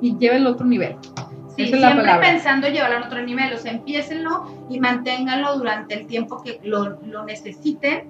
y 0.00 0.16
llévenlo 0.16 0.50
a 0.50 0.52
otro 0.52 0.66
nivel. 0.66 0.96
Sí, 1.66 1.68
Esa 1.68 1.76
es 1.76 1.82
siempre 1.82 2.06
la 2.06 2.20
pensando 2.20 2.68
llevarlo 2.68 2.98
a 2.98 3.06
otro 3.06 3.22
nivel, 3.22 3.52
o 3.52 3.58
sea, 3.58 3.72
empiecenlo 3.72 4.66
y 4.68 4.80
manténganlo 4.80 5.56
durante 5.58 5.94
el 5.94 6.06
tiempo 6.06 6.42
que 6.42 6.60
lo, 6.62 7.00
lo 7.02 7.24
necesiten, 7.24 8.04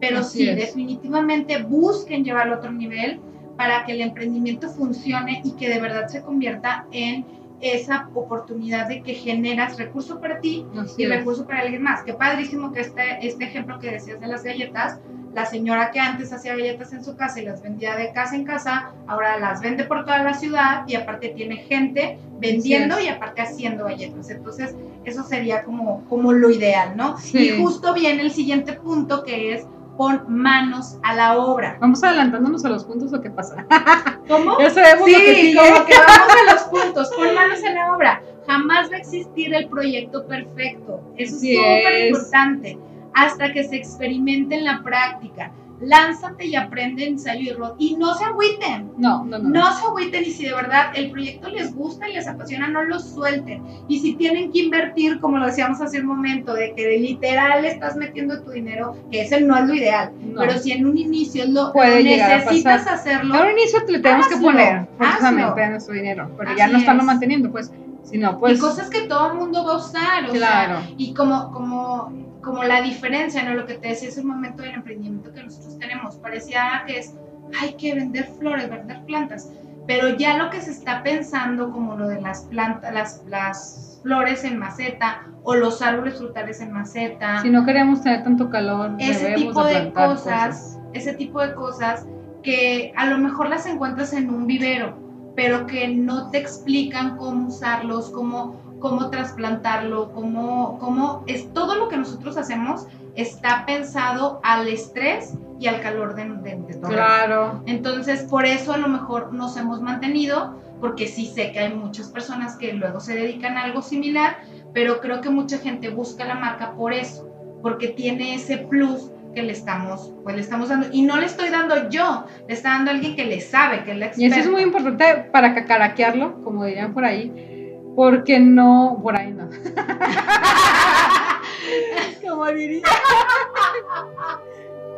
pero 0.00 0.18
Así 0.20 0.38
sí, 0.40 0.48
es. 0.48 0.56
definitivamente 0.56 1.62
busquen 1.62 2.24
llevarlo 2.24 2.54
a 2.54 2.58
otro 2.58 2.72
nivel 2.72 3.20
para 3.56 3.84
que 3.84 3.92
el 3.92 4.00
emprendimiento 4.02 4.68
funcione 4.68 5.40
y 5.44 5.52
que 5.52 5.68
de 5.70 5.80
verdad 5.80 6.08
se 6.08 6.20
convierta 6.22 6.86
en 6.92 7.24
esa 7.62 8.10
oportunidad 8.14 8.86
de 8.86 9.02
que 9.02 9.14
generas 9.14 9.78
recurso 9.78 10.20
para 10.20 10.40
ti 10.40 10.66
Así 10.78 11.02
y 11.02 11.04
es. 11.04 11.08
recurso 11.10 11.46
para 11.46 11.60
alguien 11.60 11.82
más. 11.82 12.02
Qué 12.02 12.12
padrísimo 12.12 12.70
que 12.72 12.80
este, 12.80 13.26
este 13.26 13.44
ejemplo 13.44 13.78
que 13.78 13.92
decías 13.92 14.20
de 14.20 14.26
las 14.26 14.44
galletas, 14.44 14.98
la 15.36 15.44
señora 15.44 15.90
que 15.90 16.00
antes 16.00 16.32
hacía 16.32 16.56
galletas 16.56 16.94
en 16.94 17.04
su 17.04 17.14
casa 17.14 17.38
y 17.42 17.44
las 17.44 17.60
vendía 17.62 17.94
de 17.94 18.10
casa 18.10 18.34
en 18.36 18.44
casa, 18.44 18.92
ahora 19.06 19.38
las 19.38 19.60
vende 19.60 19.84
por 19.84 20.06
toda 20.06 20.22
la 20.22 20.32
ciudad 20.32 20.84
y 20.86 20.94
aparte 20.94 21.28
tiene 21.28 21.56
gente 21.58 22.18
vendiendo 22.40 22.98
y 22.98 23.08
aparte 23.08 23.42
haciendo 23.42 23.84
galletas. 23.84 24.30
Entonces, 24.30 24.74
eso 25.04 25.22
sería 25.24 25.62
como, 25.62 26.04
como 26.08 26.32
lo 26.32 26.48
ideal, 26.48 26.96
¿no? 26.96 27.18
Sí. 27.18 27.50
Y 27.50 27.62
justo 27.62 27.92
viene 27.92 28.22
el 28.22 28.30
siguiente 28.30 28.72
punto 28.72 29.24
que 29.24 29.52
es 29.52 29.66
pon 29.98 30.22
manos 30.26 30.96
a 31.02 31.14
la 31.14 31.36
obra. 31.36 31.76
Vamos 31.82 32.02
adelantándonos 32.02 32.64
a 32.64 32.70
los 32.70 32.84
puntos 32.84 33.12
o 33.12 33.20
qué 33.20 33.28
pasa. 33.28 33.66
¿Cómo? 34.28 34.58
ya 34.58 34.70
sabemos 34.70 35.04
Sí, 35.04 35.12
lo 35.12 35.18
que 35.18 35.34
sigue. 35.34 35.56
como 35.58 35.84
que 35.84 35.94
vamos 36.08 36.34
a 36.48 36.52
los 36.54 36.62
puntos, 36.62 37.10
pon 37.14 37.34
manos 37.34 37.62
en 37.62 37.74
la 37.74 37.94
obra. 37.94 38.22
Jamás 38.46 38.90
va 38.90 38.96
a 38.96 38.98
existir 39.00 39.54
el 39.54 39.68
proyecto 39.68 40.26
perfecto. 40.26 41.02
Eso 41.18 41.34
es 41.36 41.40
súper 41.42 42.06
importante. 42.08 42.78
Hasta 43.16 43.52
que 43.52 43.64
se 43.64 43.76
experimente 43.76 44.54
en 44.56 44.64
la 44.64 44.82
práctica. 44.84 45.50
Lánzate 45.78 46.46
y 46.46 46.54
aprende 46.56 47.06
ensayo 47.06 47.40
y 47.42 47.48
error. 47.50 47.74
Y 47.78 47.96
no 47.96 48.14
se 48.14 48.24
agüiten. 48.24 48.92
No, 48.96 49.24
no, 49.26 49.38
no. 49.38 49.48
No 49.50 49.72
se 49.76 49.84
agüiten 49.86 50.22
y 50.22 50.30
si 50.30 50.46
de 50.46 50.54
verdad 50.54 50.86
el 50.94 51.10
proyecto 51.10 51.50
les 51.50 51.74
gusta 51.74 52.08
y 52.08 52.14
les 52.14 52.26
apasiona, 52.26 52.68
no 52.68 52.82
lo 52.82 52.98
suelten. 52.98 53.62
Y 53.86 53.98
si 54.00 54.14
tienen 54.14 54.50
que 54.52 54.60
invertir, 54.60 55.20
como 55.20 55.36
lo 55.36 55.44
decíamos 55.46 55.78
hace 55.82 56.00
un 56.00 56.06
momento, 56.06 56.54
de 56.54 56.72
que 56.74 56.86
de 56.86 56.98
literal 56.98 57.66
estás 57.66 57.94
metiendo 57.96 58.40
tu 58.42 58.52
dinero, 58.52 58.96
que 59.10 59.20
ese 59.22 59.42
no 59.42 59.54
es 59.58 59.66
lo 59.66 59.74
ideal, 59.74 60.12
No. 60.22 60.40
pero 60.40 60.58
si 60.58 60.72
en 60.72 60.86
un 60.86 60.96
inicio 60.96 61.44
lo, 61.46 61.74
Puede 61.74 62.02
lo 62.02 62.08
necesitas 62.26 62.86
hacerlo, 62.86 63.34
A 63.34 63.42
un 63.42 63.50
inicio 63.50 63.80
le 63.86 63.98
tenemos 63.98 64.28
que 64.28 64.36
poner 64.38 64.86
forzosamente 64.96 65.62
a 65.62 65.70
nuestro 65.70 65.92
dinero, 65.94 66.30
pero 66.38 66.50
Así 66.50 66.58
ya 66.58 66.68
no 66.68 66.78
están 66.78 67.00
es. 67.00 67.04
manteniendo, 67.04 67.50
pues, 67.52 67.70
si 68.06 68.18
no, 68.18 68.38
pues, 68.38 68.58
y 68.58 68.60
cosas 68.60 68.88
que 68.88 69.02
todo 69.02 69.32
el 69.32 69.38
mundo 69.38 69.64
va 69.64 69.74
a 69.74 69.76
usar, 69.76 70.30
o 70.30 70.32
claro. 70.32 70.80
sea, 70.80 70.90
y 70.96 71.12
como, 71.12 71.50
como, 71.50 72.38
como 72.40 72.62
la 72.62 72.80
diferencia, 72.80 73.42
¿no? 73.42 73.54
Lo 73.54 73.66
que 73.66 73.74
te 73.74 73.88
decía 73.88 74.08
es 74.08 74.16
el 74.16 74.24
momento 74.24 74.62
del 74.62 74.74
emprendimiento 74.74 75.32
que 75.32 75.42
nosotros 75.42 75.76
tenemos. 75.78 76.16
Parecía 76.16 76.84
que 76.86 77.00
es, 77.00 77.14
hay 77.60 77.74
que 77.74 77.94
vender 77.94 78.28
flores, 78.38 78.70
vender 78.70 79.04
plantas, 79.06 79.50
pero 79.86 80.16
ya 80.16 80.36
lo 80.36 80.50
que 80.50 80.60
se 80.60 80.70
está 80.70 81.02
pensando, 81.02 81.72
como 81.72 81.96
lo 81.96 82.08
de 82.08 82.20
las 82.20 82.42
plantas, 82.44 82.94
las, 82.94 83.24
las 83.26 84.00
flores 84.02 84.44
en 84.44 84.58
maceta 84.58 85.26
o 85.42 85.54
los 85.56 85.82
árboles 85.82 86.18
frutales 86.18 86.60
en 86.60 86.72
maceta, 86.72 87.42
si 87.42 87.50
no 87.50 87.64
queremos 87.64 88.02
tener 88.02 88.22
tanto 88.22 88.50
calor, 88.50 88.92
ese 88.98 89.24
debemos 89.24 89.48
tipo 89.48 89.64
de 89.64 89.74
plantar 89.74 90.08
cosas, 90.10 90.78
ese 90.92 91.14
tipo 91.14 91.40
de 91.40 91.54
cosas 91.54 92.06
que 92.44 92.92
a 92.96 93.06
lo 93.06 93.18
mejor 93.18 93.48
las 93.48 93.66
encuentras 93.66 94.12
en 94.12 94.30
un 94.30 94.46
vivero, 94.46 95.05
pero 95.36 95.66
que 95.66 95.86
no 95.86 96.30
te 96.30 96.38
explican 96.38 97.18
cómo 97.18 97.48
usarlos, 97.48 98.10
cómo, 98.10 98.56
cómo 98.80 99.10
trasplantarlo, 99.10 100.10
cómo, 100.12 100.78
cómo 100.80 101.22
es 101.26 101.52
todo 101.52 101.76
lo 101.76 101.88
que 101.88 101.98
nosotros 101.98 102.36
hacemos 102.38 102.86
está 103.14 103.64
pensado 103.66 104.40
al 104.42 104.66
estrés 104.66 105.34
y 105.60 105.68
al 105.68 105.80
calor 105.80 106.14
de, 106.14 106.24
de, 106.24 106.56
de 106.56 106.74
todo. 106.74 106.90
Claro, 106.90 107.62
Entonces, 107.66 108.22
por 108.24 108.44
eso 108.44 108.72
a 108.72 108.78
lo 108.78 108.88
mejor 108.88 109.32
nos 109.32 109.56
hemos 109.56 109.80
mantenido, 109.80 110.58
porque 110.80 111.06
sí 111.06 111.26
sé 111.26 111.52
que 111.52 111.60
hay 111.60 111.74
muchas 111.74 112.08
personas 112.08 112.56
que 112.56 112.72
luego 112.72 113.00
se 113.00 113.14
dedican 113.14 113.56
a 113.56 113.64
algo 113.64 113.82
similar, 113.82 114.38
pero 114.74 115.00
creo 115.00 115.20
que 115.20 115.30
mucha 115.30 115.58
gente 115.58 115.90
busca 115.90 116.26
la 116.26 116.34
marca 116.34 116.72
por 116.72 116.92
eso, 116.92 117.28
porque 117.62 117.88
tiene 117.88 118.34
ese 118.34 118.58
plus 118.58 119.10
que 119.36 119.42
le 119.42 119.52
estamos, 119.52 120.12
pues 120.22 120.34
le 120.34 120.40
estamos 120.40 120.70
dando. 120.70 120.86
Y 120.90 121.02
no 121.02 121.18
le 121.18 121.26
estoy 121.26 121.50
dando 121.50 121.90
yo, 121.90 122.24
le 122.48 122.54
está 122.54 122.70
dando 122.70 122.90
alguien 122.90 123.14
que 123.14 123.26
le 123.26 123.42
sabe, 123.42 123.84
que 123.84 123.92
es 123.92 123.98
la 123.98 124.10
Y 124.16 124.24
eso 124.24 124.40
es 124.40 124.50
muy 124.50 124.62
importante 124.62 125.28
para 125.30 125.54
cacaraquearlo, 125.54 126.42
como 126.42 126.64
dirían 126.64 126.94
por 126.94 127.04
ahí, 127.04 127.76
porque 127.94 128.40
no, 128.40 128.98
por 129.02 129.14
ahí 129.14 129.34
no. 129.34 129.50
como 132.26 132.46
diría. 132.46 132.82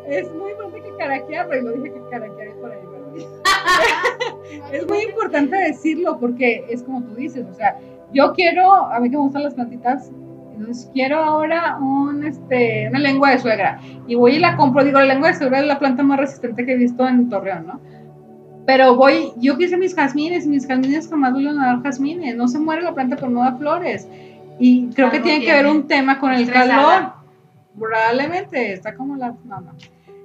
es 0.07 0.33
muy 0.33 0.53
importante 0.53 0.89
cacaraquearlo, 0.91 1.57
y 1.57 1.63
lo 1.63 1.73
dije 1.73 1.95
que 1.95 2.01
cacaraquear 2.03 2.47
es 2.47 2.55
por 2.55 2.71
ahí, 2.71 2.87
¿verdad? 2.87 3.09
es 4.73 4.87
muy 4.87 5.03
importante 5.03 5.57
decirlo 5.57 6.17
porque 6.21 6.65
es 6.69 6.85
como 6.85 7.03
tú 7.03 7.17
dices, 7.17 7.45
o 7.51 7.55
sea, 7.55 7.77
yo 8.13 8.33
quiero, 8.35 8.73
a 8.73 9.01
mí 9.01 9.11
que 9.11 9.17
me 9.17 9.23
gustan 9.25 9.43
las 9.43 9.55
plantitas, 9.55 10.13
entonces 10.59 10.91
quiero 10.93 11.19
ahora 11.19 11.79
un, 11.79 12.25
este, 12.25 12.89
una 12.89 12.99
lengua 12.99 13.31
de 13.31 13.39
suegra 13.39 13.81
y 14.07 14.15
voy 14.15 14.37
y 14.37 14.39
la 14.39 14.57
compro, 14.57 14.85
digo, 14.85 14.99
la 14.99 15.07
lengua 15.07 15.29
de 15.29 15.39
suegra 15.39 15.61
es 15.61 15.67
la 15.67 15.79
planta 15.79 16.03
más 16.03 16.19
resistente 16.19 16.65
que 16.67 16.73
he 16.73 16.77
visto 16.77 17.07
en 17.07 17.29
Torreón, 17.29 17.67
¿no? 17.67 17.81
Pero 18.67 18.97
voy, 18.97 19.33
yo 19.37 19.57
quise 19.57 19.77
mis 19.77 19.95
jazmines 19.95 20.47
mis 20.47 20.67
jazmines 20.67 21.09
jamás 21.09 21.33
vuelven 21.33 21.59
a 21.59 21.67
dar 21.67 21.83
jazmines, 21.83 22.37
no 22.37 22.49
se 22.49 22.59
muere 22.59 22.83
la 22.83 22.95
planta 22.95 23.17
pero 23.17 23.31
no 23.31 23.41
da 23.41 23.57
flores. 23.57 24.09
Y 24.59 24.89
creo 24.89 25.11
que 25.11 25.21
tiene 25.21 25.45
que 25.45 25.53
ver 25.53 25.67
un 25.67 25.87
tema 25.87 26.19
con 26.19 26.33
el 26.33 26.51
calor. 26.51 27.13
Probablemente, 27.79 28.73
está 28.73 28.95
como 28.97 29.15
la... 29.15 29.29
No, 29.45 29.61
no. 29.61 29.73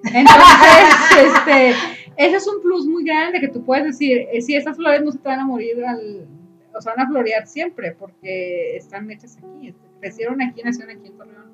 Entonces, 0.06 1.24
este, 1.38 1.70
ese 2.18 2.36
es 2.36 2.48
un 2.48 2.62
plus 2.62 2.88
muy 2.88 3.04
grande 3.04 3.40
que 3.40 3.48
tú 3.48 3.64
puedes 3.64 3.86
decir, 3.86 4.28
eh, 4.32 4.42
si 4.42 4.56
estas 4.56 4.76
flores 4.76 5.04
no 5.04 5.12
se 5.12 5.20
te 5.20 5.30
van 5.30 5.40
a 5.40 5.46
morir, 5.46 5.86
al, 5.86 6.28
o 6.74 6.82
sea, 6.82 6.94
van 6.96 7.06
a 7.06 7.10
florear 7.10 7.48
siempre 7.48 7.96
porque 7.98 8.76
están 8.76 9.10
hechas 9.12 9.38
aquí, 9.38 9.70
este, 9.70 9.93
crecieron 10.04 10.42
aquí, 10.42 10.62
nacieron 10.62 10.96
aquí 10.96 11.08
en 11.08 11.18
Torreón. 11.18 11.54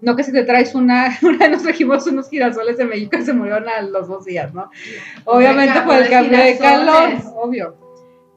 No 0.00 0.16
que 0.16 0.24
si 0.24 0.32
te 0.32 0.42
traes 0.42 0.74
una, 0.74 1.16
una 1.22 1.48
nos 1.48 1.62
trajimos 1.62 2.06
unos 2.08 2.28
girasoles 2.28 2.76
de 2.76 2.84
México 2.84 3.16
y 3.16 3.22
se 3.22 3.32
murieron 3.32 3.68
a 3.68 3.82
los 3.82 4.08
dos 4.08 4.24
días, 4.24 4.52
¿no? 4.52 4.68
Obviamente 5.24 5.80
por 5.82 5.94
el 5.94 6.10
cambio 6.10 6.38
de 6.38 6.58
calor, 6.58 7.10
obvio. 7.36 7.76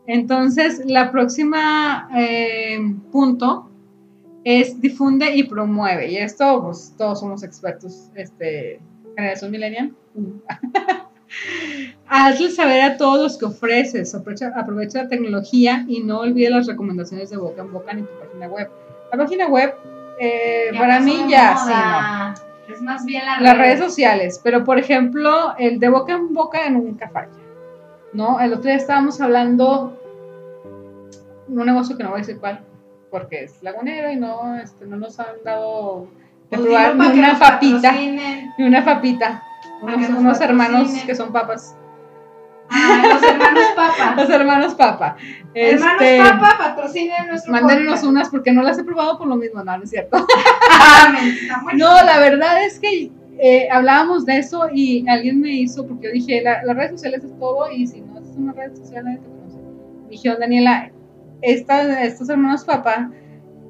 Entonces, 0.06 0.84
la 0.86 1.12
próxima 1.12 2.08
eh, 2.16 2.78
punto 3.12 3.72
es 4.44 4.80
difunde 4.80 5.36
y 5.36 5.44
promueve. 5.44 6.12
Y 6.12 6.18
esto, 6.18 6.62
pues 6.64 6.94
todos 6.96 7.20
somos 7.20 7.42
expertos, 7.42 8.12
este, 8.14 8.80
generación 9.16 9.50
millennial. 9.50 9.96
Hazle 12.08 12.52
saber 12.52 12.82
a 12.82 12.98
todos 12.98 13.20
los 13.20 13.38
que 13.40 13.46
ofreces, 13.46 14.14
aprovecha, 14.14 14.54
aprovecha 14.56 15.04
la 15.04 15.10
tecnología 15.10 15.84
y 15.88 16.02
no 16.02 16.20
olvide 16.20 16.52
las 16.52 16.68
recomendaciones 16.68 17.32
de 17.32 17.38
boca 17.38 17.64
en 17.64 17.74
boca 17.74 17.92
en 17.92 18.06
tu 18.06 18.20
página 18.20 18.48
web. 18.48 18.70
La 19.16 19.24
página 19.24 19.48
web, 19.48 19.74
eh, 20.20 20.72
para 20.78 21.00
mí 21.00 21.26
ya, 21.30 21.56
sí, 21.58 21.72
no. 21.72 22.74
Es 22.74 22.82
más 22.82 23.06
bien 23.06 23.26
la 23.26 23.40
las 23.40 23.58
redes 23.58 23.80
sociales, 23.80 24.42
pero 24.44 24.66
por 24.66 24.78
ejemplo, 24.78 25.56
el 25.58 25.80
de 25.80 25.88
boca 25.88 26.14
en 26.14 26.34
boca 26.34 26.70
nunca 26.70 27.08
falla. 27.10 27.32
¿No? 28.12 28.40
El 28.42 28.52
otro 28.52 28.64
día 28.64 28.76
estábamos 28.76 29.22
hablando 29.22 29.98
de 31.48 31.60
un 31.60 31.66
negocio 31.66 31.96
que 31.96 32.04
no 32.04 32.10
voy 32.10 32.20
a 32.20 32.22
decir 32.22 32.40
cuál, 32.40 32.60
porque 33.10 33.46
es 33.46 33.64
lagunero 33.64 34.12
y 34.12 34.18
no, 34.18 34.58
este, 34.58 34.86
no 34.86 34.98
nos 34.98 35.18
han 35.20 35.44
dado 35.46 36.08
de 36.50 36.58
Pues 36.58 36.62
probar 36.62 36.96
ni 36.96 37.20
una 37.20 37.40
papita, 37.40 37.92
ni 37.94 38.66
una 38.66 38.84
papita. 38.84 39.44
Unos, 39.82 40.10
unos 40.10 40.42
hermanos 40.42 40.92
que 41.06 41.16
son 41.16 41.32
papas. 41.32 41.76
Ah, 42.78 43.02
los 43.14 43.24
hermanos 43.24 43.64
Papa. 43.76 44.16
Los 44.18 44.30
hermanos 44.30 44.76
papa. 44.76 45.16
Hermanos 45.54 46.02
Este, 46.02 46.18
Papa, 46.20 46.56
patrocinen 46.58 47.28
nuestro 47.28 47.52
Mándenos 47.54 48.04
unas 48.04 48.30
porque 48.30 48.52
no 48.52 48.62
las 48.64 48.78
he 48.78 48.84
probado 48.84 49.18
por 49.18 49.28
lo 49.28 49.36
mismo, 49.38 49.64
no, 49.64 49.78
no 49.78 49.84
es 49.84 49.90
cierto. 49.90 50.26
Ah. 50.70 51.14
No, 51.74 52.04
la 52.04 52.20
verdad 52.20 52.64
es 52.66 52.80
que 52.80 53.12
eh, 53.40 53.68
hablábamos 53.72 54.26
de 54.26 54.38
eso 54.38 54.68
y 54.74 55.08
alguien 55.08 55.40
me 55.42 55.52
hizo, 55.54 55.86
porque 55.88 56.08
yo 56.08 56.14
dije, 56.14 56.42
la- 56.42 56.64
las 56.64 56.76
redes 56.76 56.92
sociales 56.92 57.24
es 57.24 57.38
todo 57.40 57.70
y 57.72 57.88
si 57.88 58.02
no 58.02 58.20
es 58.20 58.28
una 58.38 58.54
red 58.54 58.76
social 58.76 59.06
nadie 59.06 59.20
te 59.20 59.26
conoce. 59.28 59.58
Dijeron, 60.10 60.40
Daniela, 60.40 60.92
esta- 61.42 62.04
estos 62.04 62.30
hermanos 62.30 62.64
papá 62.66 63.12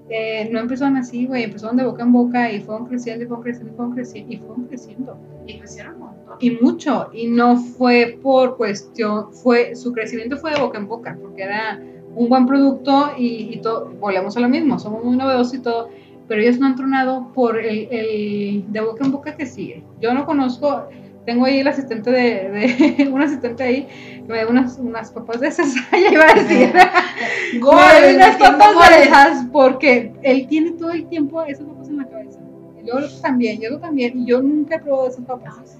eh, 0.09 0.49
no 0.51 0.59
empezaron 0.59 0.97
así, 0.97 1.25
güey, 1.25 1.43
empezaron 1.43 1.77
de 1.77 1.83
boca 1.85 2.03
en 2.03 2.11
boca 2.11 2.51
y 2.51 2.61
fueron 2.61 2.85
creciendo 2.87 3.23
y 3.23 3.27
fueron 3.27 3.43
creciendo 3.43 3.71
y 3.71 3.75
fueron 3.75 3.93
creciendo 3.93 4.33
y 4.33 4.37
fueron 4.37 4.65
creciendo. 4.65 5.17
Y 5.47 5.57
crecieron. 5.59 5.95
Y 6.39 6.51
mucho, 6.51 7.09
y 7.13 7.27
no 7.27 7.57
fue 7.57 8.19
por 8.21 8.57
cuestión, 8.57 9.31
fue, 9.33 9.75
su 9.75 9.93
crecimiento 9.93 10.38
fue 10.38 10.51
de 10.51 10.59
boca 10.59 10.77
en 10.77 10.88
boca, 10.88 11.17
porque 11.21 11.43
era 11.43 11.79
un 12.15 12.29
buen 12.29 12.45
producto 12.45 13.11
y, 13.17 13.53
y 13.53 13.61
todo, 13.61 13.91
volvemos 13.99 14.36
a 14.38 14.39
lo 14.39 14.49
mismo, 14.49 14.79
somos 14.79 15.03
muy 15.03 15.17
novedosos 15.17 15.53
y 15.55 15.59
todo, 15.59 15.89
pero 16.27 16.41
ellos 16.41 16.57
no 16.59 16.67
han 16.67 16.75
tronado 16.75 17.31
por 17.33 17.59
el, 17.59 17.88
el 17.91 18.65
de 18.71 18.81
boca 18.81 19.05
en 19.05 19.11
boca 19.11 19.36
que 19.36 19.45
sigue. 19.45 19.83
Yo 20.01 20.13
no 20.13 20.25
conozco, 20.25 20.88
tengo 21.25 21.45
ahí 21.45 21.59
el 21.59 21.67
asistente 21.67 22.09
de, 22.11 22.49
de 22.97 23.09
un 23.11 23.21
asistente 23.21 23.63
ahí, 23.63 23.88
que 24.25 24.31
me 24.31 24.38
da 24.38 24.47
unas, 24.47 24.77
unas 24.79 25.11
papas 25.11 25.41
de 25.41 25.49
esas, 25.49 25.73
ya 25.91 26.11
iba 26.11 26.25
a 26.25 26.33
decir, 26.33 26.73
me 27.53 27.59
Goles, 27.59 28.15
unas 28.15 28.38
papas 28.38 28.89
de 28.89 29.03
esas, 29.03 29.45
porque 29.51 30.13
él 30.23 30.47
tiene 30.47 30.71
todo 30.71 30.91
el 30.91 31.05
tiempo 31.07 31.43
esas 31.43 31.65
papas 31.65 31.89
en 31.89 31.97
la 31.97 32.05
cabeza. 32.05 32.39
Yo 32.86 32.95
también, 33.21 33.59
yo 33.59 33.79
también, 33.79 34.19
y 34.19 34.25
yo 34.25 34.41
nunca 34.43 34.75
he 34.75 34.79
probado 34.79 35.09
esas 35.09 35.25
papas. 35.25 35.55
Ah. 35.57 35.75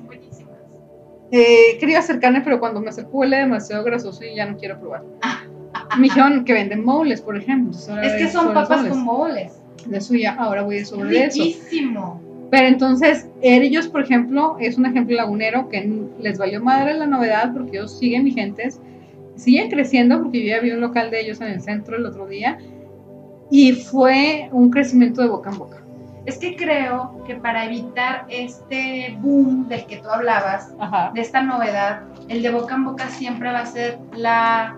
Eh, 1.32 1.78
quería 1.80 2.00
acercarme, 2.00 2.42
pero 2.42 2.60
cuando 2.60 2.80
me 2.80 2.90
acerco 2.90 3.18
huele 3.18 3.38
demasiado 3.38 3.84
grasoso 3.84 4.24
y 4.24 4.36
ya 4.36 4.46
no 4.46 4.58
quiero 4.58 4.80
probar. 4.80 5.04
Me 5.98 6.04
dijeron 6.04 6.46
que 6.46 6.54
venden 6.54 6.84
moles, 6.84 7.22
por 7.22 7.38
ejemplo. 7.38 7.78
Es 8.02 8.14
que 8.14 8.30
son 8.30 8.44
sobre 8.44 8.56
papas 8.56 8.78
moles. 8.78 8.94
con 8.94 9.06
boles. 9.06 9.62
De 9.88 9.98
eso 9.98 10.16
ya, 10.16 10.34
ahora 10.36 10.64
voy 10.64 10.84
sobre 10.86 11.26
eso. 11.26 11.44
Riquísimo. 11.44 12.22
Pero 12.52 12.68
entonces, 12.68 13.28
ellos, 13.42 13.88
por 13.88 14.02
ejemplo, 14.02 14.58
es 14.60 14.78
un 14.78 14.86
ejemplo 14.86 15.16
lagunero 15.16 15.68
que 15.70 16.08
les 16.20 16.38
valió 16.38 16.64
madre 16.64 16.94
la 16.94 17.08
novedad 17.08 17.54
porque 17.54 17.78
ellos 17.78 17.98
siguen 17.98 18.24
vigentes, 18.24 18.80
siguen 19.36 19.70
creciendo 19.70 20.22
porque 20.22 20.44
yo 20.44 20.56
ya 20.56 20.62
vi 20.62 20.72
un 20.72 20.82
local 20.82 21.12
de 21.12 21.22
ellos 21.22 21.42
en 21.42 21.48
el 21.48 21.62
centro 21.62 21.98
el 21.98 22.06
otro 22.06 22.28
día 22.28 22.58
y 23.50 23.74
fue 23.74 24.50
un 24.52 24.70
crecimiento 24.70 25.22
de 25.22 25.28
boca 25.28 25.52
en 25.52 25.58
boca. 25.58 25.85
Es 26.26 26.38
que 26.40 26.56
creo 26.56 27.24
que 27.26 27.36
para 27.36 27.66
evitar 27.66 28.26
este 28.30 29.16
boom 29.20 29.68
del 29.68 29.86
que 29.86 29.98
tú 29.98 30.10
hablabas, 30.10 30.74
Ajá. 30.80 31.12
de 31.14 31.22
esta 31.22 31.42
novedad, 31.42 32.04
el 32.30 32.42
de 32.42 32.50
boca 32.50 32.76
en 32.76 32.86
boca 32.86 33.10
siempre 33.10 33.52
va 33.52 33.60
a 33.60 33.66
ser 33.66 34.00
la 34.14 34.78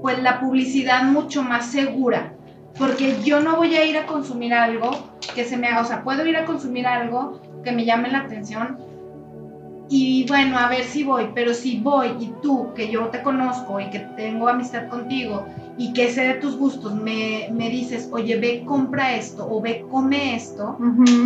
pues 0.00 0.22
la 0.22 0.38
publicidad 0.38 1.04
mucho 1.04 1.42
más 1.42 1.66
segura, 1.66 2.34
porque 2.78 3.22
yo 3.22 3.40
no 3.40 3.56
voy 3.56 3.74
a 3.74 3.86
ir 3.86 3.96
a 3.96 4.04
consumir 4.04 4.52
algo 4.52 4.90
que 5.34 5.46
se 5.46 5.56
me 5.56 5.68
haga, 5.68 5.80
o 5.80 5.84
sea, 5.86 6.02
puedo 6.02 6.26
ir 6.26 6.36
a 6.36 6.44
consumir 6.44 6.86
algo 6.86 7.40
que 7.64 7.72
me 7.72 7.86
llame 7.86 8.10
la 8.10 8.18
atención 8.18 8.78
y 9.88 10.26
bueno, 10.26 10.58
a 10.58 10.68
ver 10.68 10.84
si 10.84 11.04
voy, 11.04 11.30
pero 11.34 11.52
si 11.52 11.78
voy 11.78 12.08
y 12.18 12.34
tú, 12.42 12.72
que 12.74 12.90
yo 12.90 13.08
te 13.08 13.22
conozco 13.22 13.80
y 13.80 13.90
que 13.90 14.00
tengo 14.00 14.48
amistad 14.48 14.88
contigo 14.88 15.46
y 15.76 15.92
que 15.92 16.08
sé 16.10 16.22
de 16.22 16.34
tus 16.34 16.56
gustos, 16.56 16.94
me, 16.94 17.48
me 17.52 17.68
dices, 17.68 18.08
oye, 18.12 18.36
ve, 18.36 18.62
compra 18.64 19.16
esto 19.16 19.46
o 19.50 19.60
ve, 19.60 19.84
come 19.90 20.36
esto, 20.36 20.76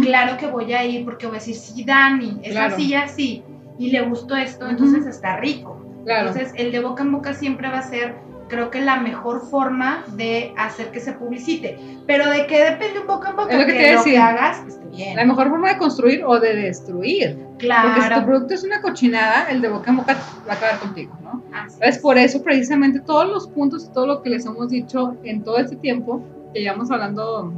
claro 0.02 0.36
que 0.38 0.46
voy 0.46 0.72
a 0.72 0.84
ir 0.86 1.04
porque 1.04 1.26
voy 1.26 1.36
a 1.36 1.38
decir, 1.40 1.54
sí, 1.54 1.84
Dani, 1.84 2.40
es 2.42 2.52
Claro. 2.52 2.74
así 2.74 2.86
y 2.88 2.94
así, 2.94 3.42
y 3.78 3.90
le 3.90 4.02
gustó 4.02 4.36
esto, 4.36 4.68
entonces 4.68 5.06
está 5.06 5.36
rico. 5.36 5.80
Claro. 6.04 6.28
Entonces, 6.28 6.54
el 6.56 6.72
de 6.72 6.80
boca 6.80 7.02
en 7.02 7.12
boca 7.12 7.34
siempre 7.34 7.68
va 7.68 7.78
a 7.78 7.82
ser, 7.82 8.14
creo 8.48 8.70
que 8.70 8.80
la 8.80 8.96
mejor 9.00 9.48
forma 9.48 10.04
de 10.14 10.52
hacer 10.56 10.90
que 10.90 11.00
se 11.00 11.12
publicite. 11.12 11.78
Pero 12.06 12.28
de 12.30 12.46
qué 12.46 12.64
depende 12.64 13.00
un 13.00 13.06
boca 13.06 13.30
en 13.30 13.36
boca, 13.36 13.52
Es 13.52 13.60
lo 13.60 13.66
que 13.66 13.72
te 13.72 13.82
iba 13.82 13.92
a 13.92 13.96
lo 13.96 14.04
que 14.04 14.18
hagas 14.18 14.66
esté 14.66 14.86
bien. 14.86 15.16
la 15.16 15.24
mejor 15.24 15.48
forma 15.48 15.72
de 15.72 15.78
construir 15.78 16.24
o 16.24 16.40
de 16.40 16.56
destruir. 16.56 17.38
Porque 17.38 17.66
si 17.66 18.00
tu 18.00 18.06
claro. 18.06 18.26
producto 18.26 18.54
es 18.54 18.64
una 18.64 18.80
cochinada, 18.80 19.50
el 19.50 19.60
de 19.60 19.68
boca 19.68 19.90
en 19.90 19.96
boca 19.96 20.16
va 20.48 20.52
a 20.52 20.56
acabar 20.56 20.78
contigo, 20.78 21.16
¿no? 21.22 21.42
Así 21.52 21.78
Es 21.82 21.98
por 21.98 22.16
eso 22.18 22.42
precisamente 22.42 23.00
todos 23.00 23.28
los 23.28 23.48
puntos 23.48 23.86
y 23.86 23.92
todo 23.92 24.06
lo 24.06 24.22
que 24.22 24.30
les 24.30 24.46
hemos 24.46 24.68
dicho 24.70 25.16
en 25.24 25.42
todo 25.42 25.58
este 25.58 25.76
tiempo, 25.76 26.22
que 26.54 26.60
llevamos 26.60 26.90
hablando 26.90 27.52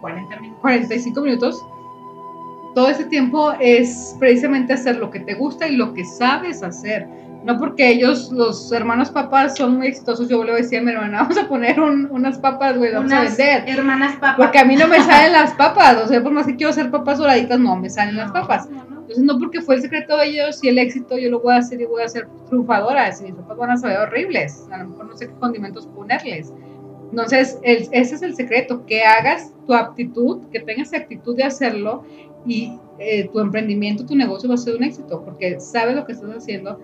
40 0.00 0.40
minutos. 0.40 0.60
45 0.60 1.20
minutos, 1.20 1.64
todo 2.74 2.88
ese 2.88 3.04
tiempo 3.04 3.52
es 3.60 4.16
precisamente 4.18 4.72
hacer 4.72 4.96
lo 4.96 5.10
que 5.10 5.20
te 5.20 5.34
gusta 5.34 5.68
y 5.68 5.76
lo 5.76 5.94
que 5.94 6.04
sabes 6.04 6.62
hacer. 6.62 7.06
No 7.44 7.58
porque 7.58 7.88
ellos, 7.90 8.32
los 8.32 8.72
hermanos 8.72 9.10
papás, 9.10 9.56
son 9.56 9.76
muy 9.76 9.88
exitosos. 9.88 10.28
Yo 10.28 10.42
le 10.42 10.52
voy 10.52 10.62
a 10.62 10.80
mi 10.82 10.90
hermana, 10.90 11.18
vamos 11.22 11.36
a 11.38 11.46
poner 11.46 11.78
un- 11.78 12.08
unas 12.10 12.38
papas, 12.38 12.76
güey, 12.78 12.92
vamos 12.92 13.12
a 13.12 13.20
vender. 13.22 13.64
hermanas 13.68 14.14
papas. 14.16 14.36
Porque 14.38 14.58
a 14.58 14.64
mí 14.64 14.76
no 14.76 14.88
me 14.88 14.98
salen 15.04 15.32
las 15.32 15.52
papas. 15.52 15.98
O 16.04 16.08
sea, 16.08 16.22
por 16.22 16.32
más 16.32 16.46
que 16.46 16.56
quiero 16.56 16.70
hacer 16.70 16.90
papas 16.90 17.18
doraditas, 17.18 17.58
no 17.60 17.76
me 17.76 17.90
salen 17.90 18.16
las 18.16 18.32
papas. 18.32 18.68
no, 18.70 18.82
no. 18.84 18.94
Entonces, 19.04 19.22
no 19.24 19.38
porque 19.38 19.60
fue 19.60 19.74
el 19.74 19.82
secreto 19.82 20.16
de 20.16 20.26
ellos 20.28 20.58
y 20.64 20.68
el 20.68 20.78
éxito, 20.78 21.18
yo 21.18 21.30
lo 21.30 21.40
voy 21.40 21.52
a 21.52 21.58
hacer 21.58 21.78
y 21.80 21.84
voy 21.84 22.02
a 22.02 22.08
ser 22.08 22.26
triunfadora. 22.48 23.12
Si 23.12 23.24
mis 23.24 23.34
papas 23.34 23.58
van 23.58 23.70
a 23.72 23.76
saber 23.76 23.98
horribles, 23.98 24.66
a 24.72 24.78
lo 24.78 24.88
mejor 24.88 25.06
no 25.06 25.16
sé 25.16 25.26
qué 25.28 25.34
condimentos 25.34 25.86
ponerles. 25.88 26.50
Entonces, 27.10 27.58
el- 27.62 27.86
ese 27.92 28.14
es 28.14 28.22
el 28.22 28.34
secreto, 28.34 28.86
que 28.86 29.02
hagas 29.04 29.52
tu 29.66 29.74
aptitud, 29.74 30.46
que 30.50 30.60
tengas 30.60 30.94
actitud 30.94 31.36
de 31.36 31.44
hacerlo 31.44 32.04
y 32.46 32.78
eh, 32.98 33.28
tu 33.30 33.40
emprendimiento, 33.40 34.06
tu 34.06 34.16
negocio 34.16 34.48
va 34.48 34.54
a 34.54 34.58
ser 34.58 34.76
un 34.76 34.84
éxito, 34.84 35.22
porque 35.24 35.60
sabes 35.60 35.94
lo 35.94 36.06
que 36.06 36.12
estás 36.12 36.30
haciendo 36.30 36.80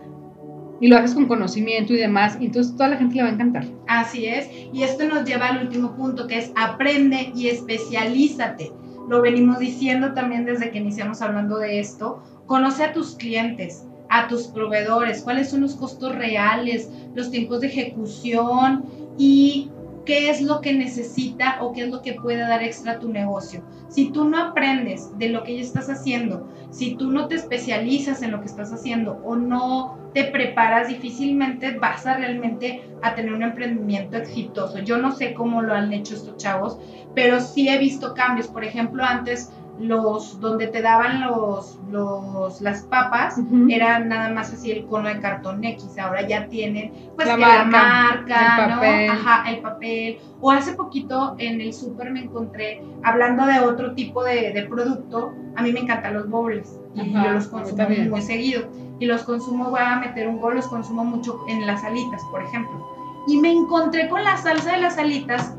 y 0.80 0.88
lo 0.88 0.96
haces 0.96 1.14
con 1.14 1.26
conocimiento 1.26 1.92
y 1.92 1.98
demás, 1.98 2.38
entonces 2.40 2.74
toda 2.74 2.88
la 2.88 2.96
gente 2.96 3.16
le 3.16 3.22
va 3.22 3.28
a 3.28 3.32
encantar. 3.32 3.64
Así 3.86 4.26
es. 4.26 4.48
Y 4.72 4.82
esto 4.82 5.04
nos 5.06 5.24
lleva 5.24 5.48
al 5.48 5.66
último 5.66 5.94
punto, 5.94 6.26
que 6.26 6.38
es 6.38 6.52
aprende 6.56 7.32
y 7.34 7.48
especialízate. 7.48 8.72
lo 9.08 9.20
venimos 9.22 9.58
diciendo 9.58 10.14
también 10.14 10.44
desde 10.44 10.70
que 10.70 10.78
iniciamos 10.78 11.20
hablando 11.20 11.58
de 11.58 11.80
esto, 11.80 12.22
conoce 12.46 12.84
a 12.84 12.92
tus 12.92 13.16
clientes, 13.16 13.84
a 14.08 14.28
tus 14.28 14.46
proveedores, 14.48 15.22
cuáles 15.22 15.50
son 15.50 15.62
los 15.62 15.74
costos 15.74 16.14
reales, 16.14 16.88
los 17.14 17.30
tiempos 17.30 17.60
de 17.60 17.68
ejecución 17.68 18.84
y 19.18 19.68
qué 20.04 20.30
es 20.30 20.40
lo 20.40 20.60
que 20.60 20.72
necesita 20.72 21.58
o 21.60 21.72
qué 21.72 21.82
es 21.82 21.90
lo 21.90 22.02
que 22.02 22.14
puede 22.14 22.40
dar 22.40 22.62
extra 22.62 22.92
a 22.92 22.98
tu 22.98 23.08
negocio. 23.08 23.62
Si 23.88 24.10
tú 24.10 24.24
no 24.24 24.38
aprendes 24.38 25.16
de 25.18 25.28
lo 25.28 25.42
que 25.42 25.56
ya 25.56 25.62
estás 25.62 25.88
haciendo, 25.90 26.48
si 26.70 26.96
tú 26.96 27.10
no 27.10 27.26
te 27.28 27.34
especializas 27.34 28.22
en 28.22 28.30
lo 28.30 28.40
que 28.40 28.46
estás 28.46 28.72
haciendo 28.72 29.20
o 29.24 29.36
no 29.36 29.98
te 30.14 30.24
preparas, 30.24 30.88
difícilmente 30.88 31.72
vas 31.78 32.06
a 32.06 32.16
realmente 32.16 32.82
a 33.02 33.14
tener 33.14 33.32
un 33.32 33.42
emprendimiento 33.42 34.16
exitoso. 34.16 34.78
Yo 34.80 34.98
no 34.98 35.12
sé 35.12 35.34
cómo 35.34 35.62
lo 35.62 35.74
han 35.74 35.92
hecho 35.92 36.14
estos 36.14 36.36
chavos, 36.36 36.78
pero 37.14 37.40
sí 37.40 37.68
he 37.68 37.78
visto 37.78 38.14
cambios. 38.14 38.48
Por 38.48 38.64
ejemplo, 38.64 39.04
antes 39.04 39.50
los 39.80 40.38
donde 40.40 40.66
te 40.66 40.82
daban 40.82 41.22
los, 41.22 41.78
los 41.90 42.60
las 42.60 42.82
papas 42.82 43.40
eran 43.70 44.08
nada 44.08 44.28
más 44.28 44.52
así 44.52 44.70
el 44.70 44.84
cono 44.84 45.08
de 45.08 45.18
cartón 45.20 45.64
X, 45.64 45.98
ahora 45.98 46.26
ya 46.26 46.46
tienen 46.48 46.92
pues 47.16 47.26
la, 47.26 47.64
marca, 47.64 48.66
el 48.66 48.74
papel. 48.74 49.10
Ajá, 49.10 49.50
el 49.50 49.60
papel. 49.60 50.18
O 50.42 50.50
hace 50.50 50.74
poquito 50.74 51.34
en 51.38 51.62
el 51.62 51.72
súper 51.72 52.10
me 52.10 52.24
encontré, 52.24 52.82
hablando 53.02 53.46
de 53.46 53.60
otro 53.60 53.94
tipo 53.94 54.22
de, 54.22 54.52
de, 54.52 54.62
producto, 54.64 55.32
a 55.56 55.62
mí 55.62 55.72
me 55.72 55.80
encantan 55.80 56.14
los 56.14 56.28
bowls 56.28 56.78
y 56.94 57.12
yo 57.12 57.30
los 57.30 57.48
consumo 57.48 57.88
muy 58.10 58.20
seguido. 58.20 58.68
Y 58.98 59.06
los 59.06 59.22
consumo, 59.22 59.70
voy 59.70 59.80
a 59.82 59.96
meter 59.96 60.28
un 60.28 60.40
gol, 60.40 60.56
los 60.56 60.68
consumo 60.68 61.04
mucho 61.04 61.40
en 61.48 61.66
las 61.66 61.82
alitas, 61.84 62.20
por 62.30 62.42
ejemplo. 62.42 62.86
Y 63.26 63.38
me 63.38 63.50
encontré 63.50 64.10
con 64.10 64.22
la 64.22 64.36
salsa 64.36 64.72
de 64.72 64.82
las 64.82 64.98
alitas, 64.98 65.56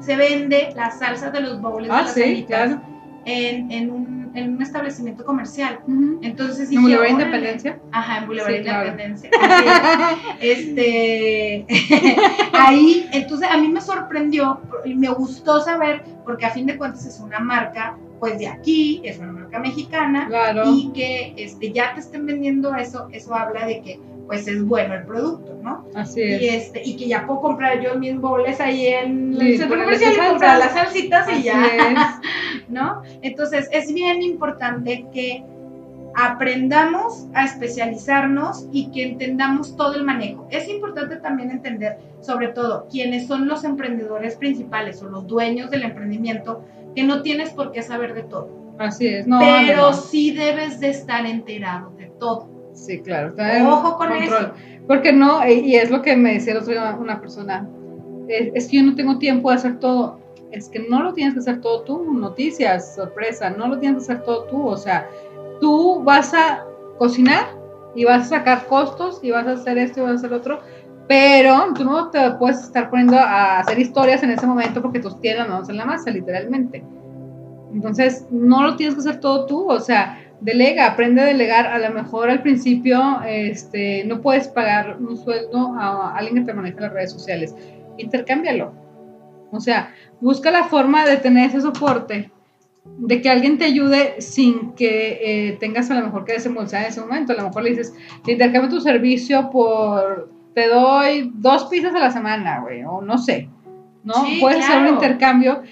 se 0.00 0.16
vende 0.16 0.72
la 0.74 0.90
salsa 0.90 1.30
de 1.30 1.40
los 1.42 1.60
bowls 1.60 1.86
de 1.86 1.92
ah, 1.92 2.02
las 2.02 2.14
sí, 2.14 2.22
alitas. 2.22 2.70
Claro 2.70 2.97
en, 3.24 3.70
en, 3.70 3.90
un, 3.90 4.32
en 4.34 4.54
un 4.54 4.62
establecimiento 4.62 5.24
comercial. 5.24 5.80
Entonces, 6.22 6.70
¿En 6.70 6.82
Boulevard 6.82 7.10
Independencia? 7.10 7.78
Ajá, 7.92 8.18
en 8.18 8.26
Boulevard 8.26 8.54
Independencia. 8.54 9.30
este, 10.40 11.66
ahí, 12.52 13.08
entonces 13.12 13.48
a 13.50 13.56
mí 13.58 13.68
me 13.68 13.80
sorprendió 13.80 14.60
y 14.84 14.94
me 14.94 15.08
gustó 15.08 15.60
saber, 15.60 16.04
porque 16.24 16.46
a 16.46 16.50
fin 16.50 16.66
de 16.66 16.76
cuentas 16.76 17.06
es 17.06 17.20
una 17.20 17.38
marca 17.40 17.96
pues 18.18 18.38
de 18.38 18.48
aquí, 18.48 19.00
es 19.04 19.18
una 19.18 19.32
marca 19.32 19.58
mexicana, 19.60 20.26
claro. 20.26 20.64
y 20.66 20.90
que 20.92 21.34
este, 21.36 21.72
ya 21.72 21.94
te 21.94 22.00
estén 22.00 22.26
vendiendo 22.26 22.74
eso, 22.74 23.08
eso 23.12 23.34
habla 23.34 23.64
de 23.66 23.80
que 23.80 24.00
pues 24.28 24.46
es 24.46 24.62
bueno 24.62 24.94
el 24.94 25.04
producto, 25.04 25.58
¿no? 25.62 25.86
Así 25.94 26.20
es. 26.22 26.42
Y, 26.42 26.48
este, 26.48 26.82
y 26.84 26.96
que 26.96 27.08
ya 27.08 27.26
puedo 27.26 27.40
comprar 27.40 27.80
yo 27.80 27.94
mis 27.98 28.20
boles 28.20 28.60
ahí 28.60 28.86
en 28.86 29.34
el 29.40 29.56
centro 29.56 29.80
comercial 29.80 30.12
y 30.14 30.28
comprar 30.28 30.58
las 30.58 30.74
salsitas 30.74 31.26
y 31.32 31.42
ya, 31.44 32.20
¿no? 32.68 33.02
Entonces 33.22 33.68
es 33.72 33.92
bien 33.92 34.22
importante 34.22 35.06
que 35.14 35.42
aprendamos 36.14 37.26
a 37.32 37.46
especializarnos 37.46 38.66
y 38.70 38.90
que 38.90 39.04
entendamos 39.04 39.76
todo 39.76 39.94
el 39.94 40.04
manejo. 40.04 40.46
Es 40.50 40.68
importante 40.68 41.16
también 41.16 41.50
entender, 41.50 41.96
sobre 42.20 42.48
todo, 42.48 42.86
quiénes 42.90 43.26
son 43.26 43.48
los 43.48 43.64
emprendedores 43.64 44.36
principales 44.36 45.02
o 45.02 45.08
los 45.08 45.26
dueños 45.26 45.70
del 45.70 45.84
emprendimiento, 45.84 46.64
que 46.94 47.02
no 47.02 47.22
tienes 47.22 47.50
por 47.50 47.72
qué 47.72 47.82
saber 47.82 48.12
de 48.12 48.24
todo. 48.24 48.50
Así 48.78 49.06
es, 49.06 49.26
no. 49.26 49.38
Pero 49.38 49.94
sí 49.94 50.32
debes 50.32 50.80
de 50.80 50.90
estar 50.90 51.24
enterado 51.24 51.92
de 51.96 52.06
todo. 52.18 52.57
Sí, 52.78 53.00
claro. 53.00 53.34
Ojo 53.68 53.98
con 53.98 54.12
eso. 54.12 54.52
Porque 54.86 55.12
no, 55.12 55.46
y 55.46 55.74
es 55.74 55.90
lo 55.90 56.00
que 56.00 56.16
me 56.16 56.34
decía 56.34 56.52
el 56.52 56.60
otro 56.60 56.72
día 56.72 56.96
una 56.98 57.20
persona, 57.20 57.68
es, 58.28 58.68
que 58.68 58.78
yo 58.78 58.82
no 58.82 58.94
tengo 58.94 59.18
tiempo 59.18 59.50
de 59.50 59.56
hacer 59.56 59.78
todo. 59.80 60.20
Es 60.50 60.68
que 60.68 60.78
no 60.88 61.02
lo 61.02 61.12
tienes 61.12 61.34
que 61.34 61.40
hacer 61.40 61.60
todo 61.60 61.82
tú, 61.82 62.14
noticias, 62.14 62.94
sorpresa, 62.94 63.50
no 63.50 63.68
lo 63.68 63.78
tienes 63.78 64.06
que 64.06 64.12
hacer 64.12 64.24
todo 64.24 64.44
tú. 64.44 64.66
O 64.66 64.76
sea, 64.76 65.06
tú 65.60 66.02
vas 66.02 66.32
a 66.32 66.64
cocinar 66.98 67.46
y 67.94 68.04
vas 68.04 68.26
a 68.26 68.38
sacar 68.38 68.66
costos 68.66 69.20
y 69.22 69.30
vas 69.30 69.46
a 69.46 69.52
hacer 69.52 69.76
esto 69.76 70.00
y 70.00 70.02
vas 70.04 70.12
a 70.12 70.14
hacer 70.14 70.32
otro, 70.32 70.60
pero 71.06 71.72
tú 71.74 71.84
no 71.84 72.10
te 72.10 72.30
puedes 72.32 72.62
estar 72.62 72.88
poniendo 72.90 73.18
a 73.18 73.60
hacer 73.60 73.78
historias 73.78 74.22
en 74.22 74.30
ese 74.30 74.46
momento 74.46 74.80
porque 74.80 75.00
tú 75.00 75.10
tienes 75.20 75.40
las 75.40 75.48
manos 75.48 75.68
en 75.68 75.76
la 75.76 75.84
masa, 75.84 76.10
literalmente. 76.10 76.84
Entonces, 77.72 78.26
no 78.30 78.62
lo 78.62 78.76
tienes 78.76 78.94
que 78.94 79.00
hacer 79.00 79.20
todo 79.20 79.46
tú, 79.46 79.70
o 79.70 79.80
sea, 79.80 80.18
delega, 80.40 80.86
aprende 80.86 81.22
a 81.22 81.26
delegar. 81.26 81.66
A 81.66 81.78
lo 81.78 81.90
mejor 81.92 82.30
al 82.30 82.42
principio 82.42 83.20
este, 83.26 84.04
no 84.04 84.20
puedes 84.20 84.48
pagar 84.48 84.98
un 85.00 85.16
sueldo 85.16 85.74
a 85.78 86.16
alguien 86.16 86.36
que 86.36 86.52
te 86.52 86.54
maneja 86.54 86.80
las 86.80 86.92
redes 86.92 87.12
sociales. 87.12 87.54
Intercámbialo. 87.96 88.72
O 89.50 89.60
sea, 89.60 89.94
busca 90.20 90.50
la 90.50 90.64
forma 90.64 91.06
de 91.06 91.16
tener 91.16 91.48
ese 91.48 91.60
soporte, 91.60 92.30
de 92.84 93.22
que 93.22 93.30
alguien 93.30 93.58
te 93.58 93.64
ayude 93.64 94.20
sin 94.20 94.72
que 94.72 95.20
eh, 95.22 95.56
tengas 95.58 95.90
a 95.90 95.94
lo 95.94 96.04
mejor 96.06 96.24
que 96.24 96.34
desembolsar 96.34 96.82
en 96.82 96.88
ese 96.88 97.00
momento. 97.00 97.32
A 97.32 97.36
lo 97.36 97.44
mejor 97.44 97.62
le 97.62 97.70
dices, 97.70 97.94
te 98.24 98.32
intercambio 98.32 98.70
tu 98.70 98.80
servicio 98.80 99.50
por, 99.50 100.30
te 100.54 100.68
doy 100.68 101.32
dos 101.34 101.66
pizzas 101.66 101.94
a 101.94 101.98
la 101.98 102.10
semana, 102.10 102.60
güey, 102.60 102.82
o 102.84 103.00
no 103.00 103.18
sé, 103.18 103.48
¿no? 104.04 104.14
Puedes 104.40 104.64
hacer 104.64 104.82
un 104.82 104.88
intercambio 104.88 105.62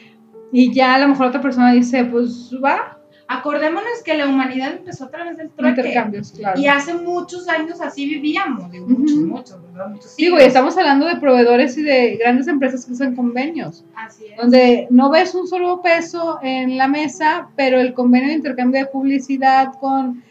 y 0.53 0.73
ya 0.73 0.95
a 0.95 0.99
lo 0.99 1.09
mejor 1.09 1.27
otra 1.27 1.41
persona 1.41 1.73
dice, 1.73 2.05
pues 2.05 2.53
va, 2.65 2.96
Acordémonos 3.29 4.03
que 4.05 4.15
la 4.15 4.27
humanidad 4.27 4.73
empezó 4.73 5.05
a 5.05 5.11
través 5.11 5.37
del 5.37 5.51
trueque. 5.51 5.81
Intercambios, 5.81 6.33
claro. 6.33 6.61
Y 6.61 6.67
hace 6.67 6.95
muchos 6.95 7.49
años 7.49 7.81
así 7.81 8.07
vivíamos, 8.07 8.71
digo, 8.71 8.87
muchos, 8.87 9.17
muchos, 9.17 9.63
¿verdad? 9.63 9.89
Muchos 9.91 10.17
Digo, 10.17 10.39
y 10.39 10.43
estamos 10.43 10.77
hablando 10.79 11.07
de 11.07 11.17
proveedores 11.17 11.77
y 11.77 11.83
de 11.83 12.17
grandes 12.17 12.47
empresas 12.47 12.87
que 12.87 12.93
usan 12.93 13.17
convenios. 13.17 13.85
Así 13.97 14.27
es. 14.27 14.37
Donde 14.37 14.87
no 14.91 15.11
ves 15.11 15.35
un 15.35 15.49
solo 15.49 15.83
peso 15.83 16.39
en 16.43 16.79
la 16.79 16.89
mesa, 16.89 17.49
pero 17.57 17.81
el 17.81 17.95
convenio 17.95 18.29
de 18.29 18.35
intercambio 18.35 18.81
de 18.81 18.87
publicidad 18.87 19.73
con 19.81 20.23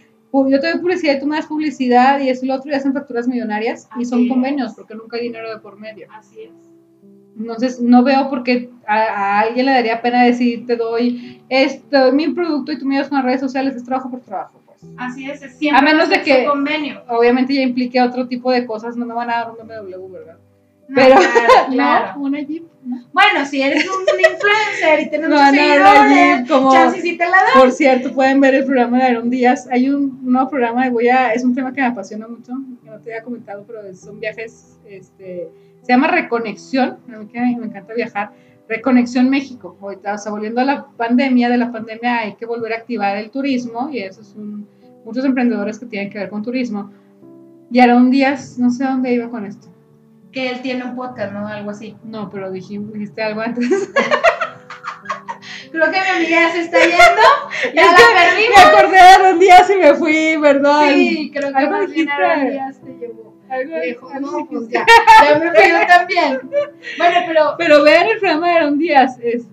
yo 0.43 0.59
te 0.59 0.69
doy 0.69 0.81
publicidad 0.81 1.15
y 1.15 1.19
tú 1.19 1.27
me 1.27 1.37
das 1.37 1.45
publicidad 1.45 2.19
y 2.19 2.29
eso 2.29 2.43
y 2.43 2.49
lo 2.49 2.55
otro 2.55 2.69
y 2.69 2.75
hacen 2.75 2.93
facturas 2.93 3.25
millonarias 3.25 3.87
y 3.97 4.03
son 4.03 4.27
convenios 4.27 4.73
porque 4.75 4.93
nunca 4.93 5.15
hay 5.15 5.23
dinero 5.23 5.49
de 5.49 5.59
por 5.59 5.79
medio. 5.79 6.07
Así 6.11 6.41
es. 6.41 6.74
Entonces, 7.37 7.79
no 7.79 8.03
veo 8.03 8.29
por 8.29 8.43
qué 8.43 8.69
a, 8.87 9.41
alguien 9.41 9.65
le 9.65 9.73
daría 9.73 10.01
pena 10.01 10.23
decir, 10.23 10.65
te 10.65 10.75
doy 10.75 11.41
esto, 11.49 12.11
mi 12.13 12.29
producto 12.29 12.71
y 12.71 12.79
tú 12.79 12.85
me 12.85 12.97
das 12.97 13.11
unas 13.11 13.25
redes 13.25 13.41
sociales, 13.41 13.75
es 13.75 13.83
trabajo 13.83 14.09
por 14.09 14.21
trabajo. 14.21 14.61
Pues. 14.65 14.83
Así 14.97 15.29
es, 15.29 15.41
es 15.41 15.57
siempre 15.57 15.79
a 15.79 15.93
menos 15.93 16.09
de 16.09 16.21
que, 16.21 16.45
convenio. 16.45 17.03
obviamente 17.07 17.53
ya 17.53 17.61
implique 17.61 18.01
otro 18.01 18.27
tipo 18.27 18.51
de 18.51 18.65
cosas, 18.65 18.95
no 18.95 19.05
me 19.05 19.13
van 19.13 19.29
a 19.29 19.37
dar 19.37 19.51
un 19.51 19.67
BMW, 19.67 20.11
¿verdad? 20.11 20.37
Pero, 20.93 21.15
claro, 21.71 22.19
una 22.21 22.39
Jeep. 22.41 22.63
Bueno, 23.11 23.45
si 23.49 23.61
eres 23.61 23.85
un 23.87 24.03
influencer 24.31 24.99
y 25.01 25.09
tienes 25.09 25.29
muchos 25.29 25.49
seguidores, 25.49 26.47
como, 26.47 26.91
si 26.91 27.17
te 27.17 27.25
la 27.25 27.31
dan. 27.31 27.59
Por 27.59 27.71
cierto, 27.71 28.13
pueden 28.13 28.39
ver 28.39 28.53
el 28.53 28.65
programa 28.65 28.99
de 28.99 29.03
Aaron 29.05 29.29
Díaz. 29.29 29.67
Hay 29.71 29.89
un 29.89 30.19
nuevo 30.23 30.49
programa, 30.49 30.87
voy 30.89 31.07
a, 31.07 31.33
es 31.33 31.43
un 31.43 31.55
tema 31.55 31.73
que 31.73 31.81
me 31.81 31.87
apasiona 31.87 32.27
mucho, 32.27 32.53
que 32.83 32.89
no 32.89 32.99
te 32.99 33.11
había 33.11 33.23
comentado, 33.23 33.63
pero 33.65 33.81
son 33.95 34.19
viajes, 34.19 34.77
este 34.87 35.49
se 35.85 35.93
llama 35.93 36.07
Reconexión, 36.07 36.97
a 37.13 37.19
mí 37.19 37.27
que 37.27 37.39
me 37.39 37.65
encanta 37.65 37.93
viajar, 37.93 38.31
Reconexión 38.67 39.29
México. 39.29 39.77
Ahorita, 39.79 40.15
o 40.15 40.17
sea, 40.17 40.31
volviendo 40.31 40.61
a 40.61 40.65
la 40.65 40.87
pandemia, 40.97 41.49
de 41.49 41.57
la 41.57 41.71
pandemia 41.71 42.21
hay 42.21 42.33
que 42.33 42.47
volver 42.47 42.73
a 42.73 42.77
activar 42.77 43.15
el 43.17 43.29
turismo 43.29 43.89
y 43.91 43.99
eso 43.99 44.21
es 44.21 44.35
muchos 45.05 45.23
emprendedores 45.23 45.77
que 45.77 45.85
tienen 45.85 46.09
que 46.09 46.17
ver 46.17 46.29
con 46.29 46.41
turismo. 46.41 46.91
Y 47.71 47.79
un 47.87 48.09
Díaz, 48.09 48.57
no 48.57 48.71
sé 48.71 48.85
dónde 48.85 49.13
iba 49.13 49.29
con 49.29 49.45
esto. 49.45 49.67
Que 50.31 50.49
él 50.49 50.61
tiene 50.61 50.83
un 50.83 50.95
podcast, 50.95 51.33
¿no? 51.33 51.47
Algo 51.47 51.69
así. 51.69 51.95
No, 52.03 52.27
pero 52.29 52.51
dijiste 52.51 53.21
algo 53.21 53.41
antes. 53.41 53.69
Creo 55.71 55.91
que 55.91 55.99
mi 55.99 56.25
amiga 56.25 56.51
se 56.51 56.61
está 56.61 56.79
yendo. 56.79 57.21
Ya 57.75 57.91
la 57.91 57.91
perdimos. 57.91 58.55
Me 58.55 58.63
acordé 58.63 58.91
de 58.91 58.99
Aaron 58.99 59.39
Díaz 59.39 59.69
y 59.69 59.75
me 59.77 59.93
fui, 59.93 60.37
perdón. 60.41 60.93
Sí, 60.93 61.31
creo 61.33 61.51
que 61.51 61.67
bien 61.93 62.09
Aaron 62.09 62.49
Díaz 62.49 62.81
te 62.81 62.93
llevó. 62.93 63.34
Dijo, 63.83 64.09
no, 64.19 64.47
pues 64.49 64.69
ya, 64.69 64.85
ya 65.23 65.39
me 65.39 65.45
yo 65.45 65.87
también. 65.87 66.39
Bueno, 66.97 67.17
pero. 67.27 67.55
Pero 67.57 67.83
vean 67.83 68.07
el 68.07 68.19
programa 68.19 68.49
de 68.49 68.53
Aaron 68.55 68.77
Díaz. 68.77 69.19
Es, 69.21 69.45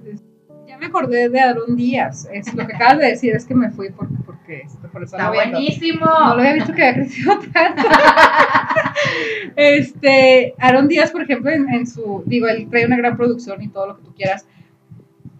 ya 0.66 0.78
me 0.78 0.86
acordé 0.86 1.28
de 1.28 1.40
Aaron 1.40 1.76
Díaz. 1.76 2.28
Es, 2.32 2.52
lo 2.54 2.66
que 2.66 2.74
acabas 2.74 2.98
de 2.98 3.06
decir 3.06 3.34
es 3.34 3.44
que 3.44 3.54
me 3.54 3.70
fui 3.70 3.90
porque, 3.90 4.14
porque 4.26 4.88
por 4.92 5.02
eso 5.02 5.16
Está 5.16 5.30
buenísimo. 5.30 6.06
No 6.06 6.34
lo 6.34 6.40
había 6.40 6.54
visto 6.54 6.72
que 6.72 6.82
había 6.82 6.94
crecido 6.94 7.38
tanto. 7.52 7.82
este, 9.56 10.54
Aaron 10.58 10.88
Díaz, 10.88 11.10
por 11.10 11.22
ejemplo, 11.22 11.50
en, 11.50 11.68
en, 11.68 11.86
su. 11.86 12.22
Digo, 12.26 12.48
él 12.48 12.68
trae 12.70 12.86
una 12.86 12.96
gran 12.96 13.16
producción 13.16 13.62
y 13.62 13.68
todo 13.68 13.88
lo 13.88 13.96
que 13.96 14.04
tú 14.04 14.14
quieras 14.14 14.46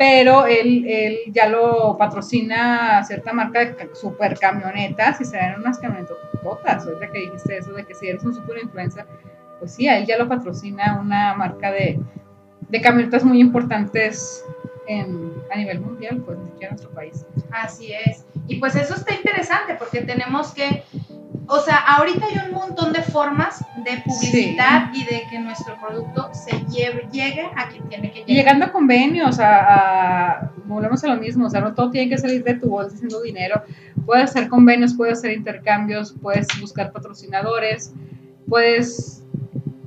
pero 0.02 0.46
él, 0.46 0.84
él 0.88 1.18
ya 1.28 1.48
lo 1.48 1.96
patrocina 1.96 3.04
cierta 3.04 3.32
marca 3.32 3.60
de 3.60 3.90
super 3.94 4.36
camionetas 4.36 5.20
y 5.20 5.24
se 5.24 5.36
ven 5.36 5.60
unas 5.60 5.78
camionetas 5.78 6.16
ahorita 6.44 7.06
que 7.12 7.20
dijiste 7.20 7.58
eso 7.58 7.72
de 7.72 7.84
que 7.84 7.94
si 7.94 8.08
eres 8.08 8.24
un 8.24 8.34
super 8.34 8.58
influencer, 8.60 9.06
pues 9.60 9.72
sí, 9.74 9.86
a 9.86 9.98
él 9.98 10.06
ya 10.06 10.18
lo 10.18 10.28
patrocina 10.28 10.98
una 11.00 11.34
marca 11.34 11.70
de, 11.70 12.00
de 12.68 12.80
camionetas 12.80 13.22
muy 13.22 13.38
importantes 13.38 14.44
en, 14.88 15.34
a 15.52 15.56
nivel 15.56 15.78
mundial, 15.78 16.20
pues 16.26 16.36
siquiera 16.46 16.70
en 16.70 16.70
nuestro 16.70 16.90
país. 16.90 17.24
Así 17.52 17.92
es. 17.92 18.26
Y 18.48 18.56
pues 18.56 18.74
eso 18.74 18.96
está 18.96 19.14
interesante 19.14 19.76
porque 19.78 20.00
tenemos 20.00 20.52
que 20.52 20.82
o 21.46 21.60
sea, 21.60 21.76
ahorita 21.76 22.26
hay 22.26 22.48
un 22.48 22.54
montón 22.54 22.92
de 22.92 23.02
formas 23.02 23.64
de 23.84 24.02
publicitar 24.04 24.90
y 24.94 25.04
de 25.04 25.24
que 25.30 25.38
nuestro 25.38 25.76
producto 25.80 26.30
se 26.32 26.64
lleve, 26.66 27.08
llegue 27.10 27.50
a 27.56 27.68
quien 27.68 27.88
tiene 27.88 28.10
que 28.10 28.20
llegar. 28.20 28.36
llegando 28.36 28.66
a 28.66 28.72
convenios, 28.72 29.38
a, 29.40 30.50
volvemos 30.64 31.02
a 31.04 31.08
lo 31.08 31.16
mismo, 31.20 31.46
o 31.46 31.50
sea, 31.50 31.60
no 31.60 31.74
todo 31.74 31.90
tiene 31.90 32.08
que 32.08 32.18
salir 32.18 32.44
de 32.44 32.54
tu 32.54 32.68
bolsa 32.68 32.94
haciendo 32.94 33.20
dinero. 33.22 33.62
Puedes 34.06 34.30
hacer 34.30 34.48
convenios, 34.48 34.94
puedes 34.94 35.18
hacer 35.18 35.32
intercambios, 35.32 36.14
puedes 36.20 36.46
buscar 36.60 36.92
patrocinadores, 36.92 37.92
puedes... 38.48 39.18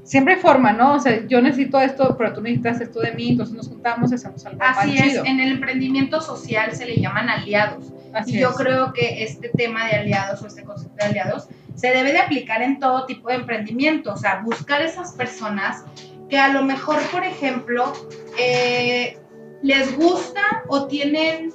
Siempre 0.04 0.36
hay 0.36 0.40
forma, 0.40 0.72
¿no? 0.72 0.94
O 0.94 1.00
sea, 1.00 1.26
yo 1.26 1.42
necesito 1.42 1.82
esto, 1.82 2.16
pero 2.16 2.32
tú 2.32 2.42
necesitas 2.42 2.80
esto 2.80 3.00
de 3.00 3.14
mí, 3.14 3.30
entonces 3.30 3.56
nos 3.56 3.68
juntamos 3.68 4.12
y 4.12 4.16
hacemos 4.16 4.46
algo 4.46 4.62
Así 4.62 4.90
más 4.90 5.00
es, 5.00 5.12
chido. 5.14 5.26
en 5.26 5.40
el 5.40 5.52
emprendimiento 5.54 6.22
social 6.22 6.74
se 6.74 6.86
le 6.86 6.98
llaman 6.98 7.28
aliados. 7.28 7.92
Así 8.16 8.36
y 8.38 8.40
yo 8.40 8.50
es. 8.50 8.56
creo 8.56 8.94
que 8.94 9.24
este 9.24 9.50
tema 9.50 9.86
de 9.88 9.98
aliados 9.98 10.42
o 10.42 10.48
este 10.48 10.64
concepto 10.64 10.96
de 10.98 11.04
aliados 11.04 11.48
se 11.76 11.88
debe 11.90 12.12
de 12.14 12.20
aplicar 12.20 12.62
en 12.62 12.80
todo 12.80 13.06
tipo 13.06 13.30
de 13.30 13.36
emprendimiento, 13.36 14.14
o 14.14 14.18
sea, 14.18 14.42
buscar 14.44 14.82
esas 14.82 15.12
personas 15.14 15.84
que 16.30 16.40
a 16.40 16.48
lo 16.48 16.64
mejor, 16.64 17.00
por 17.12 17.24
ejemplo, 17.24 17.92
eh, 18.40 19.20
les 19.62 19.96
gusta 19.98 20.42
o 20.68 20.88
tienen 20.88 21.54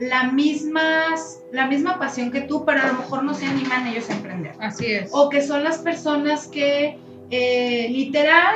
la 0.00 0.24
misma, 0.24 1.14
la 1.52 1.66
misma 1.66 1.98
pasión 1.98 2.30
que 2.30 2.40
tú, 2.42 2.64
pero 2.64 2.80
a 2.82 2.86
lo 2.86 2.94
mejor 2.94 3.22
no 3.22 3.34
se 3.34 3.44
animan 3.46 3.86
ellos 3.86 4.08
a 4.08 4.14
emprender. 4.14 4.54
Así 4.60 4.86
es. 4.86 5.10
O 5.12 5.28
que 5.28 5.42
son 5.42 5.62
las 5.62 5.78
personas 5.78 6.46
que 6.48 6.98
eh, 7.30 7.86
literal 7.90 8.54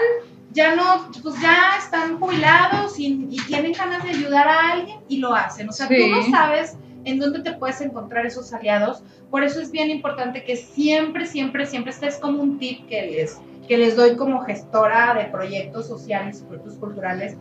ya 0.53 0.75
no, 0.75 1.11
pues 1.23 1.35
ya 1.43 1.75
están 1.79 2.19
jubilados 2.19 2.99
y, 2.99 3.27
y 3.31 3.37
tienen 3.47 3.73
ganas 3.73 4.03
de 4.05 4.11
ayudar 4.11 4.49
a 4.49 4.73
alguien 4.73 4.99
y 5.09 5.19
lo 5.19 5.35
hacen. 5.35 5.69
O 5.69 5.73
sea, 5.73 5.87
Sí. 5.89 5.97
tú 5.99 6.07
no 6.09 6.31
sabes 6.31 6.77
en 7.05 7.19
dónde 7.19 7.41
te 7.41 7.53
puedes 7.53 7.81
encontrar 7.81 8.27
esos 8.27 8.53
aliados. 8.53 9.03
Por 9.31 9.43
eso 9.45 9.61
es 9.61 9.71
bien 9.71 9.91
importante 9.91 10.45
que 10.45 10.57
siempre, 10.57 11.27
siempre, 11.27 11.67
siempre, 11.67 11.93
este 11.93 12.07
es 12.07 12.17
como 12.19 12.43
un 12.43 12.59
tip 12.59 12.87
que 12.89 13.03
les, 13.03 13.41
que 13.69 13.77
les 13.79 13.97
doy 13.97 14.17
como 14.17 14.41
gestora 14.45 15.15
de 15.15 15.25
proyectos 15.27 15.87
sociales 15.87 16.41
y 16.41 16.45
proyectos 16.45 16.75
culturales. 16.77 17.37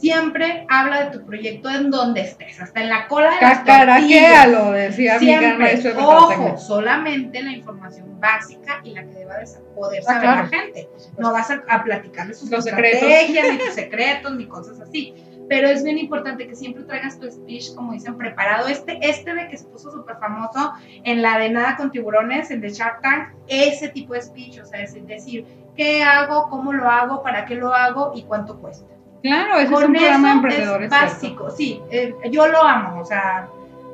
Siempre 0.00 0.64
habla 0.68 1.04
de 1.10 1.18
tu 1.18 1.26
proyecto 1.26 1.68
en 1.70 1.90
donde 1.90 2.20
estés, 2.20 2.60
hasta 2.60 2.80
en 2.82 2.88
la 2.88 3.08
cola 3.08 3.30
de. 3.32 3.38
Cacaraquéalo, 3.40 4.70
decía 4.70 5.14
mi 5.14 5.26
Siempre, 5.26 5.54
maestro 5.58 5.92
de 5.94 5.98
ojo, 6.00 6.56
solamente 6.58 7.42
la 7.42 7.52
información 7.52 8.20
básica 8.20 8.80
y 8.84 8.92
la 8.94 9.02
que 9.04 9.10
deba 9.14 9.38
de 9.38 9.46
poder 9.74 10.00
Ah, 10.02 10.06
saber 10.06 10.20
claro. 10.22 10.42
la 10.42 10.48
gente. 10.48 10.88
No 11.18 11.32
vas 11.32 11.50
a, 11.50 11.64
a 11.68 11.82
platicarles 11.82 12.38
sus 12.38 12.48
Los 12.50 12.64
secretos. 12.64 13.02
estrategias, 13.02 13.46
ni 13.52 13.58
tus 13.58 13.74
secretos, 13.74 14.36
ni 14.36 14.46
cosas 14.46 14.80
así. 14.80 15.14
Pero 15.48 15.68
es 15.68 15.82
bien 15.82 15.98
importante 15.98 16.46
que 16.46 16.54
siempre 16.54 16.82
traigas 16.84 17.18
tu 17.18 17.30
speech, 17.30 17.74
como 17.74 17.92
dicen, 17.92 18.16
preparado. 18.16 18.68
Este, 18.68 18.98
este 19.02 19.34
de 19.34 19.48
que 19.48 19.56
se 19.56 19.64
puso 19.66 19.90
súper 19.90 20.16
famoso 20.16 20.72
en 21.04 21.22
la 21.22 21.38
de 21.38 21.50
Nada 21.50 21.76
con 21.76 21.90
Tiburones, 21.90 22.50
en 22.50 22.60
The 22.60 22.68
Shark 22.68 23.00
Tank, 23.00 23.28
ese 23.46 23.88
tipo 23.88 24.14
de 24.14 24.22
speech, 24.22 24.60
o 24.60 24.66
sea, 24.66 24.82
es 24.82 24.94
decir, 25.06 25.46
¿qué 25.76 26.02
hago? 26.02 26.48
¿Cómo 26.50 26.72
lo 26.72 26.88
hago? 26.88 27.22
¿Para 27.22 27.46
qué 27.46 27.54
lo 27.54 27.72
hago? 27.72 28.12
¿Y 28.14 28.22
cuánto 28.24 28.58
cuesta? 28.58 28.86
Claro, 29.22 29.54
ese 29.56 29.64
es 29.64 29.70
Con 29.70 29.84
un 29.84 29.92
programa 29.94 30.28
de 30.28 30.34
emprendedores. 30.34 30.84
es 30.84 30.90
básico, 30.90 31.50
sí, 31.50 31.80
eh, 31.90 32.14
yo 32.30 32.46
lo 32.46 32.62
amo, 32.62 33.00
o 33.00 33.04
sea, 33.04 33.48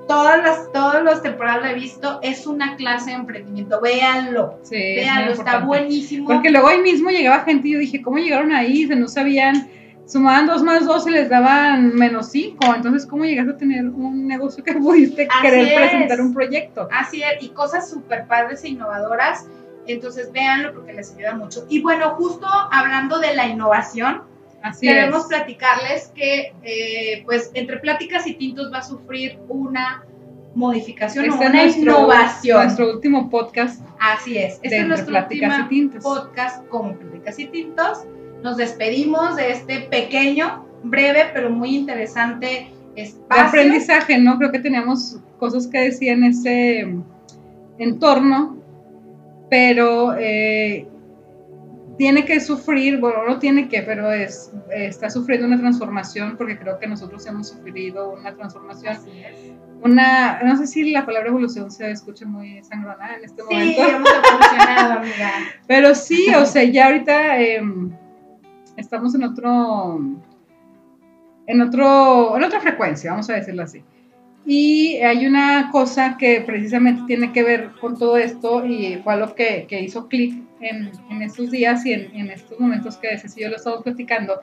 todas 0.06 0.42
las, 0.42 0.72
todas 0.72 1.02
las 1.02 1.22
temporadas 1.22 1.62
lo 1.62 1.68
he 1.70 1.74
visto, 1.74 2.18
es 2.22 2.46
una 2.46 2.76
clase 2.76 3.10
de 3.10 3.16
emprendimiento, 3.16 3.80
véanlo. 3.80 4.58
Sí, 4.62 4.76
es 4.76 4.96
véanlo, 4.96 5.30
está 5.30 5.40
importante. 5.40 5.66
buenísimo. 5.66 6.28
Porque 6.28 6.50
luego 6.50 6.68
ahí 6.68 6.82
mismo 6.82 7.10
llegaba 7.10 7.44
gente 7.44 7.68
y 7.68 7.72
yo 7.72 7.78
dije, 7.78 8.02
¿cómo 8.02 8.18
llegaron 8.18 8.52
ahí? 8.52 8.86
Se 8.86 8.96
no 8.96 9.08
sabían, 9.08 9.66
sumaban 10.06 10.46
dos 10.46 10.62
más 10.62 10.86
dos 10.86 11.06
y 11.06 11.10
les 11.10 11.28
daban 11.28 11.94
menos 11.94 12.30
cinco. 12.30 12.74
Entonces, 12.74 13.06
¿cómo 13.06 13.24
llegaste 13.24 13.52
a 13.52 13.56
tener 13.56 13.86
un 13.86 14.26
negocio 14.26 14.62
que 14.62 14.74
pudiste 14.74 15.28
Así 15.30 15.42
querer 15.42 15.66
es. 15.66 15.74
presentar 15.90 16.20
un 16.20 16.34
proyecto? 16.34 16.88
Así 16.92 17.22
es, 17.22 17.42
y 17.42 17.48
cosas 17.50 17.88
súper 17.90 18.26
padres 18.26 18.62
e 18.64 18.68
innovadoras, 18.68 19.46
entonces 19.86 20.30
véanlo 20.32 20.72
porque 20.74 20.92
les 20.92 21.14
ayuda 21.14 21.34
mucho. 21.34 21.66
Y 21.68 21.80
bueno, 21.82 22.10
justo 22.16 22.46
hablando 22.70 23.18
de 23.18 23.34
la 23.34 23.46
innovación, 23.48 24.22
Así 24.62 24.86
queremos 24.86 25.22
es. 25.22 25.26
platicarles 25.26 26.10
que, 26.14 26.54
eh, 26.62 27.22
pues, 27.26 27.50
entre 27.54 27.78
pláticas 27.78 28.26
y 28.26 28.32
tintos 28.34 28.72
va 28.72 28.78
a 28.78 28.82
sufrir 28.82 29.38
una 29.48 30.04
modificación 30.54 31.24
o 31.24 31.28
Este 31.34 31.44
es 31.44 31.50
una 31.50 31.62
nuestro, 31.62 31.82
innovación. 31.82 32.62
nuestro 32.62 32.90
último 32.94 33.28
podcast 33.28 33.82
Así 34.00 34.38
es. 34.38 34.54
Este 34.62 34.78
es 34.78 34.86
nuestro 34.86 35.14
último 35.18 35.90
podcast 36.00 36.66
con 36.68 36.96
Pláticas 36.96 37.38
y 37.40 37.46
Tintos. 37.46 38.04
Nos 38.44 38.58
despedimos 38.58 39.36
de 39.36 39.52
este 39.52 39.80
pequeño, 39.90 40.66
breve, 40.82 41.30
pero 41.32 41.48
muy 41.48 41.74
interesante 41.74 42.70
de 42.94 43.02
espacio. 43.02 43.44
aprendizaje, 43.46 44.18
¿no? 44.18 44.36
Creo 44.36 44.52
que 44.52 44.58
teníamos 44.58 45.18
cosas 45.38 45.66
que 45.66 45.80
decir 45.80 46.10
en 46.10 46.24
ese 46.24 46.94
entorno, 47.78 48.58
pero 49.48 50.14
eh, 50.18 50.86
tiene 51.96 52.26
que 52.26 52.38
sufrir, 52.40 53.00
bueno, 53.00 53.24
no 53.26 53.38
tiene 53.38 53.66
que, 53.68 53.80
pero 53.82 54.12
es, 54.12 54.52
está 54.70 55.08
sufriendo 55.08 55.46
una 55.46 55.58
transformación, 55.58 56.36
porque 56.36 56.58
creo 56.58 56.78
que 56.78 56.86
nosotros 56.86 57.24
hemos 57.26 57.48
sufrido 57.48 58.12
una 58.12 58.34
transformación, 58.36 58.94
Así 58.94 59.10
es. 59.24 59.52
una, 59.82 60.42
no 60.42 60.56
sé 60.58 60.66
si 60.66 60.90
la 60.90 61.06
palabra 61.06 61.30
evolución 61.30 61.70
se 61.70 61.90
escucha 61.90 62.26
muy 62.26 62.62
sangrona 62.62 63.16
en 63.16 63.24
este 63.24 63.42
Sí, 63.42 63.54
momento, 63.54 63.82
hemos 63.82 64.10
evolucionado, 64.10 64.92
amiga. 65.00 65.30
pero 65.66 65.94
sí, 65.94 66.26
o 66.34 66.44
sea, 66.44 66.64
ya 66.64 66.86
ahorita 66.88 67.40
em, 67.40 67.90
estamos 68.76 69.14
en 69.14 69.24
otro, 69.24 70.00
en 71.46 71.60
otro, 71.60 72.36
en 72.36 72.44
otra 72.44 72.60
frecuencia, 72.60 73.10
vamos 73.10 73.28
a 73.30 73.34
decirlo 73.34 73.62
así. 73.62 73.82
Y 74.46 74.96
hay 74.96 75.26
una 75.26 75.70
cosa 75.72 76.16
que 76.18 76.42
precisamente 76.42 77.02
tiene 77.06 77.32
que 77.32 77.42
ver 77.42 77.70
con 77.80 77.98
todo 77.98 78.18
esto 78.18 78.64
y 78.66 79.00
fue 79.02 79.16
lo 79.16 79.34
que, 79.34 79.66
que 79.68 79.80
hizo 79.80 80.06
clic 80.06 80.34
en, 80.60 80.90
en 81.10 81.22
estos 81.22 81.50
días 81.50 81.84
y 81.86 81.94
en, 81.94 82.14
en 82.14 82.30
estos 82.30 82.60
momentos 82.60 82.96
que 82.98 83.16
Ceci 83.18 83.40
y 83.40 83.44
yo 83.44 83.50
lo 83.50 83.56
estamos 83.56 83.82
platicando, 83.82 84.40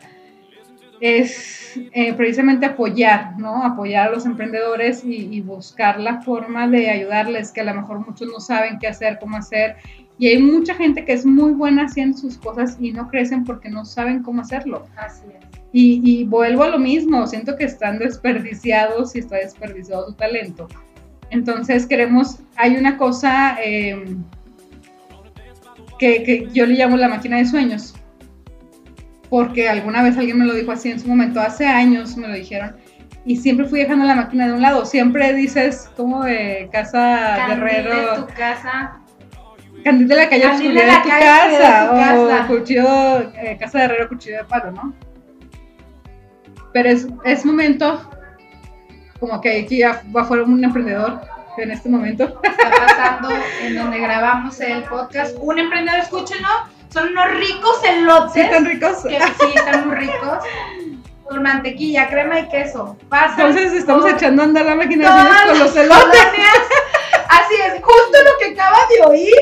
es 0.99 1.79
eh, 1.93 2.13
precisamente 2.13 2.65
apoyar, 2.65 3.37
¿no? 3.37 3.63
Apoyar 3.63 4.07
a 4.07 4.11
los 4.11 4.25
emprendedores 4.25 5.03
y, 5.03 5.27
y 5.35 5.41
buscar 5.41 5.99
la 5.99 6.21
forma 6.21 6.67
de 6.67 6.89
ayudarles, 6.89 7.51
que 7.51 7.61
a 7.61 7.63
lo 7.63 7.73
mejor 7.73 8.05
muchos 8.05 8.27
no 8.27 8.39
saben 8.39 8.77
qué 8.79 8.87
hacer, 8.87 9.17
cómo 9.19 9.37
hacer. 9.37 9.77
Y 10.21 10.27
hay 10.27 10.37
mucha 10.37 10.75
gente 10.75 11.03
que 11.03 11.13
es 11.13 11.25
muy 11.25 11.51
buena 11.53 11.85
haciendo 11.85 12.15
sus 12.15 12.37
cosas 12.37 12.77
y 12.79 12.91
no 12.91 13.07
crecen 13.07 13.43
porque 13.43 13.71
no 13.71 13.85
saben 13.85 14.21
cómo 14.21 14.43
hacerlo. 14.43 14.85
Así 14.95 15.23
es. 15.27 15.59
Y, 15.73 15.99
y 16.03 16.25
vuelvo 16.25 16.63
a 16.63 16.69
lo 16.69 16.77
mismo, 16.77 17.25
siento 17.25 17.55
que 17.55 17.63
están 17.63 17.97
desperdiciados 17.97 19.15
y 19.15 19.19
está 19.19 19.37
desperdiciado 19.37 20.09
su 20.09 20.13
talento. 20.13 20.67
Entonces 21.31 21.87
queremos, 21.87 22.37
hay 22.55 22.75
una 22.75 22.97
cosa 22.97 23.57
eh, 23.63 24.15
que, 25.97 26.21
que 26.21 26.47
yo 26.53 26.67
le 26.67 26.75
llamo 26.75 26.97
la 26.97 27.07
máquina 27.07 27.37
de 27.37 27.45
sueños, 27.45 27.95
porque 29.27 29.69
alguna 29.69 30.03
vez 30.03 30.19
alguien 30.19 30.37
me 30.37 30.45
lo 30.45 30.53
dijo 30.53 30.71
así 30.71 30.91
en 30.91 30.99
su 30.99 31.07
momento, 31.07 31.39
hace 31.39 31.65
años 31.65 32.15
me 32.15 32.27
lo 32.27 32.35
dijeron, 32.35 32.75
y 33.25 33.37
siempre 33.37 33.65
fui 33.65 33.79
dejando 33.79 34.05
la 34.05 34.13
máquina 34.13 34.45
de 34.45 34.53
un 34.53 34.61
lado, 34.61 34.85
siempre 34.85 35.33
dices 35.33 35.89
como 35.97 36.23
de 36.23 36.69
casa 36.71 37.47
de 37.47 38.21
tu 38.21 38.27
casa. 38.35 39.00
Candil 39.83 40.07
de 40.07 40.15
la 40.15 40.29
calle 40.29 40.43
Candil 40.43 40.73
de 40.73 40.85
la 40.85 41.01
tu 41.01 41.09
calle 41.09 41.25
casa, 41.25 41.81
de 41.81 41.87
tu 41.87 41.93
casa. 41.95 42.43
o 42.43 42.47
cuchillo, 42.47 43.19
eh, 43.35 43.57
casa 43.59 43.77
de 43.79 43.83
herrero, 43.85 44.09
cuchillo 44.09 44.37
de 44.37 44.43
palo, 44.45 44.71
¿no? 44.71 44.93
Pero 46.73 46.89
es, 46.89 47.07
es 47.25 47.45
momento, 47.45 48.09
como 49.19 49.41
que 49.41 49.61
aquí 49.61 49.79
ya 49.79 50.01
va 50.15 50.23
fuera 50.25 50.43
un 50.43 50.63
emprendedor 50.63 51.19
en 51.57 51.71
este 51.71 51.89
momento. 51.89 52.39
Está 52.43 52.71
pasando 52.71 53.29
en 53.61 53.75
donde 53.75 53.99
grabamos 53.99 54.59
el 54.61 54.83
podcast. 54.83 55.35
Un 55.39 55.59
emprendedor, 55.59 55.99
escúchenlo. 55.99 56.47
Son 56.93 57.09
unos 57.09 57.31
ricos 57.35 57.81
elotes. 57.85 58.33
Sí, 58.33 58.41
están 58.41 58.65
ricos. 58.65 59.03
que 59.03 59.19
sí, 59.19 59.51
están 59.55 59.87
muy 59.87 59.95
ricos. 59.97 60.39
Con 61.25 61.43
mantequilla, 61.43 62.09
crema 62.09 62.39
y 62.39 62.49
queso. 62.49 62.97
Pasan 63.09 63.47
Entonces 63.47 63.73
estamos 63.73 64.03
por 64.03 64.11
echando 64.11 64.41
a 64.41 64.45
andar 64.45 64.65
la 64.65 64.75
máquina 64.75 65.07
con 65.47 65.59
los 65.59 65.75
elotes. 65.75 65.97
colonias. 66.03 66.57
Así 67.29 67.53
es, 67.65 67.73
justo 67.81 68.17
lo 68.25 68.37
que 68.39 68.53
acaba 68.53 68.77
de 68.89 69.05
oír 69.07 69.33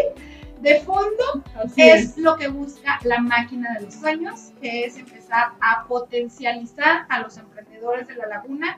de 0.62 0.80
fondo 0.82 1.44
Así 1.64 1.82
es 1.82 2.02
es. 2.12 2.18
lo 2.18 2.36
que 2.38 2.48
busca 2.48 3.00
la 3.04 3.20
máquina 3.20 3.74
de 3.78 3.86
los 3.86 3.94
sueños, 3.96 4.52
que 4.62 4.86
es 4.86 4.98
empezar 4.98 5.52
a 5.62 5.86
potencializar 5.88 7.06
a 7.10 7.22
los 7.22 7.38
emprendedores 7.38 8.08
de 8.08 8.16
la 8.16 8.28
laguna. 8.28 8.78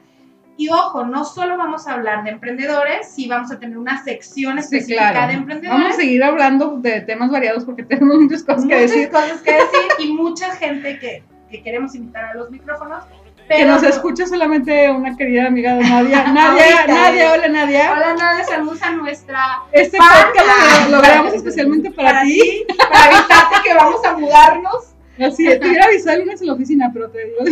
Y 0.57 0.69
ojo, 0.69 1.05
no 1.05 1.23
solo 1.25 1.57
vamos 1.57 1.87
a 1.87 1.93
hablar 1.93 2.23
de 2.23 2.31
emprendedores, 2.31 3.07
sí 3.09 3.27
vamos 3.27 3.51
a 3.51 3.57
tener 3.57 3.77
una 3.77 4.03
sección 4.03 4.53
Sí, 4.55 4.59
específica 4.59 5.11
claro. 5.11 5.27
de 5.29 5.33
emprendedores. 5.33 5.79
Vamos 5.81 5.97
a 5.97 5.99
seguir 5.99 6.23
hablando 6.23 6.77
de 6.77 7.01
temas 7.01 7.31
variados 7.31 7.65
porque 7.65 7.83
tenemos 7.91 8.17
muchas 8.19 8.43
cosas 8.43 8.61
que 8.65 8.75
muchas 8.75 8.91
decir. 8.91 9.09
cosas 9.09 9.41
que 9.41 9.53
decir 9.53 9.91
y 9.99 10.13
mucha 10.13 10.51
gente 10.55 10.99
que, 10.99 11.23
que 11.49 11.63
queremos 11.63 11.95
invitar 11.95 12.25
a 12.25 12.33
los 12.35 12.51
micrófonos. 12.51 13.03
Que 13.47 13.65
nos 13.65 13.83
escucha 13.83 14.25
solamente 14.25 14.89
una 14.89 15.15
querida 15.17 15.47
amiga 15.47 15.75
de 15.75 15.83
Nadia. 15.83 16.23
Nadia, 16.33 16.87
Nadia, 16.87 17.33
hola 17.33 17.47
Nadia. 17.49 17.91
Hola, 17.91 18.13
Nadia, 18.13 18.45
saludos 18.45 18.81
a 18.81 18.91
nuestra 18.91 19.63
Este 19.71 19.97
podcast 19.97 20.89
lo, 20.89 20.97
lo 20.97 21.01
grabamos 21.01 21.33
especialmente 21.33 21.91
para, 21.91 22.23
ti. 22.23 22.65
para 22.77 23.05
avisarte 23.05 23.55
que 23.63 23.73
vamos 23.73 24.05
a 24.05 24.17
mudarnos. 24.17 24.95
Así 25.19 25.47
es, 25.47 25.59
te 25.59 25.67
hubiera 25.67 25.85
avisado 25.85 26.17
el 26.17 26.23
lunes 26.23 26.41
en 26.41 26.47
la 26.47 26.53
oficina, 26.53 26.89
pero 26.93 27.09
te 27.09 27.25
digo 27.25 27.43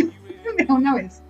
de 0.56 0.66
una 0.72 0.94
vez. 0.94 1.22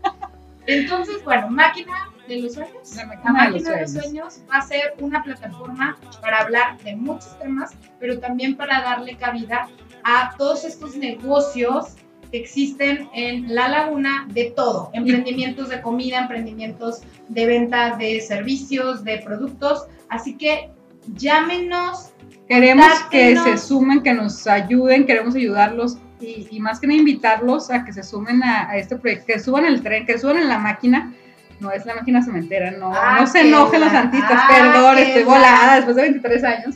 Entonces, 0.66 1.22
bueno, 1.24 1.50
máquina 1.50 2.08
de 2.28 2.42
los 2.42 2.54
sueños. 2.54 2.96
La 2.96 3.02
La 3.02 3.08
máquina 3.08 3.32
máquina, 3.32 3.70
de 3.70 3.80
los 3.82 3.92
de 3.92 4.00
los 4.00 4.04
sueños 4.04 4.40
va 4.50 4.58
a 4.58 4.62
ser 4.62 4.94
una 5.00 5.22
plataforma 5.22 5.98
para 6.20 6.38
hablar 6.38 6.78
de 6.78 6.96
muchos 6.96 7.38
temas, 7.38 7.72
pero 7.98 8.20
también 8.20 8.56
para 8.56 8.80
darle 8.80 9.16
cabida 9.16 9.68
a 10.04 10.34
todos 10.38 10.64
estos 10.64 10.96
negocios 10.96 11.96
que 12.30 12.38
existen 12.38 13.08
en 13.14 13.54
La 13.54 13.68
Laguna 13.68 14.26
de 14.32 14.52
todo, 14.56 14.90
emprendimientos 14.92 15.68
de 15.68 15.80
comida, 15.80 16.20
emprendimientos 16.20 17.00
de 17.28 17.46
venta 17.46 17.96
de 17.96 18.20
servicios, 18.20 19.04
de 19.04 19.18
productos. 19.18 19.86
Así 20.08 20.36
que 20.36 20.70
llámenos. 21.14 22.10
Queremos 22.48 22.86
que 23.10 23.36
se 23.36 23.58
sumen, 23.58 24.02
que 24.02 24.12
nos 24.12 24.46
ayuden, 24.46 25.06
queremos 25.06 25.34
ayudarlos 25.34 25.98
y, 26.20 26.58
más 26.60 26.80
que 26.80 26.86
nada 26.86 26.98
invitarlos 26.98 27.70
a 27.70 27.84
que 27.84 27.92
se 27.92 28.02
sumen 28.02 28.42
a, 28.42 28.76
este 28.76 28.96
proyecto, 28.96 29.26
que 29.26 29.38
suban 29.38 29.64
el 29.64 29.82
tren, 29.82 30.04
que 30.04 30.18
suban 30.18 30.38
en 30.38 30.48
la 30.48 30.58
máquina. 30.58 31.12
No 31.60 31.70
es 31.70 31.84
la 31.86 31.94
máquina 31.94 32.22
cementera, 32.22 32.70
no, 32.72 32.90
Ah, 32.94 33.18
no 33.20 33.26
se 33.26 33.42
enojen 33.42 33.80
los 33.80 33.92
la- 33.92 34.02
santitos, 34.02 34.30
ah, 34.30 34.48
perdón, 34.48 34.98
estoy 34.98 35.22
la- 35.24 35.28
volada 35.28 35.74
después 35.76 35.96
de 35.96 36.02
23 36.02 36.44
años. 36.44 36.74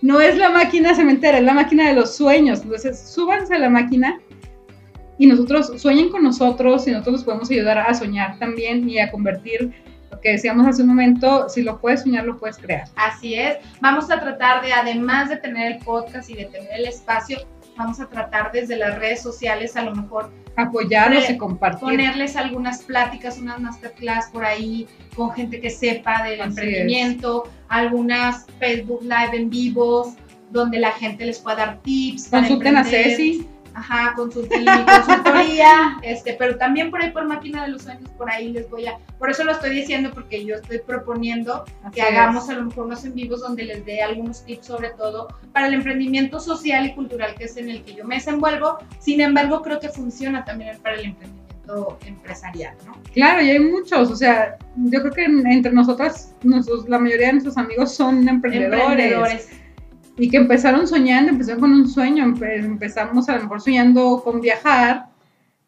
No 0.00 0.20
es 0.20 0.36
la 0.36 0.50
máquina 0.50 0.94
cementera, 0.94 1.38
es 1.38 1.44
la 1.44 1.54
máquina 1.54 1.88
de 1.88 1.94
los 1.94 2.14
sueños. 2.16 2.62
Entonces, 2.62 2.98
súbanse 3.00 3.54
a 3.54 3.58
la 3.58 3.68
máquina 3.68 4.20
y 5.18 5.26
nosotros 5.26 5.72
sueñen 5.80 6.10
con 6.10 6.22
nosotros 6.22 6.86
y 6.86 6.92
nosotros 6.92 7.14
los 7.14 7.24
podemos 7.24 7.50
ayudar 7.50 7.78
a 7.78 7.94
soñar 7.94 8.38
también 8.38 8.88
y 8.88 8.98
a 8.98 9.10
convertir 9.10 9.72
lo 10.10 10.20
que 10.20 10.32
decíamos 10.32 10.66
hace 10.66 10.82
un 10.82 10.88
momento, 10.88 11.48
si 11.48 11.62
lo 11.62 11.80
puedes 11.80 12.02
soñar, 12.02 12.24
lo 12.24 12.36
puedes 12.36 12.58
crear. 12.58 12.84
Así 12.96 13.34
es. 13.34 13.56
Vamos 13.80 14.10
a 14.10 14.20
tratar 14.20 14.62
de, 14.62 14.72
además 14.72 15.28
de 15.28 15.36
tener 15.36 15.72
el 15.72 15.78
podcast 15.78 16.30
y 16.30 16.34
de 16.34 16.44
tener 16.46 16.70
el 16.78 16.86
espacio, 16.86 17.38
vamos 17.76 18.00
a 18.00 18.08
tratar 18.08 18.52
desde 18.52 18.76
las 18.76 18.98
redes 18.98 19.22
sociales 19.22 19.76
a 19.76 19.82
lo 19.82 19.94
mejor 19.94 20.30
Apoyarlos 20.56 21.28
y 21.28 21.36
compartir. 21.36 21.80
ponerles 21.80 22.34
algunas 22.34 22.82
pláticas, 22.82 23.38
unas 23.38 23.60
masterclass 23.60 24.30
por 24.30 24.44
ahí 24.44 24.86
con 25.14 25.30
gente 25.32 25.60
que 25.60 25.68
sepa 25.68 26.22
del 26.22 26.40
Así 26.40 26.48
emprendimiento, 26.48 27.44
algunas 27.68 28.46
Facebook 28.58 29.02
Live 29.02 29.36
en 29.36 29.50
vivos 29.50 30.14
donde 30.50 30.78
la 30.78 30.92
gente 30.92 31.26
les 31.26 31.38
pueda 31.40 31.56
dar 31.56 31.82
tips. 31.82 32.28
para 32.28 32.46
Consulten 32.46 32.76
a 32.76 32.80
emprender. 32.80 33.10
Ceci. 33.10 33.46
Ajá, 33.78 34.14
consulten 34.16 34.60
mi 34.60 34.84
consultoría, 34.86 35.98
este, 36.02 36.32
pero 36.32 36.56
también 36.56 36.90
por 36.90 37.02
ahí 37.02 37.10
por 37.10 37.26
Máquina 37.26 37.64
de 37.64 37.72
los 37.72 37.82
Sueños, 37.82 38.08
por 38.16 38.30
ahí 38.30 38.48
les 38.50 38.70
voy 38.70 38.86
a, 38.86 38.96
por 39.18 39.30
eso 39.30 39.44
lo 39.44 39.52
estoy 39.52 39.68
diciendo, 39.70 40.10
porque 40.14 40.44
yo 40.46 40.54
estoy 40.54 40.78
proponiendo 40.78 41.64
que 41.92 42.00
es. 42.00 42.06
hagamos 42.06 42.48
a 42.48 42.54
lo 42.54 42.64
mejor 42.64 42.86
unos 42.86 43.04
en 43.04 43.14
vivos 43.14 43.40
donde 43.40 43.64
les 43.64 43.84
dé 43.84 44.00
algunos 44.02 44.44
tips 44.46 44.66
sobre 44.66 44.90
todo 44.90 45.28
para 45.52 45.66
el 45.66 45.74
emprendimiento 45.74 46.40
social 46.40 46.86
y 46.86 46.94
cultural 46.94 47.34
que 47.36 47.44
es 47.44 47.56
en 47.58 47.68
el 47.68 47.82
que 47.82 47.94
yo 47.94 48.04
me 48.06 48.14
desenvuelvo, 48.14 48.78
sin 48.98 49.20
embargo 49.20 49.60
creo 49.60 49.78
que 49.78 49.90
funciona 49.90 50.44
también 50.44 50.78
para 50.78 50.94
el 50.96 51.04
emprendimiento 51.06 51.98
empresarial, 52.06 52.74
¿no? 52.86 52.96
Claro, 53.12 53.42
y 53.42 53.50
hay 53.50 53.58
muchos, 53.58 54.10
o 54.10 54.16
sea, 54.16 54.56
yo 54.76 55.00
creo 55.00 55.12
que 55.12 55.24
en- 55.24 55.46
entre 55.46 55.72
nosotras, 55.72 56.32
nuestros, 56.42 56.88
la 56.88 56.98
mayoría 56.98 57.26
de 57.26 57.32
nuestros 57.34 57.58
amigos 57.58 57.94
son 57.94 58.26
emprendedores, 58.28 58.80
Emprendedores. 58.88 59.50
Y 60.16 60.30
que 60.30 60.36
empezaron 60.38 60.86
soñando, 60.88 61.30
empezaron 61.32 61.60
con 61.60 61.72
un 61.72 61.88
sueño, 61.88 62.24
empe- 62.24 62.64
empezamos 62.64 63.28
a 63.28 63.36
lo 63.36 63.42
mejor 63.42 63.60
soñando 63.60 64.22
con 64.24 64.40
viajar 64.40 65.06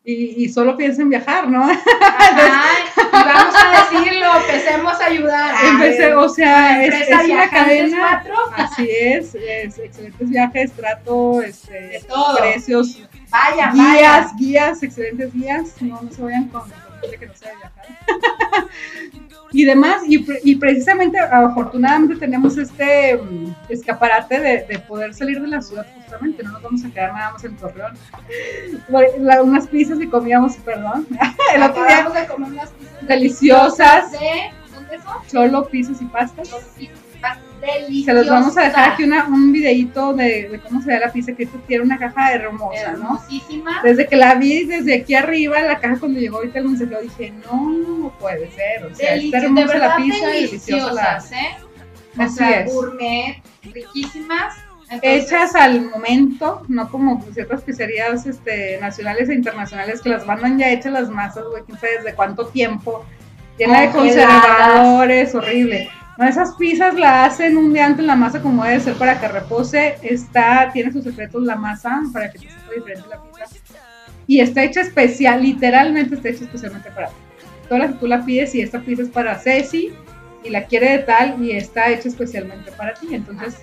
y, 0.04 0.42
y 0.44 0.48
solo 0.48 0.74
piensa 0.74 1.02
en 1.02 1.10
viajar, 1.10 1.48
¿no? 1.50 1.64
Ajá, 1.64 2.64
y 2.96 3.10
vamos 3.12 3.54
a 3.54 3.94
decirlo, 3.94 4.26
empecemos 4.40 5.00
a 5.00 5.04
ayudar. 5.04 5.54
a 5.54 5.68
Empecé, 5.68 6.14
o 6.14 6.28
sea, 6.30 6.82
es, 6.82 6.94
es 7.10 7.28
una 7.30 7.50
cadena, 7.50 8.22
así 8.56 8.88
es, 8.90 9.34
es 9.34 9.78
excelentes 9.78 10.30
viajes, 10.30 10.72
trato, 10.72 11.42
este, 11.42 12.00
precios, 12.38 13.02
Vaya, 13.30 13.70
guías, 13.72 13.92
vaya. 13.92 14.30
guías, 14.38 14.82
excelentes 14.82 15.34
guías, 15.34 15.82
no, 15.82 16.00
no 16.00 16.10
se 16.10 16.22
vayan 16.22 16.48
con, 16.48 16.62
que 17.18 17.26
no 17.26 17.34
sabe 17.34 17.52
viajar. 17.56 17.84
y 19.52 19.64
demás, 19.64 20.02
y, 20.06 20.18
pre- 20.18 20.40
y 20.44 20.56
precisamente, 20.56 21.18
afortunadamente 21.18 22.16
tenemos 22.16 22.56
este 22.58 23.16
mm, 23.16 23.54
escaparate 23.68 24.40
de, 24.40 24.64
de 24.64 24.78
poder 24.80 25.14
salir 25.14 25.40
de 25.40 25.48
la 25.48 25.62
ciudad 25.62 25.86
justamente, 25.96 26.42
no 26.42 26.52
nos 26.52 26.62
vamos 26.62 26.84
a 26.84 26.90
quedar 26.90 27.12
nada 27.12 27.32
más 27.32 27.44
en 27.44 27.56
Torreón. 27.56 27.94
La- 29.20 29.42
unas 29.42 29.66
pizzas 29.66 29.98
que 29.98 30.08
comíamos, 30.08 30.56
perdón, 30.56 31.06
el 31.54 31.62
otro 31.62 31.84
día, 31.84 32.04
comer 32.28 32.50
unas 32.52 32.70
pizzas 32.70 33.08
deliciosas, 33.08 34.12
de, 34.12 34.18
¿dónde 34.74 34.98
son? 35.02 35.16
solo 35.26 35.66
pizzas 35.68 36.00
y 36.02 36.04
pastas. 36.06 36.50
Los 36.50 36.62
pizzas 36.76 36.98
Se 38.04 38.12
los 38.14 38.28
vamos 38.28 38.56
a 38.56 38.62
dejar 38.62 38.92
aquí 38.92 39.04
una, 39.04 39.26
un 39.26 39.52
videito 39.52 40.14
de, 40.14 40.48
de 40.48 40.60
cómo 40.60 40.80
se 40.80 40.90
ve 40.90 41.00
la 41.00 41.12
pizza, 41.12 41.32
que 41.34 41.42
esto 41.42 41.58
tiene 41.66 41.84
una 41.84 41.98
caja 41.98 42.32
hermosa, 42.32 42.92
¿no? 42.92 43.18
Hermosísima. 43.18 43.80
Desde 43.82 44.06
que 44.06 44.16
la 44.16 44.36
vi 44.36 44.64
desde 44.64 45.00
aquí 45.00 45.14
arriba, 45.14 45.60
la 45.62 45.78
caja 45.80 45.98
cuando 45.98 46.20
llegó 46.20 46.36
ahorita 46.36 46.60
el 46.60 46.66
mensajero, 46.66 47.02
dije, 47.02 47.32
no, 47.44 47.70
no 47.70 48.10
puede 48.18 48.50
ser. 48.52 48.84
O 48.84 48.94
sea, 48.94 49.16
está 49.16 49.38
hermosa 49.38 49.78
la 49.78 49.96
pizza 49.96 50.36
y 50.36 50.44
deliciosa 50.44 50.92
la. 50.92 51.18
¿eh? 51.32 51.56
O 52.16 52.22
Así 52.22 52.36
sea, 52.36 52.60
es. 52.60 52.72
gourmet, 52.72 53.42
riquísimas. 53.62 54.54
Entonces, 54.90 55.24
Hechas 55.26 55.54
al 55.54 55.82
momento, 55.90 56.62
no 56.68 56.88
como 56.90 57.22
ciertas 57.34 57.60
pizzerías 57.62 58.24
este, 58.24 58.78
nacionales 58.80 59.28
e 59.28 59.34
internacionales 59.34 60.00
que 60.00 60.08
las 60.08 60.24
mandan 60.24 60.58
ya 60.58 60.70
hechas 60.70 60.92
las 60.92 61.10
masas, 61.10 61.44
güey, 61.50 61.62
quién 61.64 61.78
sabe 61.78 61.98
desde 61.98 62.14
cuánto 62.14 62.46
tiempo. 62.46 63.04
Llena 63.58 63.82
de 63.82 63.90
conservadores, 63.90 65.34
horrible. 65.34 65.90
Esas 66.26 66.54
pizzas 66.56 66.94
la 66.94 67.24
hacen 67.24 67.56
un 67.56 67.72
día 67.72 67.86
antes 67.86 68.04
la 68.04 68.16
masa 68.16 68.42
como 68.42 68.64
debe 68.64 68.80
ser 68.80 68.94
para 68.94 69.20
que 69.20 69.28
repose. 69.28 69.98
Está, 70.02 70.70
tiene 70.72 70.92
sus 70.92 71.04
secretos 71.04 71.42
la 71.44 71.54
masa 71.54 72.00
para 72.12 72.30
que 72.30 72.40
te 72.40 72.48
sepa 72.50 72.72
diferente 72.74 73.08
la 73.08 73.22
pizza. 73.22 73.78
Y 74.26 74.40
está 74.40 74.64
hecha 74.64 74.80
especial, 74.80 75.42
literalmente 75.42 76.16
está 76.16 76.28
hecha 76.28 76.44
especialmente 76.44 76.90
para 76.90 77.08
ti. 77.08 77.14
Todas 77.68 77.84
las 77.84 77.92
que 77.92 77.98
tú 77.98 78.06
la 78.08 78.24
pides 78.24 78.54
y 78.54 78.62
esta 78.62 78.80
pizza 78.80 79.02
es 79.02 79.08
para 79.08 79.38
Ceci 79.38 79.92
y 80.42 80.50
la 80.50 80.64
quiere 80.64 80.90
de 80.90 80.98
tal 81.00 81.42
y 81.42 81.52
está 81.52 81.88
hecha 81.88 82.08
especialmente 82.08 82.72
para 82.72 82.94
ti. 82.94 83.14
Entonces, 83.14 83.58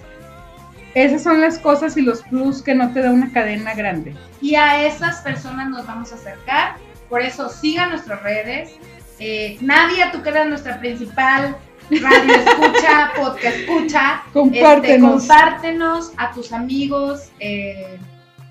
esas 0.93 1.23
son 1.23 1.41
las 1.41 1.59
cosas 1.59 1.97
y 1.97 2.01
los 2.01 2.21
plus 2.21 2.61
que 2.61 2.73
no 2.73 2.93
te 2.93 3.01
da 3.01 3.11
una 3.11 3.33
cadena 3.33 3.73
grande. 3.73 4.15
Y 4.41 4.55
a 4.55 4.85
esas 4.85 5.17
personas 5.21 5.69
nos 5.69 5.85
vamos 5.85 6.13
a 6.13 6.15
acercar. 6.15 6.77
Por 7.09 7.21
eso 7.21 7.49
sigan 7.49 7.89
nuestras 7.89 8.23
redes. 8.23 8.71
Eh, 9.19 9.57
Nadia, 9.59 10.11
tú 10.11 10.23
que 10.23 10.29
eres 10.29 10.47
nuestra 10.47 10.79
principal 10.79 11.57
radio 11.89 12.33
escucha, 12.35 13.11
podcast 13.15 13.57
escucha. 13.57 14.15
Este, 14.25 14.31
Compártenos. 14.33 15.11
compártenos 15.19 16.11
a 16.17 16.31
tus 16.33 16.51
amigos 16.51 17.29
eh, 17.39 17.97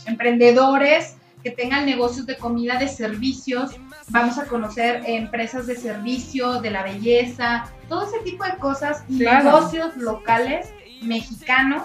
emprendedores 0.06 1.16
que 1.42 1.50
tengan 1.50 1.84
negocios 1.84 2.26
de 2.26 2.36
comida, 2.36 2.78
de 2.78 2.88
servicios. 2.88 3.72
Vamos 4.08 4.38
a 4.38 4.46
conocer 4.46 5.02
empresas 5.06 5.66
de 5.66 5.76
servicio, 5.76 6.60
de 6.60 6.70
la 6.70 6.82
belleza, 6.82 7.66
todo 7.88 8.06
ese 8.06 8.18
tipo 8.24 8.44
de 8.44 8.56
cosas 8.56 9.02
Claro. 9.18 9.44
negocios 9.44 9.96
locales 9.96 10.68
mexicanos 11.02 11.82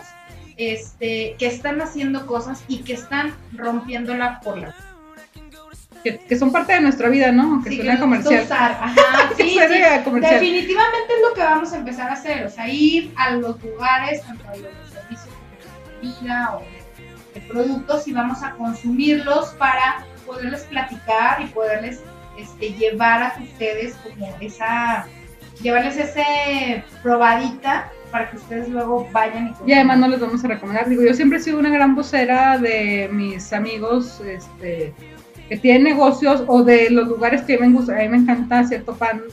este, 0.57 1.35
que 1.37 1.47
están 1.47 1.81
haciendo 1.81 2.25
cosas 2.25 2.63
y 2.67 2.79
que 2.79 2.93
están 2.93 3.33
rompiéndola 3.53 4.39
por 4.41 4.57
la 4.57 4.73
que, 6.03 6.17
que 6.19 6.37
son 6.37 6.51
parte 6.51 6.73
de 6.73 6.81
nuestra 6.81 7.09
vida, 7.09 7.31
¿no? 7.31 7.43
Aunque 7.43 7.69
Sí, 7.71 7.75
suena 7.77 7.95
que 7.95 7.99
comercial. 8.01 8.47
Ajá, 8.51 8.93
sí, 9.37 9.53
Suena 9.53 9.97
sí. 9.97 10.03
comercial. 10.03 10.39
Definitivamente 10.39 11.13
es 11.15 11.21
lo 11.27 11.33
que 11.33 11.41
vamos 11.41 11.73
a 11.73 11.77
empezar 11.77 12.09
a 12.09 12.13
hacer, 12.13 12.45
o 12.45 12.49
sea, 12.49 12.67
ir 12.67 13.11
a 13.15 13.31
los 13.35 13.61
lugares, 13.63 14.21
tanto 14.23 14.43
a 14.47 14.55
los 14.55 14.89
servicios 14.91 15.27
como 15.27 16.11
de 16.11 16.11
comida 16.17 16.55
o 16.55 16.59
de, 16.61 17.39
de 17.39 17.47
productos 17.47 18.07
y 18.07 18.13
vamos 18.13 18.43
a 18.43 18.51
consumirlos 18.51 19.49
para 19.57 20.05
poderles 20.25 20.61
platicar 20.63 21.41
y 21.41 21.45
poderles 21.47 22.01
este, 22.37 22.71
llevar 22.73 23.23
a 23.23 23.35
ustedes 23.41 23.95
como 23.95 24.33
esa, 24.39 25.07
llevarles 25.61 25.97
ese 25.97 26.83
probadita 27.03 27.91
para 28.11 28.29
que 28.31 28.37
ustedes 28.37 28.69
luego 28.69 29.07
vayan 29.11 29.53
y 29.65 29.69
Y 29.69 29.73
además 29.73 29.99
no 29.99 30.07
les 30.07 30.19
vamos 30.19 30.43
a 30.43 30.47
recomendar. 30.47 30.87
Digo, 30.89 31.03
yo 31.03 31.13
siempre 31.13 31.37
he 31.37 31.41
sido 31.41 31.59
una 31.59 31.69
gran 31.69 31.95
vocera 31.95 32.57
de 32.57 33.09
mis 33.11 33.51
amigos 33.53 34.19
este, 34.21 34.93
que 35.49 35.57
tienen 35.57 35.83
negocios 35.83 36.43
o 36.47 36.63
de 36.63 36.91
los 36.91 37.07
lugares 37.07 37.41
que 37.41 37.57
me 37.57 37.69
gusta. 37.69 37.97
A 37.97 38.01
mí 38.03 38.09
me 38.09 38.17
encanta 38.17 38.63
cierto 38.63 38.95
pan 38.95 39.23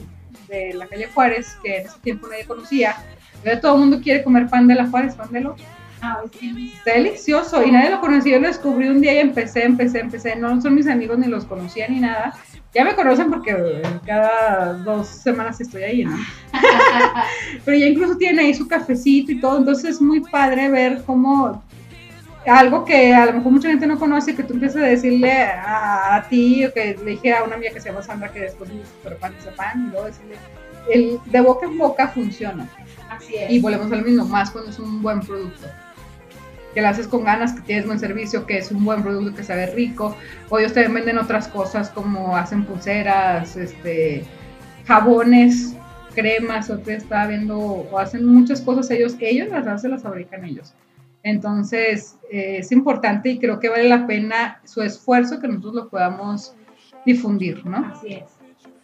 de 0.47 0.73
la 0.73 0.87
calle 0.87 1.07
Juárez, 1.13 1.55
que 1.63 1.77
en 1.77 1.85
ese 1.85 1.99
tiempo 1.99 2.27
nadie 2.27 2.45
conocía. 2.45 2.95
Ahora 3.39 3.61
todo 3.61 3.75
el 3.75 3.79
mundo 3.81 4.01
quiere 4.01 4.23
comer 4.23 4.47
pan 4.49 4.67
de 4.67 4.75
la 4.75 4.87
Juárez, 4.87 5.15
pan 5.15 5.31
de 5.31 5.41
lo. 5.41 5.55
Ah, 6.01 6.21
sí. 6.39 6.73
Está 6.77 6.93
delicioso 6.93 7.63
y 7.63 7.71
nadie 7.71 7.91
lo 7.91 8.01
conocía. 8.01 8.33
Yo 8.33 8.41
lo 8.41 8.47
descubrí 8.47 8.87
un 8.87 9.01
día 9.01 9.13
y 9.13 9.19
empecé, 9.19 9.63
empecé, 9.63 9.99
empecé. 9.99 10.35
No 10.35 10.59
son 10.59 10.75
mis 10.75 10.87
amigos 10.87 11.17
ni 11.19 11.27
los 11.27 11.45
conocía 11.45 11.87
ni 11.87 11.99
nada. 11.99 12.33
Ya 12.73 12.83
me 12.83 12.95
conocen 12.95 13.29
porque 13.29 13.81
cada 14.05 14.73
dos 14.73 15.07
semanas 15.07 15.59
estoy 15.61 15.83
ahí, 15.83 16.05
¿no? 16.05 16.15
Pero 17.65 17.77
ya 17.77 17.87
incluso 17.87 18.17
tienen 18.17 18.39
ahí 18.39 18.53
su 18.53 18.67
cafecito 18.67 19.31
y 19.31 19.39
todo. 19.39 19.57
Entonces 19.57 19.95
es 19.95 20.01
muy 20.01 20.21
padre 20.21 20.69
ver 20.69 21.03
cómo 21.05 21.63
algo 22.49 22.85
que 22.85 23.13
a 23.13 23.25
lo 23.25 23.33
mejor 23.33 23.51
mucha 23.51 23.69
gente 23.69 23.87
no 23.87 23.99
conoce, 23.99 24.35
que 24.35 24.43
tú 24.43 24.53
empiezas 24.53 24.81
a 24.83 24.85
decirle 24.85 25.43
a, 25.43 26.15
a 26.15 26.29
ti, 26.29 26.65
o 26.65 26.73
que 26.73 26.97
le 27.03 27.11
dije 27.11 27.33
a 27.33 27.43
una 27.43 27.55
amiga 27.55 27.73
que 27.73 27.81
se 27.81 27.89
llama 27.89 28.01
Sandra 28.01 28.31
que 28.31 28.41
después 28.41 28.71
me 28.71 28.85
super 28.85 29.17
pan 29.17 29.35
ese 29.39 29.51
pan, 29.51 29.87
y 29.87 29.91
luego 29.91 30.05
decirle, 30.05 30.35
el 30.91 31.19
de 31.25 31.41
boca 31.41 31.65
en 31.65 31.77
boca 31.77 32.07
funciona. 32.07 32.69
Así 33.09 33.35
es. 33.35 33.51
Y 33.51 33.59
volvemos 33.59 33.91
al 33.91 34.03
mismo, 34.03 34.25
más 34.25 34.51
cuando 34.51 34.71
es 34.71 34.79
un 34.79 35.01
buen 35.01 35.19
producto. 35.21 35.67
Que 36.73 36.81
lo 36.81 36.89
haces 36.89 37.07
con 37.07 37.23
ganas, 37.23 37.53
que 37.53 37.61
tienes 37.61 37.85
buen 37.85 37.99
servicio, 37.99 38.45
que 38.45 38.59
es 38.59 38.71
un 38.71 38.85
buen 38.85 39.01
producto, 39.01 39.35
que 39.35 39.43
sabe 39.43 39.67
rico. 39.67 40.15
O 40.49 40.59
ellos 40.59 40.73
también 40.73 40.93
venden 40.93 41.17
otras 41.17 41.47
cosas 41.47 41.89
como 41.89 42.37
hacen 42.37 42.65
pulseras, 42.65 43.55
este, 43.55 44.23
jabones, 44.85 45.75
cremas, 46.13 46.69
o 46.69 46.77
te 46.77 46.95
estaba 46.95 47.27
viendo, 47.27 47.57
o 47.57 47.99
hacen 47.99 48.25
muchas 48.25 48.61
cosas 48.61 48.89
ellos, 48.91 49.15
ellos 49.19 49.49
las 49.49 49.67
hacen, 49.67 49.91
las 49.91 50.03
fabrican 50.03 50.45
ellos. 50.45 50.73
Entonces, 51.27 52.17
eh, 52.31 52.57
es 52.59 52.71
importante 52.71 53.29
y 53.29 53.39
creo 53.39 53.59
que 53.59 53.69
vale 53.69 53.89
la 53.89 54.07
pena 54.07 54.61
su 54.63 54.81
esfuerzo 54.81 55.39
que 55.39 55.47
nosotros 55.47 55.75
lo 55.75 55.89
podamos 55.89 56.55
difundir, 57.05 57.65
¿no? 57.65 57.91
Así 57.93 58.13
es. 58.13 58.37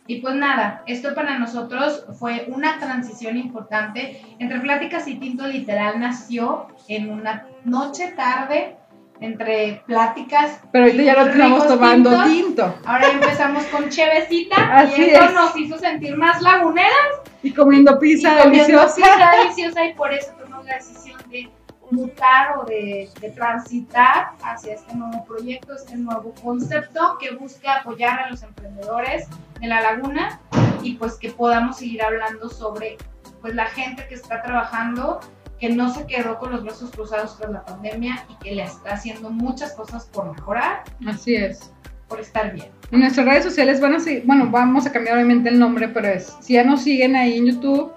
Y 0.06 0.20
pues 0.20 0.36
nada, 0.36 0.84
esto 0.86 1.16
para 1.16 1.40
nosotros 1.40 2.06
fue 2.20 2.46
una 2.48 2.78
transición 2.80 3.38
importante. 3.38 4.22
Entre 4.40 4.60
Pláticas 4.60 5.08
y 5.08 5.16
Tinto 5.16 5.48
literal 5.48 6.00
nació 6.02 6.68
en 6.90 7.10
una 7.10 7.48
noche 7.64 8.12
tarde 8.16 8.76
entre 9.22 9.82
pláticas. 9.86 10.60
Pero 10.74 10.86
ahorita 10.86 11.04
ya 11.04 11.14
lo 11.14 11.32
estamos 11.32 11.68
tomando 11.68 12.24
tinto. 12.26 12.76
Ahora 12.86 13.12
empezamos 13.12 13.64
con 13.68 13.88
chevecita 13.88 14.86
y 14.98 15.02
eso 15.02 15.30
nos 15.32 15.56
hizo 15.56 15.78
sentir 15.78 16.18
más 16.18 16.42
laguneras. 16.42 17.22
Y 17.42 17.52
comiendo 17.52 17.98
pizza 18.00 18.36
deliciosa. 18.36 18.96
Pizza 18.96 19.32
deliciosa 19.38 19.86
y 19.86 19.94
por 19.94 20.12
eso 20.12 20.34
tomamos 20.38 20.66
la 20.66 20.76
decisión 20.76 21.18
de 21.30 21.50
mutar 21.94 22.58
o 22.58 22.66
de, 22.66 23.10
transitar 23.36 24.32
hacia 24.44 24.74
este 24.74 24.96
nuevo 24.96 25.24
proyecto, 25.26 25.76
este 25.76 25.96
nuevo 25.96 26.34
concepto 26.42 27.18
que 27.20 27.36
busca 27.36 27.76
apoyar 27.76 28.20
a 28.20 28.30
los 28.30 28.44
emprendedores 28.44 29.28
de 29.60 29.68
la 29.68 29.82
laguna 29.82 30.40
y 30.82 30.96
pues 30.96 31.16
que 31.16 31.30
podamos 31.30 31.78
seguir 31.78 32.02
hablando 32.02 32.50
sobre 32.50 32.98
pues 33.42 33.56
la 33.56 33.66
gente 33.66 34.06
que 34.08 34.16
está 34.16 34.42
trabajando, 34.42 35.20
que 35.60 35.70
no 35.70 35.94
se 35.94 36.06
quedó 36.08 36.40
con 36.40 36.52
los 36.52 36.64
brazos 36.64 36.92
cruzados 36.92 37.38
tras 37.38 37.52
la 37.52 37.64
pandemia 37.64 38.26
y 38.30 38.36
que 38.44 38.56
le 38.56 38.64
está 38.64 38.94
haciendo 38.94 39.30
muchas 39.30 39.74
cosas 39.74 40.06
por 40.06 40.32
mejorar. 40.34 40.84
Así 41.08 41.36
es. 41.36 41.72
Por 42.08 42.20
estar 42.20 42.54
bien. 42.54 42.70
En 42.92 43.00
nuestras 43.00 43.26
redes 43.26 43.44
sociales 43.44 43.82
van 43.82 43.96
a 43.96 44.00
seguir, 44.00 44.24
bueno, 44.26 44.50
vamos 44.50 44.86
a 44.86 44.92
cambiar 44.92 45.16
obviamente 45.16 45.50
el 45.50 45.60
nombre, 45.60 45.88
pero 45.88 46.08
es, 46.08 46.38
si 46.42 46.54
ya 46.54 46.64
nos 46.64 46.84
siguen 46.84 47.16
ahí 47.16 47.38
en 47.38 47.48
YouTube, 47.48 47.92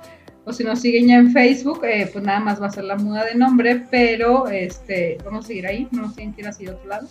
o 0.47 0.53
si 0.53 0.62
nos 0.62 0.80
siguen 0.80 1.09
ya 1.09 1.16
en 1.16 1.32
Facebook, 1.32 1.84
eh, 1.84 2.09
pues 2.12 2.24
nada 2.24 2.38
más 2.38 2.62
va 2.62 2.68
a 2.68 2.70
ser 2.70 2.84
la 2.84 2.94
muda 2.94 3.24
de 3.24 3.34
nombre, 3.34 3.84
pero 3.90 4.47
este, 4.47 5.18
vamos 5.24 5.44
a 5.44 5.49
seguir 5.49 5.66
ahí, 5.66 5.88
no 5.90 6.03
nos 6.03 6.14
tienen 6.14 6.32
que 6.34 6.42
ir 6.42 6.47
así 6.47 6.64
de 6.64 6.70
otro 6.70 6.88
lado. 6.88 7.09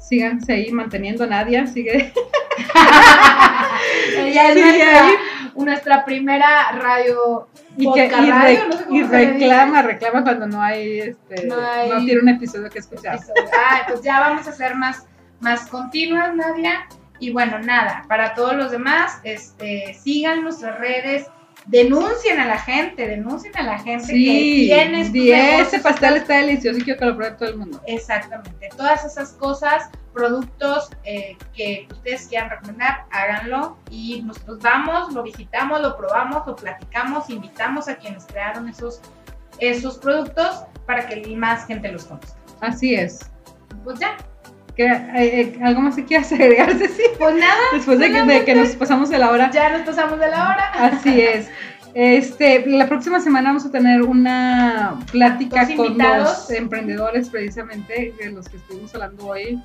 Síganse 0.00 0.54
ahí 0.54 0.72
manteniendo, 0.72 1.24
Nadia, 1.24 1.68
sigue. 1.68 2.12
Ella 4.18 4.48
es 4.50 4.56
nuestra, 4.56 5.10
nuestra, 5.54 6.04
primera 6.04 6.72
radio. 6.72 7.46
Y, 7.76 7.92
que, 7.92 8.10
y, 8.90 9.02
reclama, 9.04 9.82
reclama 9.82 10.24
cuando 10.24 10.48
no 10.48 10.60
hay, 10.60 10.98
este, 10.98 11.46
no, 11.46 11.56
tiene 12.04 12.22
un 12.22 12.28
episodio 12.28 12.68
que 12.70 12.80
escuchar. 12.80 13.20
Ah, 13.56 13.82
pues 13.86 14.02
ya 14.02 14.18
vamos 14.18 14.48
a 14.48 14.50
hacer 14.50 14.74
más, 14.74 15.06
más 15.38 15.68
continuas, 15.68 16.34
Nadia. 16.34 16.88
Y 17.20 17.30
bueno, 17.32 17.60
nada, 17.60 18.04
para 18.08 18.34
todos 18.34 18.56
los 18.56 18.72
demás, 18.72 19.20
este, 19.22 19.94
sigan 19.94 20.42
nuestras 20.42 20.76
redes, 20.80 21.28
denuncien 21.66 22.38
a 22.40 22.46
la 22.46 22.58
gente, 22.58 23.08
denuncien 23.08 23.56
a 23.56 23.62
la 23.62 23.78
gente 23.78 24.12
que 24.12 24.14
tiene 24.14 25.60
ese 25.60 25.80
pastel 25.80 26.16
está 26.16 26.38
delicioso 26.38 26.78
y 26.78 26.82
quiero 26.82 27.00
que 27.00 27.06
lo 27.06 27.16
pruebe 27.16 27.36
todo 27.36 27.48
el 27.48 27.56
mundo. 27.56 27.80
Exactamente, 27.86 28.68
todas 28.76 29.04
esas 29.04 29.32
cosas, 29.32 29.90
productos 30.12 30.90
eh, 31.04 31.36
que 31.54 31.88
ustedes 31.90 32.28
quieran 32.28 32.50
recomendar, 32.50 33.04
háganlo 33.10 33.78
y 33.90 34.22
nosotros 34.22 34.60
vamos, 34.60 35.12
lo 35.12 35.22
visitamos, 35.22 35.80
lo 35.80 35.96
probamos, 35.96 36.46
lo 36.46 36.54
platicamos, 36.54 37.30
invitamos 37.30 37.88
a 37.88 37.96
quienes 37.96 38.24
crearon 38.26 38.68
esos, 38.68 39.00
esos 39.58 39.98
productos 39.98 40.64
para 40.86 41.06
que 41.06 41.26
más 41.36 41.66
gente 41.66 41.90
los 41.90 42.04
conozca. 42.04 42.38
Así 42.60 42.94
es. 42.94 43.30
Pues 43.82 43.98
ya, 43.98 44.16
¿Qué, 44.76 44.86
eh, 44.86 45.10
eh, 45.16 45.58
¿Algo 45.62 45.80
más 45.80 45.96
que 45.96 46.04
quieras 46.04 46.32
agregar, 46.32 46.72
sí 46.72 47.02
Pues 47.18 47.34
nada. 47.36 47.60
Después 47.72 47.98
de 47.98 48.44
que, 48.44 48.54
nos 48.54 48.70
pasamos 48.70 49.08
de 49.10 49.18
la 49.18 49.30
hora. 49.30 49.50
Ya 49.52 49.70
nos 49.70 49.82
pasamos 49.82 50.18
de 50.18 50.28
la 50.28 50.48
hora. 50.48 50.70
Así 50.72 51.20
es. 51.20 51.48
Este, 51.94 52.66
la 52.66 52.88
próxima 52.88 53.20
semana 53.20 53.50
vamos 53.50 53.66
a 53.66 53.70
tener 53.70 54.02
una 54.02 54.98
plática 55.12 55.64
con 55.76 55.96
los 55.96 56.50
emprendedores, 56.50 57.28
precisamente, 57.28 58.12
de 58.18 58.32
los 58.32 58.48
que 58.48 58.56
estuvimos 58.56 58.92
hablando 58.94 59.26
hoy. 59.26 59.62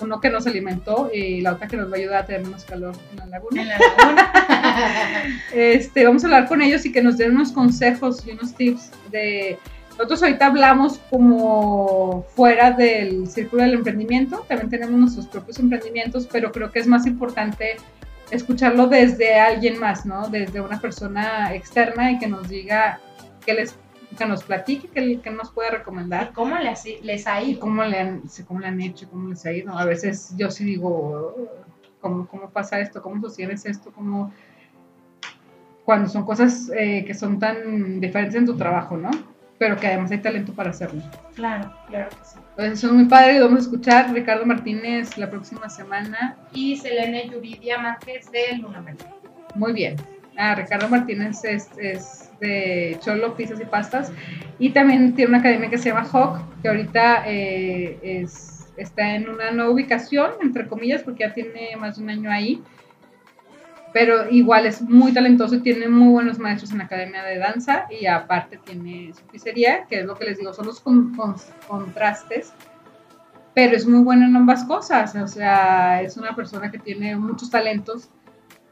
Uno 0.00 0.20
que 0.20 0.28
nos 0.30 0.46
alimentó 0.46 1.10
y 1.12 1.40
la 1.40 1.52
otra 1.52 1.68
que 1.68 1.76
nos 1.76 1.90
va 1.90 1.96
a 1.96 1.98
ayudar 1.98 2.22
a 2.22 2.26
tener 2.26 2.46
más 2.46 2.64
calor 2.64 2.94
en 3.12 3.18
la 3.18 3.26
laguna. 3.26 3.62
En 3.62 3.68
la 3.68 3.78
laguna. 3.78 4.32
este, 5.52 6.04
vamos 6.04 6.22
a 6.22 6.26
hablar 6.26 6.48
con 6.48 6.62
ellos 6.62 6.84
y 6.84 6.92
que 6.92 7.02
nos 7.02 7.16
den 7.16 7.32
unos 7.32 7.52
consejos 7.52 8.24
y 8.26 8.32
unos 8.32 8.54
tips 8.54 8.90
de 9.10 9.58
nosotros 9.96 10.22
ahorita 10.22 10.46
hablamos 10.46 10.98
como 11.10 12.24
fuera 12.34 12.72
del 12.72 13.28
círculo 13.28 13.62
del 13.62 13.74
emprendimiento, 13.74 14.44
también 14.48 14.70
tenemos 14.70 14.98
nuestros 14.98 15.26
propios 15.26 15.58
emprendimientos, 15.60 16.28
pero 16.30 16.50
creo 16.50 16.70
que 16.70 16.80
es 16.80 16.86
más 16.86 17.06
importante 17.06 17.76
escucharlo 18.30 18.88
desde 18.88 19.38
alguien 19.38 19.78
más, 19.78 20.04
¿no? 20.04 20.28
Desde 20.28 20.60
una 20.60 20.80
persona 20.80 21.54
externa 21.54 22.12
y 22.12 22.18
que 22.18 22.26
nos 22.26 22.48
diga, 22.48 23.00
que 23.44 23.54
les 23.54 23.76
que 24.16 24.26
nos 24.26 24.44
platique, 24.44 24.88
que, 24.88 25.20
que 25.20 25.30
nos 25.30 25.50
puede 25.50 25.70
recomendar. 25.70 26.32
¿Cómo 26.32 26.56
les, 26.56 26.84
les 27.02 27.26
ha 27.26 27.42
ido? 27.42 27.60
¿Cómo 27.60 27.82
le, 27.84 27.98
han, 27.98 28.22
cómo 28.46 28.60
le 28.60 28.66
han 28.68 28.80
hecho? 28.80 29.08
¿Cómo 29.10 29.30
les 29.30 29.44
ha 29.44 29.52
ido? 29.52 29.76
A 29.76 29.84
veces 29.84 30.34
yo 30.36 30.50
sí 30.50 30.64
digo, 30.64 31.34
¿cómo, 32.00 32.26
cómo 32.28 32.50
pasa 32.50 32.80
esto? 32.80 33.02
¿Cómo 33.02 33.20
sostienes 33.20 33.64
esto? 33.66 33.92
¿Cómo...? 33.92 34.32
Cuando 35.84 36.08
son 36.08 36.24
cosas 36.24 36.70
eh, 36.74 37.04
que 37.04 37.12
son 37.12 37.38
tan 37.38 38.00
diferentes 38.00 38.36
en 38.36 38.46
tu 38.46 38.56
trabajo, 38.56 38.96
¿no? 38.96 39.10
Pero 39.64 39.78
que 39.78 39.86
además 39.86 40.10
hay 40.10 40.18
talento 40.18 40.52
para 40.52 40.68
hacerlo. 40.68 41.00
Claro, 41.34 41.72
claro 41.88 42.10
que 42.10 42.22
sí. 42.22 42.36
Pues 42.54 42.72
eso 42.72 42.88
es 42.88 42.92
muy 42.92 43.06
padre, 43.06 43.40
vamos 43.40 43.60
a 43.60 43.62
escuchar 43.62 44.12
Ricardo 44.12 44.44
Martínez 44.44 45.16
la 45.16 45.30
próxima 45.30 45.70
semana. 45.70 46.36
Y 46.52 46.76
Selene 46.76 47.30
Yuridia 47.30 47.78
Márquez 47.78 48.30
de 48.30 48.58
Luna 48.58 48.84
Muy 49.54 49.72
bien. 49.72 49.96
Ah, 50.36 50.54
Ricardo 50.54 50.86
Martínez 50.90 51.42
es, 51.44 51.70
es, 51.78 52.30
de 52.40 52.98
Cholo, 53.00 53.34
Pizzas 53.34 53.58
y 53.58 53.64
Pastas. 53.64 54.12
Y 54.58 54.68
también 54.68 55.14
tiene 55.14 55.30
una 55.30 55.38
academia 55.38 55.70
que 55.70 55.78
se 55.78 55.88
llama 55.88 56.06
Hawk, 56.12 56.42
que 56.60 56.68
ahorita 56.68 57.24
eh, 57.26 57.98
es, 58.02 58.66
está 58.76 59.14
en 59.14 59.30
una 59.30 59.50
nueva 59.50 59.70
ubicación, 59.70 60.32
entre 60.42 60.68
comillas, 60.68 61.02
porque 61.02 61.24
ya 61.24 61.32
tiene 61.32 61.74
más 61.78 61.96
de 61.96 62.02
un 62.02 62.10
año 62.10 62.30
ahí 62.30 62.62
pero 63.94 64.28
igual 64.28 64.66
es 64.66 64.82
muy 64.82 65.14
talentoso 65.14 65.54
y 65.54 65.60
tiene 65.60 65.88
muy 65.88 66.08
buenos 66.08 66.40
maestros 66.40 66.72
en 66.72 66.78
la 66.78 66.84
academia 66.84 67.22
de 67.22 67.38
danza 67.38 67.86
y 67.88 68.06
aparte 68.06 68.58
tiene 68.64 69.12
su 69.14 69.24
pizzería, 69.26 69.86
que 69.88 70.00
es 70.00 70.04
lo 70.04 70.16
que 70.16 70.24
les 70.24 70.36
digo, 70.36 70.52
son 70.52 70.66
los 70.66 70.80
contrastes, 70.80 72.52
pero 73.54 73.76
es 73.76 73.86
muy 73.86 74.02
bueno 74.02 74.26
en 74.26 74.34
ambas 74.34 74.64
cosas, 74.64 75.14
o 75.14 75.28
sea, 75.28 76.02
es 76.02 76.16
una 76.16 76.34
persona 76.34 76.72
que 76.72 76.78
tiene 76.80 77.14
muchos 77.14 77.50
talentos 77.50 78.08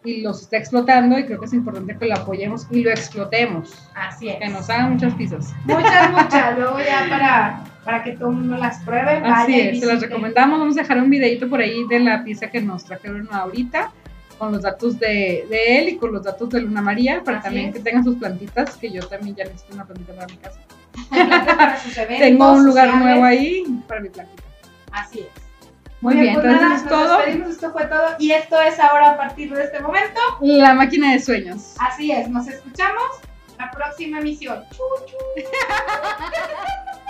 y 0.03 0.23
los 0.23 0.43
está 0.43 0.57
explotando 0.57 1.17
y 1.17 1.25
creo 1.25 1.39
que 1.39 1.47
es 1.47 1.53
importante 1.53 1.97
que 1.97 2.07
lo 2.07 2.17
apoyemos 2.17 2.67
y 2.73 2.83
lo 2.83 2.91
explotemos. 2.91 3.89
Así 3.95 4.29
es. 4.29 4.39
Que 4.39 4.49
nos 4.49 4.69
hagan 4.69 4.95
muchas 4.95 5.15
pizzas. 5.15 5.55
Muchas, 5.67 6.11
muchas, 6.21 6.59
luego 6.59 6.79
ya 6.81 7.07
para, 7.09 7.65
para 7.85 8.03
que 8.03 8.17
todo 8.17 8.31
el 8.31 8.39
mundo 8.39 8.57
las 8.57 8.83
pruebe. 8.83 9.23
Así 9.25 9.61
es, 9.61 9.79
se 9.79 9.87
las 9.87 10.01
recomendamos, 10.01 10.59
vamos 10.59 10.77
a 10.77 10.81
dejar 10.81 10.99
un 10.99 11.11
videito 11.11 11.49
por 11.49 11.61
ahí 11.61 11.87
de 11.89 12.01
la 12.01 12.25
pizza 12.25 12.51
que 12.51 12.61
nos 12.61 12.85
trajeron 12.85 13.29
ahorita 13.31 13.93
con 14.43 14.51
los 14.51 14.63
datos 14.63 14.99
de, 14.99 15.47
de, 15.49 15.79
él 15.79 15.89
y 15.91 15.97
con 15.99 16.13
los 16.13 16.25
datos 16.25 16.51
de 16.51 16.63
Luna 16.63 16.83
María, 16.83 17.23
para 17.23 17.41
también 17.41 17.73
que 17.73 17.79
tengan 17.79 18.03
sus 18.03 18.17
plantitas, 18.17 18.77
que 18.77 18.91
yo 18.91 19.07
también 19.07 19.37
ya 19.37 19.45
necesito 19.45 19.73
una 19.75 19.85
plantita 19.85 20.15
para 20.15 20.27
mi 20.27 20.37
casa. 20.37 20.59
para 21.57 21.79
sus 21.79 21.97
eventos, 21.97 22.27
Tengo 22.27 22.51
un 22.51 22.65
lugar 22.65 22.93
nuevo 22.97 23.23
ahí 23.23 23.63
para 23.87 24.01
mi 24.01 24.09
plantita. 24.09 24.43
Así 24.91 25.21
es. 25.21 25.29
Muy 26.01 26.17
bien, 26.17 26.35
pues 26.35 26.47
entonces 26.47 26.83
es 26.83 26.89
todo. 26.89 27.21
esto 27.23 27.71
fue 27.71 27.87
todo. 27.87 28.17
Y 28.19 28.33
esto 28.33 28.61
es 28.61 28.81
ahora 28.81 29.13
a 29.13 29.17
partir 29.17 29.55
de 29.55 29.63
este 29.63 29.79
momento. 29.79 30.21
La 30.41 30.75
máquina 30.75 31.13
de 31.13 31.21
sueños. 31.21 31.77
Así 31.79 32.11
es, 32.11 32.29
nos 32.29 32.49
escuchamos 32.49 33.21
la 33.61 33.71
próxima 33.71 34.19
emisión. 34.19 34.65